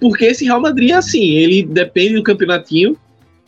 porque 0.01 0.25
esse 0.25 0.43
Real 0.43 0.59
Madrid 0.59 0.89
é 0.89 0.95
assim, 0.95 1.35
ele 1.35 1.61
depende 1.61 2.15
do 2.15 2.23
campeonatinho, 2.23 2.97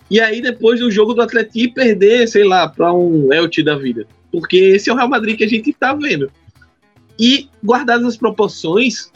e 0.09 0.21
aí 0.21 0.39
depois 0.39 0.79
do 0.79 0.91
jogo 0.91 1.15
do 1.15 1.23
Atlético 1.23 1.73
perder, 1.73 2.27
sei 2.27 2.43
lá, 2.43 2.69
para 2.69 2.93
um 2.93 3.33
Elche 3.33 3.63
da 3.63 3.75
vida, 3.75 4.05
porque 4.31 4.57
esse 4.57 4.87
é 4.87 4.93
o 4.93 4.95
Real 4.95 5.09
Madrid 5.09 5.35
que 5.35 5.43
a 5.43 5.49
gente 5.49 5.71
está 5.71 5.95
vendo. 5.95 6.31
E, 7.19 7.49
guardadas 7.63 8.05
as 8.05 8.17
proporções, 8.17 9.11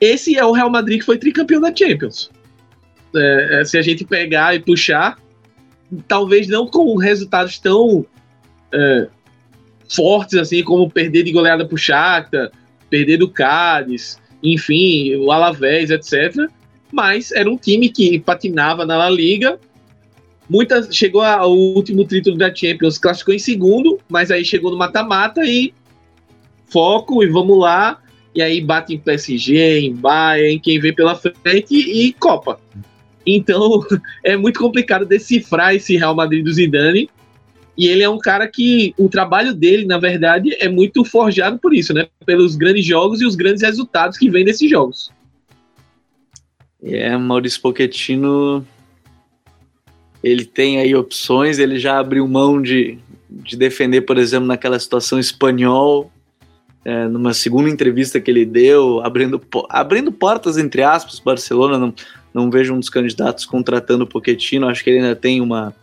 esse 0.00 0.36
é 0.36 0.44
o 0.44 0.50
Real 0.50 0.68
Madrid 0.68 0.98
que 0.98 1.06
foi 1.06 1.16
tricampeão 1.16 1.60
da 1.60 1.74
Champions. 1.74 2.28
É, 3.14 3.60
é, 3.60 3.64
se 3.64 3.78
a 3.78 3.82
gente 3.82 4.04
pegar 4.04 4.54
e 4.54 4.58
puxar, 4.58 5.18
talvez 6.08 6.48
não 6.48 6.66
com 6.66 6.96
resultados 6.96 7.58
tão 7.58 8.04
é, 8.72 9.06
fortes 9.88 10.34
assim 10.34 10.64
como 10.64 10.90
perder 10.90 11.22
de 11.22 11.30
goleada 11.30 11.64
pro 11.64 11.78
Shakhtar, 11.78 12.50
perder 12.90 13.18
do 13.18 13.28
Cádiz, 13.28 14.18
enfim, 14.42 15.14
o 15.16 15.30
Alavés, 15.30 15.90
etc. 15.90 16.34
Mas 16.90 17.32
era 17.32 17.50
um 17.50 17.56
time 17.56 17.88
que 17.88 18.18
patinava 18.18 18.84
na 18.84 18.96
La 18.96 19.10
Liga. 19.10 19.58
Muita, 20.48 20.90
chegou 20.92 21.22
ao 21.22 21.52
último 21.52 22.04
título 22.04 22.36
da 22.36 22.54
Champions, 22.54 22.98
classificou 22.98 23.34
em 23.34 23.38
segundo, 23.38 23.98
mas 24.08 24.30
aí 24.30 24.44
chegou 24.44 24.70
no 24.70 24.76
mata-mata 24.76 25.42
e 25.44 25.72
foco 26.66 27.22
e 27.22 27.28
vamos 27.28 27.58
lá. 27.58 27.98
E 28.34 28.42
aí 28.42 28.60
bate 28.60 28.94
em 28.94 28.98
PSG, 28.98 29.80
em 29.80 29.94
Bayern, 29.94 30.54
em 30.54 30.58
quem 30.58 30.80
vem 30.80 30.94
pela 30.94 31.14
frente 31.14 31.74
e 31.74 32.12
Copa. 32.14 32.58
Então 33.26 33.80
é 34.24 34.36
muito 34.36 34.58
complicado 34.58 35.06
decifrar 35.06 35.74
esse 35.74 35.96
Real 35.96 36.14
Madrid 36.14 36.44
do 36.44 36.52
Zidane. 36.52 37.08
E 37.76 37.86
ele 37.86 38.02
é 38.02 38.08
um 38.08 38.18
cara 38.18 38.46
que 38.46 38.94
o 38.98 39.08
trabalho 39.08 39.54
dele, 39.54 39.86
na 39.86 39.98
verdade, 39.98 40.54
é 40.60 40.68
muito 40.68 41.04
forjado 41.04 41.58
por 41.58 41.72
isso, 41.72 41.94
né? 41.94 42.06
Pelos 42.26 42.54
grandes 42.54 42.84
jogos 42.84 43.20
e 43.20 43.26
os 43.26 43.34
grandes 43.34 43.62
resultados 43.62 44.18
que 44.18 44.28
vêm 44.28 44.44
desses 44.44 44.68
jogos. 44.68 45.10
É, 46.82 47.16
Maurício 47.16 47.62
Pochettino, 47.62 48.66
ele 50.22 50.44
tem 50.44 50.78
aí 50.78 50.94
opções, 50.94 51.58
ele 51.58 51.78
já 51.78 51.98
abriu 51.98 52.26
mão 52.28 52.60
de, 52.60 52.98
de 53.30 53.56
defender, 53.56 54.02
por 54.02 54.18
exemplo, 54.18 54.46
naquela 54.46 54.78
situação 54.78 55.18
espanhol, 55.18 56.10
é, 56.84 57.06
numa 57.06 57.32
segunda 57.32 57.70
entrevista 57.70 58.20
que 58.20 58.30
ele 58.30 58.44
deu, 58.44 59.00
abrindo, 59.00 59.40
abrindo 59.70 60.10
portas, 60.12 60.58
entre 60.58 60.82
aspas, 60.82 61.20
Barcelona, 61.20 61.78
não, 61.78 61.94
não 62.34 62.50
vejo 62.50 62.74
um 62.74 62.80
dos 62.80 62.90
candidatos 62.90 63.46
contratando 63.46 64.04
o 64.04 64.06
Pochettino, 64.06 64.68
acho 64.68 64.82
que 64.82 64.90
ele 64.90 64.98
ainda 64.98 65.16
tem 65.16 65.40
uma 65.40 65.74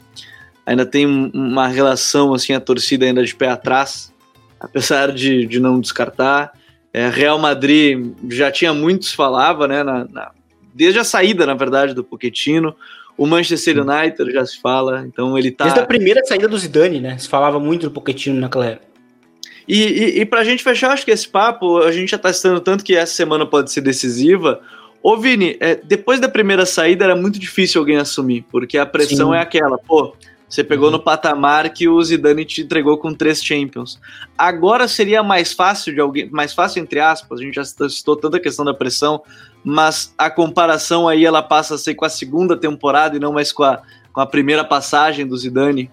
ainda 0.70 0.86
tem 0.86 1.08
uma 1.34 1.68
relação, 1.68 2.32
assim, 2.32 2.54
a 2.54 2.60
torcida 2.60 3.04
ainda 3.04 3.24
de 3.24 3.34
pé 3.34 3.50
atrás, 3.50 4.14
apesar 4.60 5.12
de, 5.12 5.48
de 5.48 5.60
não 5.60 5.80
descartar. 5.80 6.54
É, 6.94 7.10
Real 7.10 7.40
Madrid 7.40 8.14
já 8.30 8.52
tinha 8.52 8.72
muitos 8.72 9.12
falava, 9.12 9.68
né, 9.68 9.84
na, 9.84 10.06
na, 10.06 10.32
desde 10.72 11.00
a 11.00 11.04
saída, 11.04 11.44
na 11.48 11.56
verdade, 11.56 11.96
do 11.96 12.04
Pochettino. 12.04 12.76
O 13.18 13.26
Manchester 13.26 13.80
United 13.80 14.32
já 14.32 14.46
se 14.46 14.62
fala, 14.62 15.06
então 15.08 15.36
ele 15.36 15.50
tá. 15.50 15.64
Desde 15.64 15.80
a 15.80 15.86
primeira 15.86 16.24
saída 16.24 16.48
do 16.48 16.58
Zidane, 16.58 17.02
né? 17.02 17.18
Se 17.18 17.28
falava 17.28 17.60
muito 17.60 17.90
do 17.90 17.92
Pochettino 17.92 18.40
naquela 18.40 18.68
época. 18.68 18.88
E, 19.68 19.82
e, 19.82 20.20
e 20.22 20.26
pra 20.26 20.44
gente 20.44 20.64
fechar, 20.64 20.92
acho 20.92 21.04
que 21.04 21.12
esse 21.12 21.28
papo, 21.28 21.80
a 21.80 21.92
gente 21.92 22.12
já 22.12 22.18
tá 22.18 22.30
estando 22.30 22.62
tanto 22.62 22.84
que 22.84 22.96
essa 22.96 23.14
semana 23.14 23.46
pode 23.46 23.72
ser 23.72 23.82
decisiva. 23.82 24.62
Ô 25.02 25.18
Vini, 25.18 25.58
é, 25.60 25.76
depois 25.76 26.20
da 26.20 26.30
primeira 26.30 26.66
saída 26.66 27.06
era 27.06 27.16
muito 27.16 27.40
difícil 27.40 27.82
alguém 27.82 27.98
assumir, 27.98 28.46
porque 28.52 28.78
a 28.78 28.86
pressão 28.86 29.32
Sim. 29.32 29.38
é 29.38 29.42
aquela, 29.42 29.78
pô, 29.78 30.16
você 30.50 30.64
pegou 30.64 30.88
uhum. 30.88 30.94
no 30.94 31.00
patamar 31.00 31.70
que 31.70 31.88
o 31.88 32.02
Zidane 32.02 32.44
te 32.44 32.62
entregou 32.62 32.98
com 32.98 33.14
três 33.14 33.44
Champions. 33.44 34.00
Agora 34.36 34.88
seria 34.88 35.22
mais 35.22 35.54
fácil 35.54 35.94
de 35.94 36.02
alguém, 36.02 36.28
mais 36.32 36.54
fácil 36.54 36.82
entre 36.82 37.00
aspas, 37.00 37.40
a 37.40 37.44
gente 37.44 37.56
já 37.56 37.64
citou 37.64 38.16
tanta 38.16 38.38
a 38.38 38.40
questão 38.40 38.66
da 38.66 38.74
pressão, 38.74 39.22
mas 39.64 40.14
a 40.18 40.30
comparação 40.30 41.08
aí 41.08 41.24
ela 41.24 41.44
passa 41.44 41.76
a 41.76 41.78
ser 41.78 41.94
com 41.94 42.06
a 42.06 42.10
segunda 42.10 42.58
temporada 42.58 43.16
e 43.16 43.20
não 43.20 43.32
mais 43.32 43.52
com 43.52 43.64
a, 43.64 43.84
com 44.12 44.22
a 44.22 44.26
primeira 44.26 44.64
passagem 44.64 45.28
do 45.28 45.38
Zidane. 45.38 45.92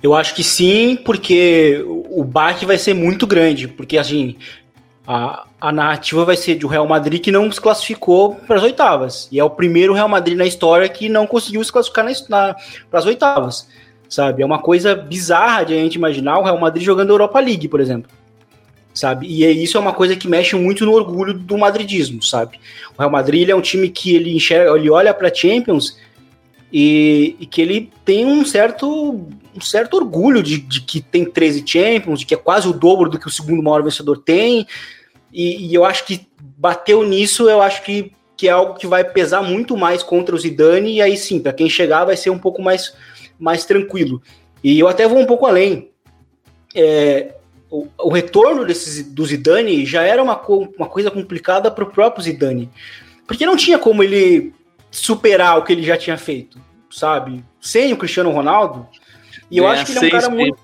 Eu 0.00 0.14
acho 0.14 0.36
que 0.36 0.44
sim, 0.44 0.94
porque 0.94 1.84
o 1.84 2.22
baque 2.22 2.64
vai 2.64 2.78
ser 2.78 2.94
muito 2.94 3.26
grande, 3.26 3.66
porque 3.66 3.98
assim, 3.98 4.36
a, 5.04 5.47
a 5.60 5.72
narrativa 5.72 6.24
vai 6.24 6.36
ser 6.36 6.54
de 6.54 6.64
um 6.64 6.68
Real 6.68 6.86
Madrid 6.86 7.20
que 7.20 7.32
não 7.32 7.50
se 7.50 7.60
classificou 7.60 8.36
para 8.36 8.56
as 8.56 8.62
oitavas. 8.62 9.28
E 9.32 9.40
é 9.40 9.44
o 9.44 9.50
primeiro 9.50 9.92
Real 9.92 10.08
Madrid 10.08 10.36
na 10.36 10.46
história 10.46 10.88
que 10.88 11.08
não 11.08 11.26
conseguiu 11.26 11.62
se 11.64 11.72
classificar 11.72 12.06
para 12.90 12.98
as 12.98 13.06
oitavas. 13.06 13.68
Sabe? 14.08 14.42
É 14.42 14.46
uma 14.46 14.60
coisa 14.60 14.94
bizarra 14.94 15.64
de 15.64 15.74
a 15.74 15.76
gente 15.76 15.96
imaginar 15.96 16.38
o 16.38 16.44
Real 16.44 16.58
Madrid 16.58 16.84
jogando 16.84 17.10
Europa 17.10 17.40
League, 17.40 17.68
por 17.68 17.80
exemplo. 17.80 18.10
Sabe? 18.94 19.26
E 19.26 19.44
é, 19.44 19.50
isso 19.50 19.76
é 19.76 19.80
uma 19.80 19.92
coisa 19.92 20.16
que 20.16 20.28
mexe 20.28 20.54
muito 20.56 20.84
no 20.84 20.92
orgulho 20.92 21.34
do 21.34 21.58
madridismo, 21.58 22.22
sabe? 22.22 22.58
O 22.96 23.00
Real 23.00 23.10
Madrid 23.10 23.48
é 23.48 23.54
um 23.54 23.60
time 23.60 23.88
que 23.88 24.14
ele 24.14 24.34
enxerga, 24.34 24.76
ele 24.76 24.88
olha 24.88 25.12
para 25.12 25.32
Champions 25.32 25.98
e, 26.72 27.36
e, 27.38 27.46
que 27.46 27.60
ele 27.60 27.90
tem 28.04 28.24
um 28.26 28.44
certo, 28.44 29.26
um 29.54 29.60
certo 29.60 29.94
orgulho 29.94 30.42
de, 30.42 30.58
de, 30.58 30.80
que 30.80 31.00
tem 31.00 31.24
13 31.24 31.64
Champions, 31.66 32.20
de 32.20 32.26
que 32.26 32.34
é 32.34 32.36
quase 32.36 32.68
o 32.68 32.72
dobro 32.72 33.10
do 33.10 33.18
que 33.18 33.26
o 33.26 33.30
segundo 33.30 33.62
maior 33.62 33.82
vencedor 33.82 34.18
tem, 34.18 34.66
e, 35.32 35.66
e, 35.66 35.74
eu 35.74 35.84
acho 35.84 36.04
que 36.04 36.26
bateu 36.56 37.02
nisso, 37.02 37.48
eu 37.48 37.60
acho 37.60 37.82
que, 37.82 38.12
que 38.36 38.48
é 38.48 38.50
algo 38.50 38.74
que 38.74 38.86
vai 38.86 39.04
pesar 39.04 39.42
muito 39.42 39.76
mais 39.76 40.02
contra 40.02 40.34
o 40.34 40.38
Zidane, 40.38 40.94
e 40.94 41.02
aí 41.02 41.16
sim, 41.16 41.40
para 41.40 41.52
quem 41.52 41.68
chegar 41.68 42.04
vai 42.04 42.16
ser 42.16 42.30
um 42.30 42.38
pouco 42.38 42.62
mais, 42.62 42.94
mais 43.38 43.64
tranquilo. 43.64 44.22
E 44.62 44.78
eu 44.78 44.88
até 44.88 45.06
vou 45.06 45.18
um 45.18 45.26
pouco 45.26 45.46
além. 45.46 45.90
É, 46.74 47.34
o, 47.70 47.86
o, 47.98 48.08
retorno 48.10 48.64
desse, 48.64 49.02
do 49.02 49.24
Zidane 49.24 49.84
já 49.84 50.02
era 50.02 50.22
uma, 50.22 50.40
uma 50.76 50.88
coisa 50.88 51.10
complicada 51.10 51.70
para 51.70 51.84
o 51.84 51.90
próprio 51.90 52.24
Zidane. 52.24 52.70
Porque 53.26 53.46
não 53.46 53.56
tinha 53.56 53.78
como 53.78 54.02
ele 54.02 54.54
superar 54.90 55.58
o 55.58 55.64
que 55.64 55.72
ele 55.72 55.82
já 55.82 55.96
tinha 55.96 56.16
feito, 56.16 56.58
sabe? 56.90 57.44
Sem 57.60 57.92
o 57.92 57.96
Cristiano 57.96 58.30
Ronaldo. 58.30 58.86
E 59.50 59.58
eu 59.58 59.68
é, 59.68 59.72
acho 59.72 59.86
que 59.86 59.92
ele 59.92 60.06
é 60.06 60.08
um 60.08 60.10
cara 60.10 60.30
muito. 60.30 60.58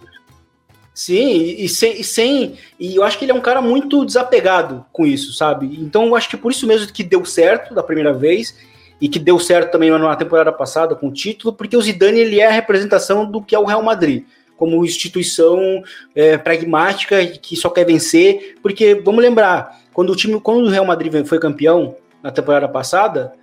Sim, 0.95 1.57
e, 1.59 1.69
sem, 1.69 2.01
e 2.01 2.05
sem. 2.05 2.55
E 2.79 2.95
eu 2.95 3.03
acho 3.03 3.19
que 3.19 3.25
ele 3.25 3.33
é 3.33 3.35
um 3.35 3.41
cara 3.41 3.61
muito 3.61 4.05
desapegado 4.05 4.87
com 4.93 5.05
isso, 5.05 5.33
sabe? 5.33 5.77
Então 5.81 6.07
eu 6.07 6.15
acho 6.15 6.29
que 6.29 6.37
por 6.37 6.53
isso 6.53 6.69
mesmo 6.69 6.93
que 6.93 7.03
deu 7.03 7.25
certo 7.25 7.75
da 7.75 7.83
primeira 7.83 8.13
vez 8.13 8.57
e 9.01 9.09
que 9.09 9.19
deu 9.19 9.41
certo 9.41 9.73
também 9.73 9.91
na 9.91 10.15
temporada 10.15 10.53
passada 10.53 10.95
com 10.95 11.09
o 11.09 11.13
título, 11.13 11.53
porque 11.53 11.77
o 11.77 11.83
Zidane 11.83 12.21
ele 12.21 12.39
é 12.39 12.47
a 12.47 12.53
representação 12.53 13.29
do 13.29 13.43
que 13.43 13.57
é 13.57 13.59
o 13.59 13.65
Real 13.65 13.83
Madrid, 13.83 14.23
como 14.57 14.85
instituição 14.85 15.83
é, 16.15 16.39
pragmática 16.39 17.27
que 17.27 17.57
só 17.57 17.69
quer 17.71 17.85
vencer. 17.85 18.55
Porque 18.63 18.95
vamos 18.95 19.21
lembrar, 19.21 19.81
quando 19.93 20.11
o 20.11 20.17
time, 20.17 20.39
quando 20.41 20.67
o 20.67 20.71
Real 20.71 20.85
Madrid 20.85 21.27
foi 21.27 21.41
campeão 21.41 21.97
na 22.23 22.31
temporada 22.31 22.69
passada, 22.69 23.35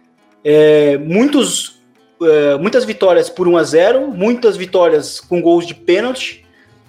é, 0.42 0.98
muitos, 0.98 1.82
é, 2.22 2.58
muitas 2.58 2.86
vitórias 2.86 3.30
por 3.30 3.46
1 3.46 3.58
a 3.58 3.64
0 3.64 4.08
muitas 4.08 4.56
vitórias 4.56 5.20
com 5.20 5.42
gols 5.42 5.68
de 5.68 5.76
pênalti 5.76 6.42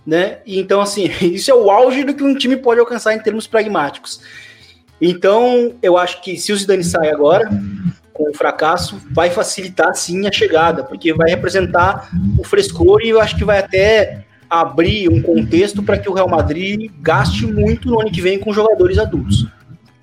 né? 0.06 0.38
E 0.44 0.58
então, 0.58 0.80
assim, 0.80 1.10
isso 1.22 1.50
é 1.50 1.54
o 1.54 1.70
auge 1.70 2.04
do 2.04 2.14
que 2.14 2.22
um 2.22 2.34
time 2.34 2.56
pode 2.56 2.80
alcançar 2.80 3.14
em 3.14 3.20
termos 3.20 3.46
pragmáticos. 3.46 4.20
Então, 5.00 5.74
eu 5.82 5.96
acho 5.96 6.22
que 6.22 6.36
se 6.36 6.52
o 6.52 6.56
Zidane 6.56 6.84
sai 6.84 7.10
agora, 7.10 7.50
com 8.12 8.30
o 8.30 8.34
fracasso, 8.34 9.00
vai 9.10 9.30
facilitar 9.30 9.94
sim 9.94 10.26
a 10.28 10.32
chegada, 10.32 10.84
porque 10.84 11.12
vai 11.12 11.30
representar 11.30 12.08
o 12.38 12.44
frescor 12.44 13.00
e 13.02 13.08
eu 13.08 13.20
acho 13.20 13.36
que 13.36 13.44
vai 13.44 13.58
até 13.58 14.24
abrir 14.48 15.08
um 15.08 15.20
contexto 15.22 15.82
para 15.82 15.98
que 15.98 16.08
o 16.08 16.12
Real 16.12 16.28
Madrid 16.28 16.90
gaste 17.00 17.46
muito 17.46 17.88
no 17.88 18.00
ano 18.00 18.12
que 18.12 18.20
vem 18.20 18.38
com 18.38 18.52
jogadores 18.52 18.98
adultos. 18.98 19.46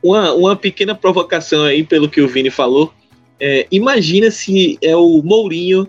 Uma, 0.02 0.34
uma 0.34 0.56
pequena 0.56 0.96
provocação 0.96 1.64
aí, 1.64 1.84
pelo 1.84 2.10
que 2.10 2.20
o 2.20 2.28
Vini 2.28 2.50
falou. 2.50 2.92
É, 3.40 3.68
imagina 3.72 4.32
se 4.32 4.78
é 4.82 4.96
o 4.96 5.22
Mourinho 5.24 5.88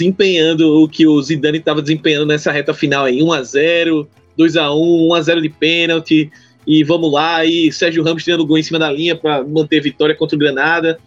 desempenhando 0.00 0.82
o 0.82 0.88
que 0.88 1.06
o 1.06 1.20
Zidane 1.20 1.58
estava 1.58 1.82
desempenhando 1.82 2.26
nessa 2.26 2.50
reta 2.50 2.72
final 2.72 3.04
aí, 3.04 3.22
1 3.22 3.32
a 3.32 3.42
0, 3.42 4.08
2 4.36 4.56
a 4.56 4.74
1, 4.74 5.08
1 5.08 5.14
a 5.14 5.20
0 5.20 5.42
de 5.42 5.48
pênalti 5.50 6.30
e 6.66 6.82
vamos 6.82 7.12
lá 7.12 7.44
e 7.44 7.70
Sérgio 7.70 8.02
Ramos 8.02 8.24
tirando 8.24 8.46
gol 8.46 8.56
em 8.56 8.62
cima 8.62 8.78
da 8.78 8.90
linha 8.90 9.14
para 9.14 9.44
manter 9.44 9.80
a 9.80 9.82
vitória 9.82 10.14
contra 10.14 10.36
o 10.36 10.38
Granada. 10.38 10.98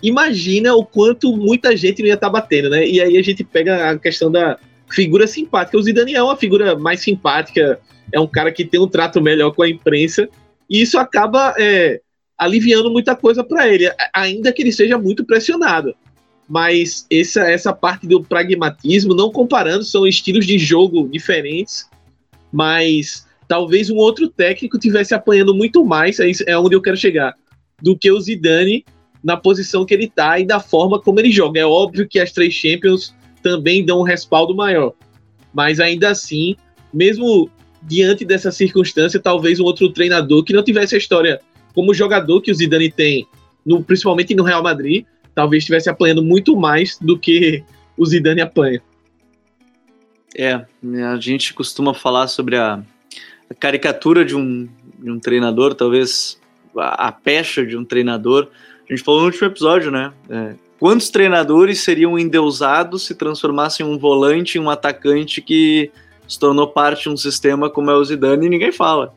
Imagina 0.00 0.74
o 0.74 0.84
quanto 0.84 1.36
muita 1.36 1.76
gente 1.76 2.00
não 2.02 2.08
ia 2.08 2.14
estar 2.14 2.28
tá 2.28 2.32
batendo, 2.32 2.70
né? 2.70 2.86
E 2.86 3.00
aí 3.00 3.16
a 3.16 3.22
gente 3.22 3.42
pega 3.42 3.90
a 3.90 3.98
questão 3.98 4.30
da 4.30 4.58
figura 4.88 5.26
simpática. 5.26 5.76
O 5.76 5.82
Zidane 5.82 6.14
é 6.14 6.22
uma 6.22 6.36
figura 6.36 6.78
mais 6.78 7.00
simpática, 7.00 7.80
é 8.12 8.20
um 8.20 8.26
cara 8.28 8.52
que 8.52 8.64
tem 8.64 8.78
um 8.78 8.86
trato 8.86 9.20
melhor 9.20 9.52
com 9.52 9.62
a 9.62 9.68
imprensa 9.68 10.28
e 10.70 10.82
isso 10.82 10.98
acaba 10.98 11.52
é, 11.58 12.00
aliviando 12.38 12.90
muita 12.90 13.16
coisa 13.16 13.42
para 13.42 13.66
ele, 13.68 13.90
ainda 14.14 14.52
que 14.52 14.62
ele 14.62 14.72
seja 14.72 14.96
muito 14.96 15.24
pressionado 15.24 15.94
mas 16.48 17.06
essa, 17.10 17.40
essa 17.40 17.72
parte 17.72 18.06
do 18.06 18.22
pragmatismo, 18.22 19.14
não 19.14 19.30
comparando, 19.30 19.84
são 19.84 20.06
estilos 20.06 20.46
de 20.46 20.58
jogo 20.58 21.08
diferentes, 21.08 21.88
mas 22.52 23.26
talvez 23.48 23.90
um 23.90 23.96
outro 23.96 24.28
técnico 24.28 24.78
tivesse 24.78 25.14
apanhando 25.14 25.54
muito 25.54 25.84
mais, 25.84 26.18
é 26.20 26.56
onde 26.58 26.74
eu 26.74 26.82
quero 26.82 26.96
chegar, 26.96 27.34
do 27.82 27.96
que 27.96 28.10
o 28.10 28.20
Zidane 28.20 28.84
na 29.22 29.36
posição 29.36 29.84
que 29.84 29.92
ele 29.92 30.04
está 30.04 30.38
e 30.38 30.46
da 30.46 30.60
forma 30.60 31.00
como 31.00 31.18
ele 31.18 31.32
joga. 31.32 31.60
É 31.60 31.66
óbvio 31.66 32.06
que 32.08 32.20
as 32.20 32.30
três 32.30 32.54
Champions 32.54 33.14
também 33.42 33.84
dão 33.84 34.00
um 34.00 34.04
respaldo 34.04 34.54
maior, 34.54 34.92
mas 35.52 35.80
ainda 35.80 36.10
assim, 36.10 36.54
mesmo 36.92 37.50
diante 37.82 38.24
dessa 38.24 38.50
circunstância, 38.52 39.20
talvez 39.20 39.58
um 39.58 39.64
outro 39.64 39.88
treinador 39.92 40.44
que 40.44 40.52
não 40.52 40.62
tivesse 40.62 40.94
a 40.94 40.98
história 40.98 41.40
como 41.74 41.92
jogador 41.92 42.40
que 42.40 42.50
o 42.50 42.54
Zidane 42.54 42.90
tem, 42.90 43.26
no, 43.64 43.82
principalmente 43.82 44.34
no 44.34 44.42
Real 44.42 44.62
Madrid, 44.62 45.04
talvez 45.36 45.62
estivesse 45.62 45.90
apanhando 45.90 46.24
muito 46.24 46.56
mais 46.56 46.98
do 46.98 47.18
que 47.18 47.62
o 47.94 48.06
Zidane 48.06 48.40
apanha. 48.40 48.82
É, 50.34 50.64
a 51.04 51.16
gente 51.20 51.52
costuma 51.52 51.92
falar 51.92 52.26
sobre 52.26 52.56
a, 52.56 52.82
a 53.48 53.54
caricatura 53.54 54.24
de 54.24 54.34
um, 54.34 54.66
de 54.98 55.10
um 55.10 55.20
treinador, 55.20 55.74
talvez 55.74 56.40
a, 56.74 57.08
a, 57.08 57.12
pecha 57.12 57.66
de 57.66 57.76
um 57.76 57.84
treinador. 57.84 58.48
A 58.88 58.92
gente 58.92 59.04
falou 59.04 59.20
no 59.20 59.26
último 59.26 59.46
episódio, 59.46 59.90
né? 59.90 60.10
É, 60.30 60.54
quantos 60.78 61.10
treinadores 61.10 61.80
seriam 61.80 62.18
endeusados 62.18 63.04
se 63.04 63.14
transformassem 63.14 63.84
um 63.84 63.98
volante 63.98 64.56
em 64.56 64.60
um 64.60 64.70
atacante 64.70 65.42
que 65.42 65.90
se 66.26 66.38
tornou 66.38 66.68
parte 66.68 67.04
de 67.04 67.10
um 67.10 67.16
sistema 67.16 67.68
como 67.68 67.90
é 67.90 67.94
o 67.94 68.04
Zidane 68.04 68.46
e 68.46 68.50
ninguém 68.50 68.72
fala. 68.72 69.14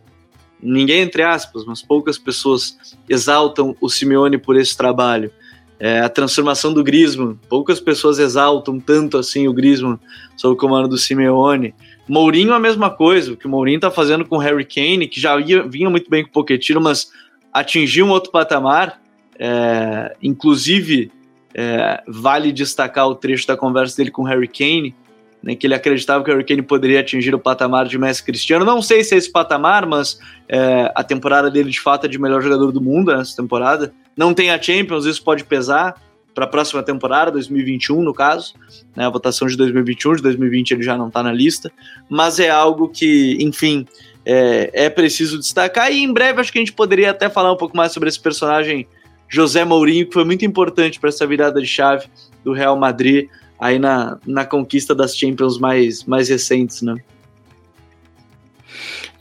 Ninguém, 0.62 1.00
entre 1.00 1.24
aspas, 1.24 1.64
mas 1.66 1.82
poucas 1.82 2.18
pessoas 2.18 2.78
exaltam 3.08 3.74
o 3.80 3.90
Simeone 3.90 4.38
por 4.38 4.58
esse 4.58 4.76
trabalho 4.76 5.32
é, 5.80 6.02
a 6.02 6.10
transformação 6.10 6.74
do 6.74 6.84
Griezmann. 6.84 7.40
Poucas 7.48 7.80
pessoas 7.80 8.20
exaltam 8.20 8.80
tanto 8.80 9.18
assim 9.18 9.48
o 9.48 9.54
Griezmann 9.54 9.98
sob 10.36 10.54
o 10.54 10.58
comando 10.58 10.90
do 10.90 10.98
Simeone. 10.98 11.74
Mourinho 12.08 12.54
a 12.54 12.60
mesma 12.60 12.90
coisa, 12.90 13.34
o 13.34 13.38
que 13.38 13.48
o 13.48 13.50
Mourinho 13.50 13.78
está 13.78 13.90
fazendo 13.90 14.26
com 14.26 14.36
o 14.36 14.40
Harry 14.40 14.66
Kane, 14.66 15.08
que 15.08 15.20
já 15.22 15.40
ia, 15.40 15.64
vinha 15.64 15.90
muito 15.90 16.10
bem 16.10 16.24
com 16.24 16.30
o 16.30 16.34
Pochettino, 16.34 16.82
mas 16.82 17.12
atingiu 17.54 18.06
um 18.06 18.10
outro 18.10 18.32
patamar. 18.32 19.00
É, 19.38 20.16
inclusive, 20.22 21.12
é, 21.54 22.04
vale 22.08 22.52
destacar 22.52 23.08
o 23.08 23.16
trecho 23.16 23.48
da 23.48 23.56
conversa 23.56 23.96
dele 23.96 24.12
com 24.12 24.24
o 24.24 24.26
Harry 24.26 24.48
Kane, 24.48 24.94
né, 25.42 25.56
que 25.56 25.66
ele 25.66 25.74
acreditava 25.74 26.24
que 26.24 26.30
o 26.30 26.34
Harry 26.34 26.46
Kane 26.46 26.62
poderia 26.62 27.00
atingir 27.00 27.34
o 27.34 27.40
patamar 27.40 27.88
de 27.88 27.98
Messi 27.98 28.24
Cristiano. 28.24 28.66
Não 28.66 28.82
sei 28.82 29.04
se 29.04 29.16
é 29.16 29.18
esse 29.18 29.32
patamar, 29.32 29.86
mas 29.86 30.20
é, 30.50 30.92
a 30.94 31.04
temporada 31.04 31.50
dele 31.50 31.70
de 31.70 31.80
fato 31.80 32.06
é 32.06 32.10
de 32.10 32.20
melhor 32.20 32.42
jogador 32.42 32.72
do 32.74 32.82
mundo 32.82 33.16
nessa 33.16 33.36
temporada. 33.36 33.94
Não 34.16 34.34
tem 34.34 34.52
a 34.52 34.62
Champions, 34.62 35.06
isso 35.06 35.24
pode 35.24 35.44
pesar 35.44 35.96
para 36.34 36.46
a 36.46 36.48
próxima 36.48 36.82
temporada, 36.84 37.32
2021 37.32 38.02
no 38.02 38.14
caso. 38.14 38.54
Né, 38.96 39.06
a 39.06 39.10
votação 39.10 39.48
de 39.48 39.58
2021, 39.58 40.18
de 40.18 40.22
2020 40.24 40.72
ele 40.72 40.84
já 40.84 40.98
não 40.98 41.08
está 41.08 41.22
na 41.24 41.32
lista, 41.32 41.72
mas 42.10 42.40
é 42.40 42.50
algo 42.50 42.88
que, 42.90 43.38
enfim, 43.40 43.86
é, 44.26 44.70
é 44.74 44.90
preciso 44.90 45.40
destacar. 45.40 45.92
E 45.92 46.04
em 46.04 46.14
breve 46.14 46.40
acho 46.40 46.52
que 46.52 46.60
a 46.60 46.62
gente 46.62 46.74
poderia 46.74 47.12
até 47.12 47.30
falar 47.30 47.52
um 47.52 47.58
pouco 47.58 47.76
mais 47.76 47.92
sobre 47.92 48.10
esse 48.10 48.20
personagem 48.20 48.88
José 49.28 49.64
Mourinho, 49.64 50.08
que 50.08 50.14
foi 50.14 50.24
muito 50.24 50.46
importante 50.46 51.00
para 51.00 51.10
essa 51.10 51.26
virada 51.26 51.62
de 51.62 51.68
chave 51.68 52.08
do 52.44 52.52
Real 52.52 52.78
Madrid 52.78 53.28
aí 53.60 53.78
na, 53.78 54.18
na 54.26 54.46
conquista 54.46 54.96
das 54.96 55.16
Champions 55.16 55.60
mais, 55.60 56.04
mais 56.06 56.30
recentes, 56.30 56.82
né? 56.82 56.96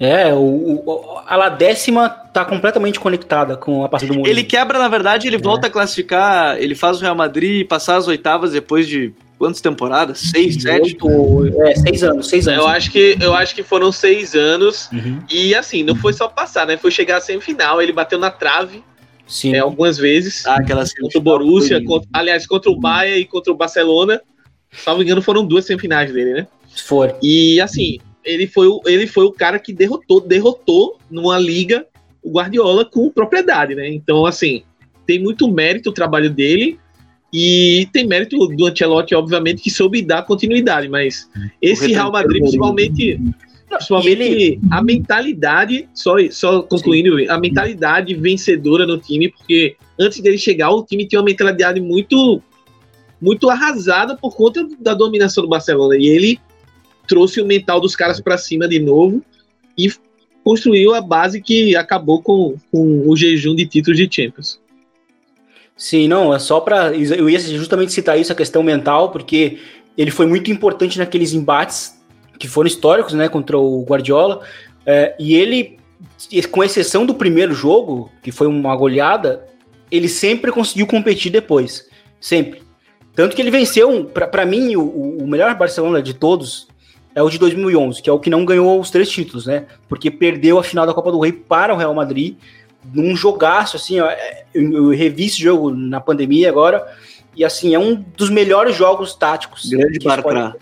É, 0.01 0.33
o, 0.33 0.39
o, 0.39 1.19
a 1.27 1.37
La 1.37 1.49
décima 1.49 2.09
tá 2.09 2.45
completamente 2.45 3.01
conectada 3.01 3.57
com 3.57 3.85
a 3.85 3.89
partida 3.89 4.13
do 4.13 4.19
Mourinho. 4.19 4.33
Ele 4.33 4.45
quebra, 4.45 4.79
na 4.79 4.89
verdade, 4.89 5.27
ele 5.27 5.37
é. 5.37 5.41
volta 5.41 5.67
a 5.67 5.71
classificar, 5.71 6.57
ele 6.59 6.75
faz 6.75 6.99
o 6.99 7.01
Real 7.01 7.17
Madrid 7.17 7.67
passar 7.67 7.97
as 7.97 8.07
oitavas 8.07 8.53
depois 8.53 8.87
de 8.87 9.13
quantas 9.39 9.61
temporadas? 9.61 10.19
Seis, 10.19 10.63
sete? 10.63 10.97
Oito, 11.01 11.63
é, 11.63 11.75
seis 11.75 12.03
anos, 12.03 12.29
seis 12.29 12.47
anos. 12.47 12.61
Eu 12.61 12.69
acho 12.69 12.91
que, 12.91 13.17
eu 13.21 13.35
acho 13.35 13.55
que 13.55 13.63
foram 13.63 13.91
seis 13.91 14.35
anos. 14.35 14.89
Uhum. 14.93 15.23
E 15.31 15.55
assim, 15.55 15.83
não 15.83 15.97
foi 15.97 16.13
só 16.13 16.29
passar, 16.29 16.67
né? 16.67 16.77
Foi 16.77 16.91
chegar 16.91 17.17
à 17.17 17.21
semifinal, 17.21 17.81
ele 17.83 17.93
bateu 17.93 18.19
na 18.19 18.31
trave. 18.31 18.83
Sim. 19.27 19.55
É, 19.55 19.59
algumas 19.59 19.99
vezes. 19.99 20.47
Ah, 20.47 20.57
aquelas 20.57 20.93
contra 20.93 21.19
o 21.19 21.23
Borussia, 21.23 21.85
contra, 21.85 22.09
aliás, 22.13 22.47
contra 22.47 22.71
o 22.71 22.77
Bayern 22.77 23.21
e 23.21 23.25
contra 23.27 23.53
o 23.53 23.57
Barcelona. 23.57 24.23
Salvo 24.73 25.03
engano, 25.03 25.21
foram 25.21 25.45
duas 25.45 25.67
semifinais 25.67 26.13
dele, 26.13 26.33
né? 26.33 26.47
Foram. 26.85 27.17
E 27.23 27.61
assim, 27.61 27.99
ele 28.29 28.47
foi, 28.47 28.69
ele 28.87 29.07
foi 29.07 29.25
o 29.25 29.33
cara 29.33 29.59
que 29.59 29.73
derrotou, 29.73 30.21
derrotou 30.21 30.99
numa 31.11 31.39
liga 31.39 31.87
o 32.23 32.31
Guardiola 32.31 32.85
com 32.85 33.11
propriedade, 33.11 33.75
né? 33.75 33.89
Então, 33.89 34.27
assim, 34.27 34.63
tem 35.07 35.19
muito 35.19 35.51
mérito 35.51 35.91
o 35.91 35.93
trabalho 35.93 36.31
dele 36.31 36.79
e 37.33 37.89
tem 37.93 38.07
mérito 38.07 38.37
do 38.49 38.67
Ancelotti, 38.67 39.15
obviamente, 39.15 39.63
que 39.63 39.71
soube 39.71 40.03
dar 40.03 40.23
continuidade, 40.23 40.89
mas 40.89 41.29
esse 41.61 41.93
Real 41.93 42.11
Madrid, 42.11 42.41
principalmente, 42.41 43.21
principalmente 43.69 44.23
ele... 44.23 44.61
a 44.71 44.83
mentalidade, 44.83 45.89
só, 45.95 46.17
só 46.31 46.63
concluindo, 46.63 47.19
Sim. 47.19 47.29
a 47.29 47.39
mentalidade 47.39 48.15
vencedora 48.15 48.87
no 48.87 48.99
time, 48.99 49.31
porque 49.31 49.77
antes 49.99 50.21
dele 50.21 50.39
chegar, 50.39 50.71
o 50.71 50.83
time 50.83 51.07
tinha 51.07 51.21
uma 51.21 51.27
mentalidade 51.27 51.81
muito 51.81 52.43
muito 53.21 53.51
arrasada 53.51 54.17
por 54.17 54.37
conta 54.37 54.67
da 54.79 54.95
dominação 54.95 55.43
do 55.43 55.51
Barcelona. 55.51 55.97
E 55.97 56.07
ele 56.07 56.39
trouxe 57.09 57.41
o 57.41 57.47
mental 57.47 57.81
dos 57.81 57.97
caras 57.97 58.21
para 58.21 58.39
cima 58.39 58.69
de 58.69 58.79
novo 58.79 59.23
e 59.77 59.91
construiu 60.45 60.95
a 60.95 61.01
base 61.01 61.41
que 61.41 61.75
acabou 61.75 62.23
com, 62.23 62.57
com 62.71 63.09
o 63.09 63.17
jejum 63.17 63.55
de 63.55 63.67
títulos 63.67 63.99
de 63.99 64.09
Champions. 64.11 64.61
Sim, 65.77 66.09
não, 66.09 66.35
é 66.35 66.39
só 66.39 66.61
para. 66.61 66.93
Eu 66.95 67.31
ia 67.31 67.39
justamente 67.39 67.93
citar 67.93 68.19
isso, 68.19 68.33
a 68.33 68.37
questão 68.37 68.63
mental, 68.63 69.11
porque 69.11 69.59
ele 69.97 70.11
foi 70.11 70.27
muito 70.27 70.51
importante 70.51 70.99
naqueles 70.99 71.33
embates 71.33 71.97
que 72.39 72.49
foram 72.49 72.67
históricos, 72.67 73.15
né, 73.15 73.29
contra 73.29 73.59
o 73.59 73.85
Guardiola. 73.85 74.41
É, 74.85 75.15
e 75.19 75.35
ele, 75.35 75.79
com 76.51 76.65
exceção 76.65 77.05
do 77.05 77.15
primeiro 77.15 77.55
jogo, 77.55 78.11
que 78.23 78.33
foi 78.33 78.47
uma 78.47 78.75
goleada, 78.75 79.47
ele 79.91 80.09
sempre 80.09 80.51
conseguiu 80.51 80.87
competir 80.87 81.31
depois. 81.31 81.89
Sempre. 82.21 82.63
Tanto 83.15 83.35
que 83.35 83.43
ele 83.43 83.51
venceu, 83.51 84.05
para 84.05 84.47
mim, 84.47 84.77
o, 84.77 85.19
o 85.19 85.27
melhor 85.27 85.55
Barcelona 85.57 86.01
de 86.01 86.15
todos 86.15 86.68
é 87.19 87.23
o 87.23 87.29
de 87.29 87.39
2011, 87.39 88.01
que 88.01 88.09
é 88.09 88.13
o 88.13 88.19
que 88.21 88.31
não 88.31 88.45
ganhou 88.45 88.79
os 88.79 88.91
três 88.91 89.11
títulos, 89.11 89.47
né? 89.47 89.67
Porque 89.89 90.09
perdeu 90.09 90.57
a 90.57 90.63
final 90.63 90.87
da 90.87 90.95
Copa 90.95 91.11
do 91.11 91.19
Rei 91.19 91.33
para 91.33 91.75
o 91.75 91.77
Real 91.77 91.93
Madrid 91.93 92.37
num 92.95 93.17
jogaço, 93.17 93.77
assim, 93.77 93.99
ó, 93.99 94.07
é, 94.07 94.45
eu, 94.55 94.73
eu 94.73 94.89
revi 94.91 95.27
esse 95.27 95.43
jogo 95.43 95.71
na 95.71 96.01
pandemia 96.01 96.49
agora, 96.49 96.87
e 97.35 97.45
assim, 97.45 97.75
é 97.75 97.79
um 97.79 97.97
dos 98.17 98.31
melhores 98.31 98.77
jogos 98.77 99.15
táticos. 99.15 99.69
Grande 99.69 99.99
Bartra. 99.99 100.57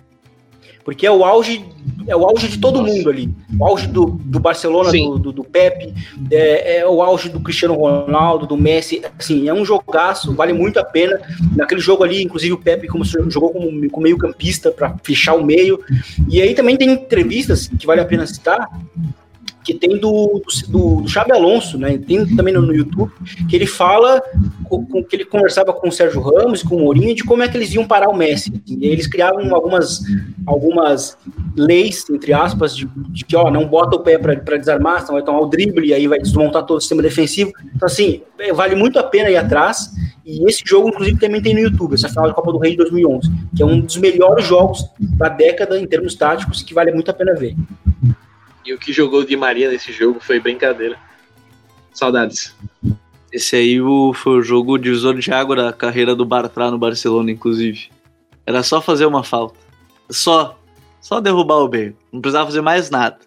Porque 0.87 1.05
é 1.05 1.11
o 1.11 1.25
auge, 1.25 1.65
é 2.07 2.15
o 2.15 2.25
auge 2.25 2.47
de 2.47 2.59
todo 2.59 2.81
mundo 2.81 3.11
ali. 3.11 3.29
O 3.59 3.65
auge 3.65 3.89
do, 3.89 4.07
do 4.07 4.39
Barcelona, 4.39 4.93
do, 4.93 5.19
do, 5.19 5.33
do, 5.33 5.43
Pepe, 5.43 5.93
é, 6.31 6.77
é, 6.77 6.87
o 6.87 7.03
auge 7.03 7.29
do 7.29 7.41
Cristiano 7.41 7.75
Ronaldo, 7.75 8.47
do 8.47 8.57
Messi. 8.57 9.03
Assim, 9.19 9.49
é 9.49 9.53
um 9.53 9.65
jogaço, 9.65 10.33
vale 10.33 10.53
muito 10.53 10.79
a 10.79 10.85
pena. 10.85 11.21
Naquele 11.57 11.81
jogo 11.81 12.05
ali, 12.05 12.23
inclusive, 12.23 12.53
o 12.53 12.59
Pepe 12.59 12.87
como, 12.87 13.05
jogou 13.05 13.51
como, 13.51 13.91
como 13.91 14.05
meio-campista 14.05 14.71
para 14.71 14.95
fechar 15.03 15.35
o 15.35 15.45
meio. 15.45 15.81
E 16.29 16.41
aí 16.41 16.55
também 16.55 16.77
tem 16.77 16.93
entrevistas 16.93 17.67
que 17.67 17.85
vale 17.85 18.01
a 18.01 18.05
pena 18.05 18.25
citar 18.25 18.69
que 19.67 19.75
tem 19.75 19.99
do, 19.99 20.41
do, 20.69 21.03
do 21.03 21.09
Xabi 21.09 21.33
Alonso, 21.33 21.77
né? 21.77 21.99
Tem 21.99 22.25
também 22.37 22.55
no, 22.55 22.63
no 22.63 22.73
YouTube, 22.73 23.11
que 23.51 23.57
ele 23.57 23.67
fala 23.67 24.23
com, 24.63 24.87
com, 24.87 25.03
que 25.03 25.17
ele 25.17 25.25
conversava 25.25 25.73
com 25.73 25.89
o 25.89 25.93
Sérgio 25.93 26.21
Ramos, 26.21 26.63
com 26.63 26.77
o 26.77 26.81
Mourinho, 26.83 27.17
de 27.17 27.25
como 27.25 27.43
é 27.43 27.49
que 27.49 27.57
eles 27.57 27.75
iam 27.75 27.85
parar 27.85 28.09
o 28.09 28.17
Messi. 28.17 28.63
E 28.65 28.87
eles 28.87 29.09
criavam 29.09 29.53
algumas, 29.53 30.03
algumas 30.47 31.19
leis, 31.57 32.09
entre 32.09 32.33
aspas, 32.33 32.77
de, 32.77 32.89
de 33.09 33.25
que, 33.25 33.35
ó, 33.35 33.51
não 33.51 33.67
bota 33.67 33.97
o 33.97 34.01
pé 34.01 34.17
para 34.19 34.57
desarmar, 34.57 35.01
senão 35.01 35.15
vai 35.15 35.25
tomar 35.25 35.41
o 35.41 35.47
drible, 35.47 35.89
e 35.89 35.93
aí 35.93 36.07
vai 36.07 36.21
desmontar 36.21 36.65
todo 36.65 36.79
o 36.79 36.81
sistema 36.81 37.03
defensivo. 37.03 37.53
Então, 37.75 37.87
assim, 37.87 38.21
é, 38.39 38.53
vale 38.53 38.77
muito 38.77 39.01
a 39.01 39.03
pena 39.03 39.29
ir 39.29 39.37
atrás. 39.37 39.91
E 40.25 40.49
esse 40.49 40.63
jogo, 40.65 40.91
inclusive, 40.91 41.19
também 41.19 41.43
tem 41.43 41.55
no 41.55 41.61
YouTube, 41.61 41.95
essa 41.95 42.09
final 42.09 42.29
da 42.29 42.35
Copa 42.35 42.53
do 42.53 42.59
Rei 42.59 42.73
de 42.73 42.77
2011, 42.79 43.33
que 43.57 43.63
é 43.65 43.67
um 43.67 43.81
dos 43.81 43.97
melhores 43.97 44.45
jogos 44.45 44.89
da 44.99 45.29
década 45.29 45.77
em 45.77 45.87
termos 45.87 46.15
táticos, 46.15 46.63
que 46.63 46.73
vale 46.73 46.93
muito 46.93 47.11
a 47.11 47.15
pena 47.15 47.35
ver. 47.35 47.57
E 48.67 48.75
o 48.75 48.79
que 48.79 48.93
jogou 48.93 49.25
de 49.25 49.37
Maria 49.37 49.71
nesse 49.71 49.93
jogo 49.93 50.19
foi 50.21 50.41
brincadeira. 50.41 50.99
Saudades. 51.93 52.55
Esse 53.33 53.55
aí 53.55 53.79
foi 54.15 54.39
o 54.39 54.43
jogo 54.43 54.77
divisor 54.77 55.17
de 55.17 55.33
água 55.33 55.55
da 55.55 55.73
carreira 55.73 56.17
do 56.17 56.27
Bartra 56.27 56.71
no 56.71 56.77
Barcelona, 56.77 57.31
inclusive. 57.31 57.91
Era 58.45 58.63
só 58.63 58.83
fazer 58.83 59.07
uma 59.07 59.23
falta. 59.23 59.59
Só. 60.11 60.59
Só 61.01 61.21
derrubar 61.21 61.59
o 61.59 61.69
Bale. 61.69 61.97
Não 62.13 62.21
precisava 62.21 62.47
fazer 62.47 62.61
mais 62.61 62.91
nada. 62.91 63.19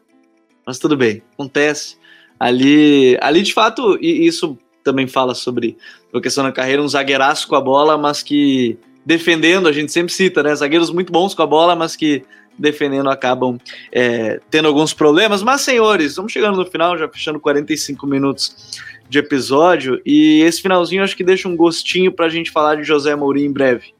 Mas 0.65 0.77
tudo 0.77 0.97
bem, 0.97 1.23
acontece. 1.33 1.97
Ali, 2.37 3.17
ali 3.21 3.41
de 3.41 3.53
fato, 3.53 3.97
e 4.01 4.27
isso 4.27 4.57
também 4.83 5.07
fala 5.07 5.33
sobre 5.33 5.77
a 6.13 6.19
questão 6.19 6.43
da 6.43 6.51
carreira, 6.51 6.81
um 6.81 6.87
zagueiraço 6.87 7.47
com 7.47 7.55
a 7.55 7.61
bola, 7.61 7.97
mas 7.97 8.21
que 8.21 8.77
defendendo, 9.05 9.67
a 9.67 9.71
gente 9.71 9.91
sempre 9.91 10.13
cita, 10.13 10.43
né? 10.43 10.53
Zagueiros 10.53 10.91
muito 10.91 11.11
bons 11.11 11.33
com 11.33 11.41
a 11.41 11.47
bola, 11.47 11.75
mas 11.75 11.95
que 11.95 12.23
defendendo 12.59 13.09
acabam 13.09 13.57
é, 13.91 14.39
tendo 14.49 14.67
alguns 14.67 14.93
problemas. 14.93 15.41
Mas, 15.41 15.61
senhores, 15.61 16.15
vamos 16.15 16.31
chegando 16.31 16.57
no 16.57 16.65
final, 16.65 16.97
já 16.97 17.07
fechando 17.07 17.39
45 17.39 18.05
minutos 18.05 18.79
de 19.09 19.17
episódio, 19.17 19.99
e 20.05 20.41
esse 20.41 20.61
finalzinho 20.61 21.03
acho 21.03 21.17
que 21.17 21.23
deixa 21.23 21.49
um 21.49 21.55
gostinho 21.55 22.11
para 22.11 22.27
a 22.27 22.29
gente 22.29 22.51
falar 22.51 22.75
de 22.75 22.83
José 22.83 23.15
Mourinho 23.15 23.47
em 23.47 23.51
breve. 23.51 23.93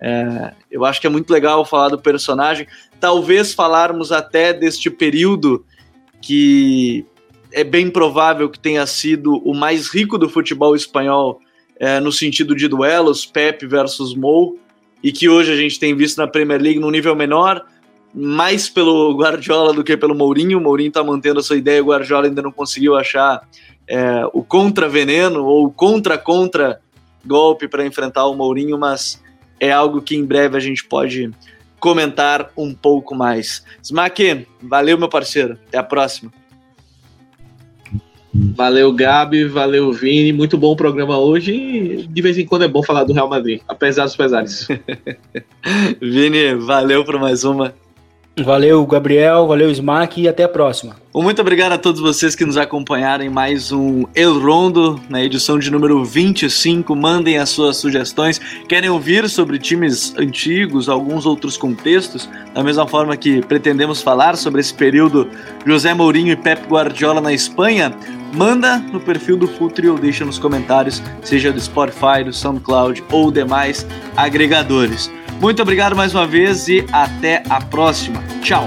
É, 0.00 0.52
eu 0.70 0.84
acho 0.84 1.00
que 1.00 1.06
é 1.06 1.10
muito 1.10 1.32
legal 1.32 1.64
falar 1.64 1.88
do 1.88 1.98
personagem, 1.98 2.66
talvez 2.98 3.54
falarmos 3.54 4.10
até 4.10 4.52
deste 4.52 4.90
período 4.90 5.64
que 6.20 7.06
é 7.52 7.62
bem 7.62 7.88
provável 7.88 8.50
que 8.50 8.58
tenha 8.58 8.84
sido 8.86 9.36
o 9.38 9.54
mais 9.54 9.88
rico 9.88 10.18
do 10.18 10.28
futebol 10.28 10.74
espanhol 10.74 11.40
é, 11.78 12.00
no 12.00 12.10
sentido 12.10 12.54
de 12.54 12.68
duelos, 12.68 13.24
Pep 13.24 13.66
versus 13.66 14.14
Mou, 14.14 14.58
e 15.02 15.12
que 15.12 15.28
hoje 15.28 15.52
a 15.52 15.56
gente 15.56 15.78
tem 15.78 15.94
visto 15.94 16.18
na 16.18 16.26
Premier 16.26 16.60
League 16.60 16.80
num 16.80 16.90
nível 16.90 17.14
menor, 17.14 17.64
mais 18.16 18.66
pelo 18.66 19.14
Guardiola 19.14 19.74
do 19.74 19.84
que 19.84 19.94
pelo 19.94 20.14
Mourinho. 20.14 20.56
O 20.56 20.60
Mourinho 20.60 20.88
está 20.88 21.04
mantendo 21.04 21.40
a 21.40 21.42
sua 21.42 21.56
ideia, 21.56 21.82
o 21.82 21.88
Guardiola 21.88 22.26
ainda 22.26 22.40
não 22.40 22.50
conseguiu 22.50 22.96
achar 22.96 23.46
é, 23.86 24.24
o 24.32 24.42
contra-veneno 24.42 25.44
ou 25.44 25.70
contra-contra 25.70 26.80
golpe 27.24 27.68
para 27.68 27.84
enfrentar 27.84 28.24
o 28.26 28.34
Mourinho, 28.34 28.78
mas 28.78 29.22
é 29.60 29.70
algo 29.70 30.00
que 30.00 30.16
em 30.16 30.24
breve 30.24 30.56
a 30.56 30.60
gente 30.60 30.82
pode 30.84 31.30
comentar 31.78 32.50
um 32.56 32.72
pouco 32.72 33.14
mais. 33.14 33.62
Smack, 33.82 34.46
valeu, 34.62 34.96
meu 34.96 35.10
parceiro. 35.10 35.58
Até 35.68 35.76
a 35.76 35.82
próxima. 35.82 36.32
Valeu, 38.32 38.92
Gabi, 38.92 39.44
valeu, 39.44 39.92
Vini. 39.92 40.32
Muito 40.32 40.56
bom 40.56 40.72
o 40.72 40.76
programa 40.76 41.18
hoje. 41.18 42.06
De 42.08 42.22
vez 42.22 42.38
em 42.38 42.46
quando 42.46 42.64
é 42.64 42.68
bom 42.68 42.82
falar 42.82 43.04
do 43.04 43.12
Real 43.12 43.28
Madrid, 43.28 43.60
apesar 43.68 44.04
dos 44.04 44.16
pesares. 44.16 44.68
Vini, 46.00 46.54
valeu 46.54 47.04
por 47.04 47.18
mais 47.18 47.44
uma. 47.44 47.74
Valeu, 48.38 48.84
Gabriel, 48.84 49.46
valeu, 49.46 49.70
Smack 49.70 50.20
e 50.20 50.28
até 50.28 50.44
a 50.44 50.48
próxima. 50.48 50.94
Muito 51.14 51.40
obrigado 51.40 51.72
a 51.72 51.78
todos 51.78 52.02
vocês 52.02 52.34
que 52.34 52.44
nos 52.44 52.58
acompanharam 52.58 53.24
em 53.24 53.30
mais 53.30 53.72
um 53.72 54.04
El 54.14 54.38
Rondo, 54.38 55.00
na 55.08 55.24
edição 55.24 55.58
de 55.58 55.70
número 55.70 56.04
25. 56.04 56.94
Mandem 56.94 57.38
as 57.38 57.48
suas 57.48 57.78
sugestões. 57.78 58.38
Querem 58.68 58.90
ouvir 58.90 59.26
sobre 59.30 59.58
times 59.58 60.14
antigos, 60.18 60.86
alguns 60.86 61.24
outros 61.24 61.56
contextos, 61.56 62.28
da 62.52 62.62
mesma 62.62 62.86
forma 62.86 63.16
que 63.16 63.40
pretendemos 63.40 64.02
falar 64.02 64.36
sobre 64.36 64.60
esse 64.60 64.74
período 64.74 65.26
José 65.64 65.94
Mourinho 65.94 66.32
e 66.32 66.36
Pep 66.36 66.68
Guardiola 66.68 67.22
na 67.22 67.32
Espanha? 67.32 67.90
Manda 68.34 68.76
no 68.76 69.00
perfil 69.00 69.38
do 69.38 69.48
Futre 69.48 69.88
ou 69.88 69.96
deixa 69.96 70.26
nos 70.26 70.38
comentários, 70.38 71.02
seja 71.22 71.50
do 71.50 71.60
Spotify, 71.60 72.22
do 72.22 72.34
SoundCloud 72.34 73.02
ou 73.10 73.32
demais 73.32 73.86
agregadores. 74.14 75.10
Muito 75.40 75.62
obrigado 75.62 75.94
mais 75.94 76.14
uma 76.14 76.26
vez 76.26 76.68
e 76.68 76.84
até 76.92 77.42
a 77.48 77.60
próxima. 77.60 78.22
Tchau! 78.42 78.66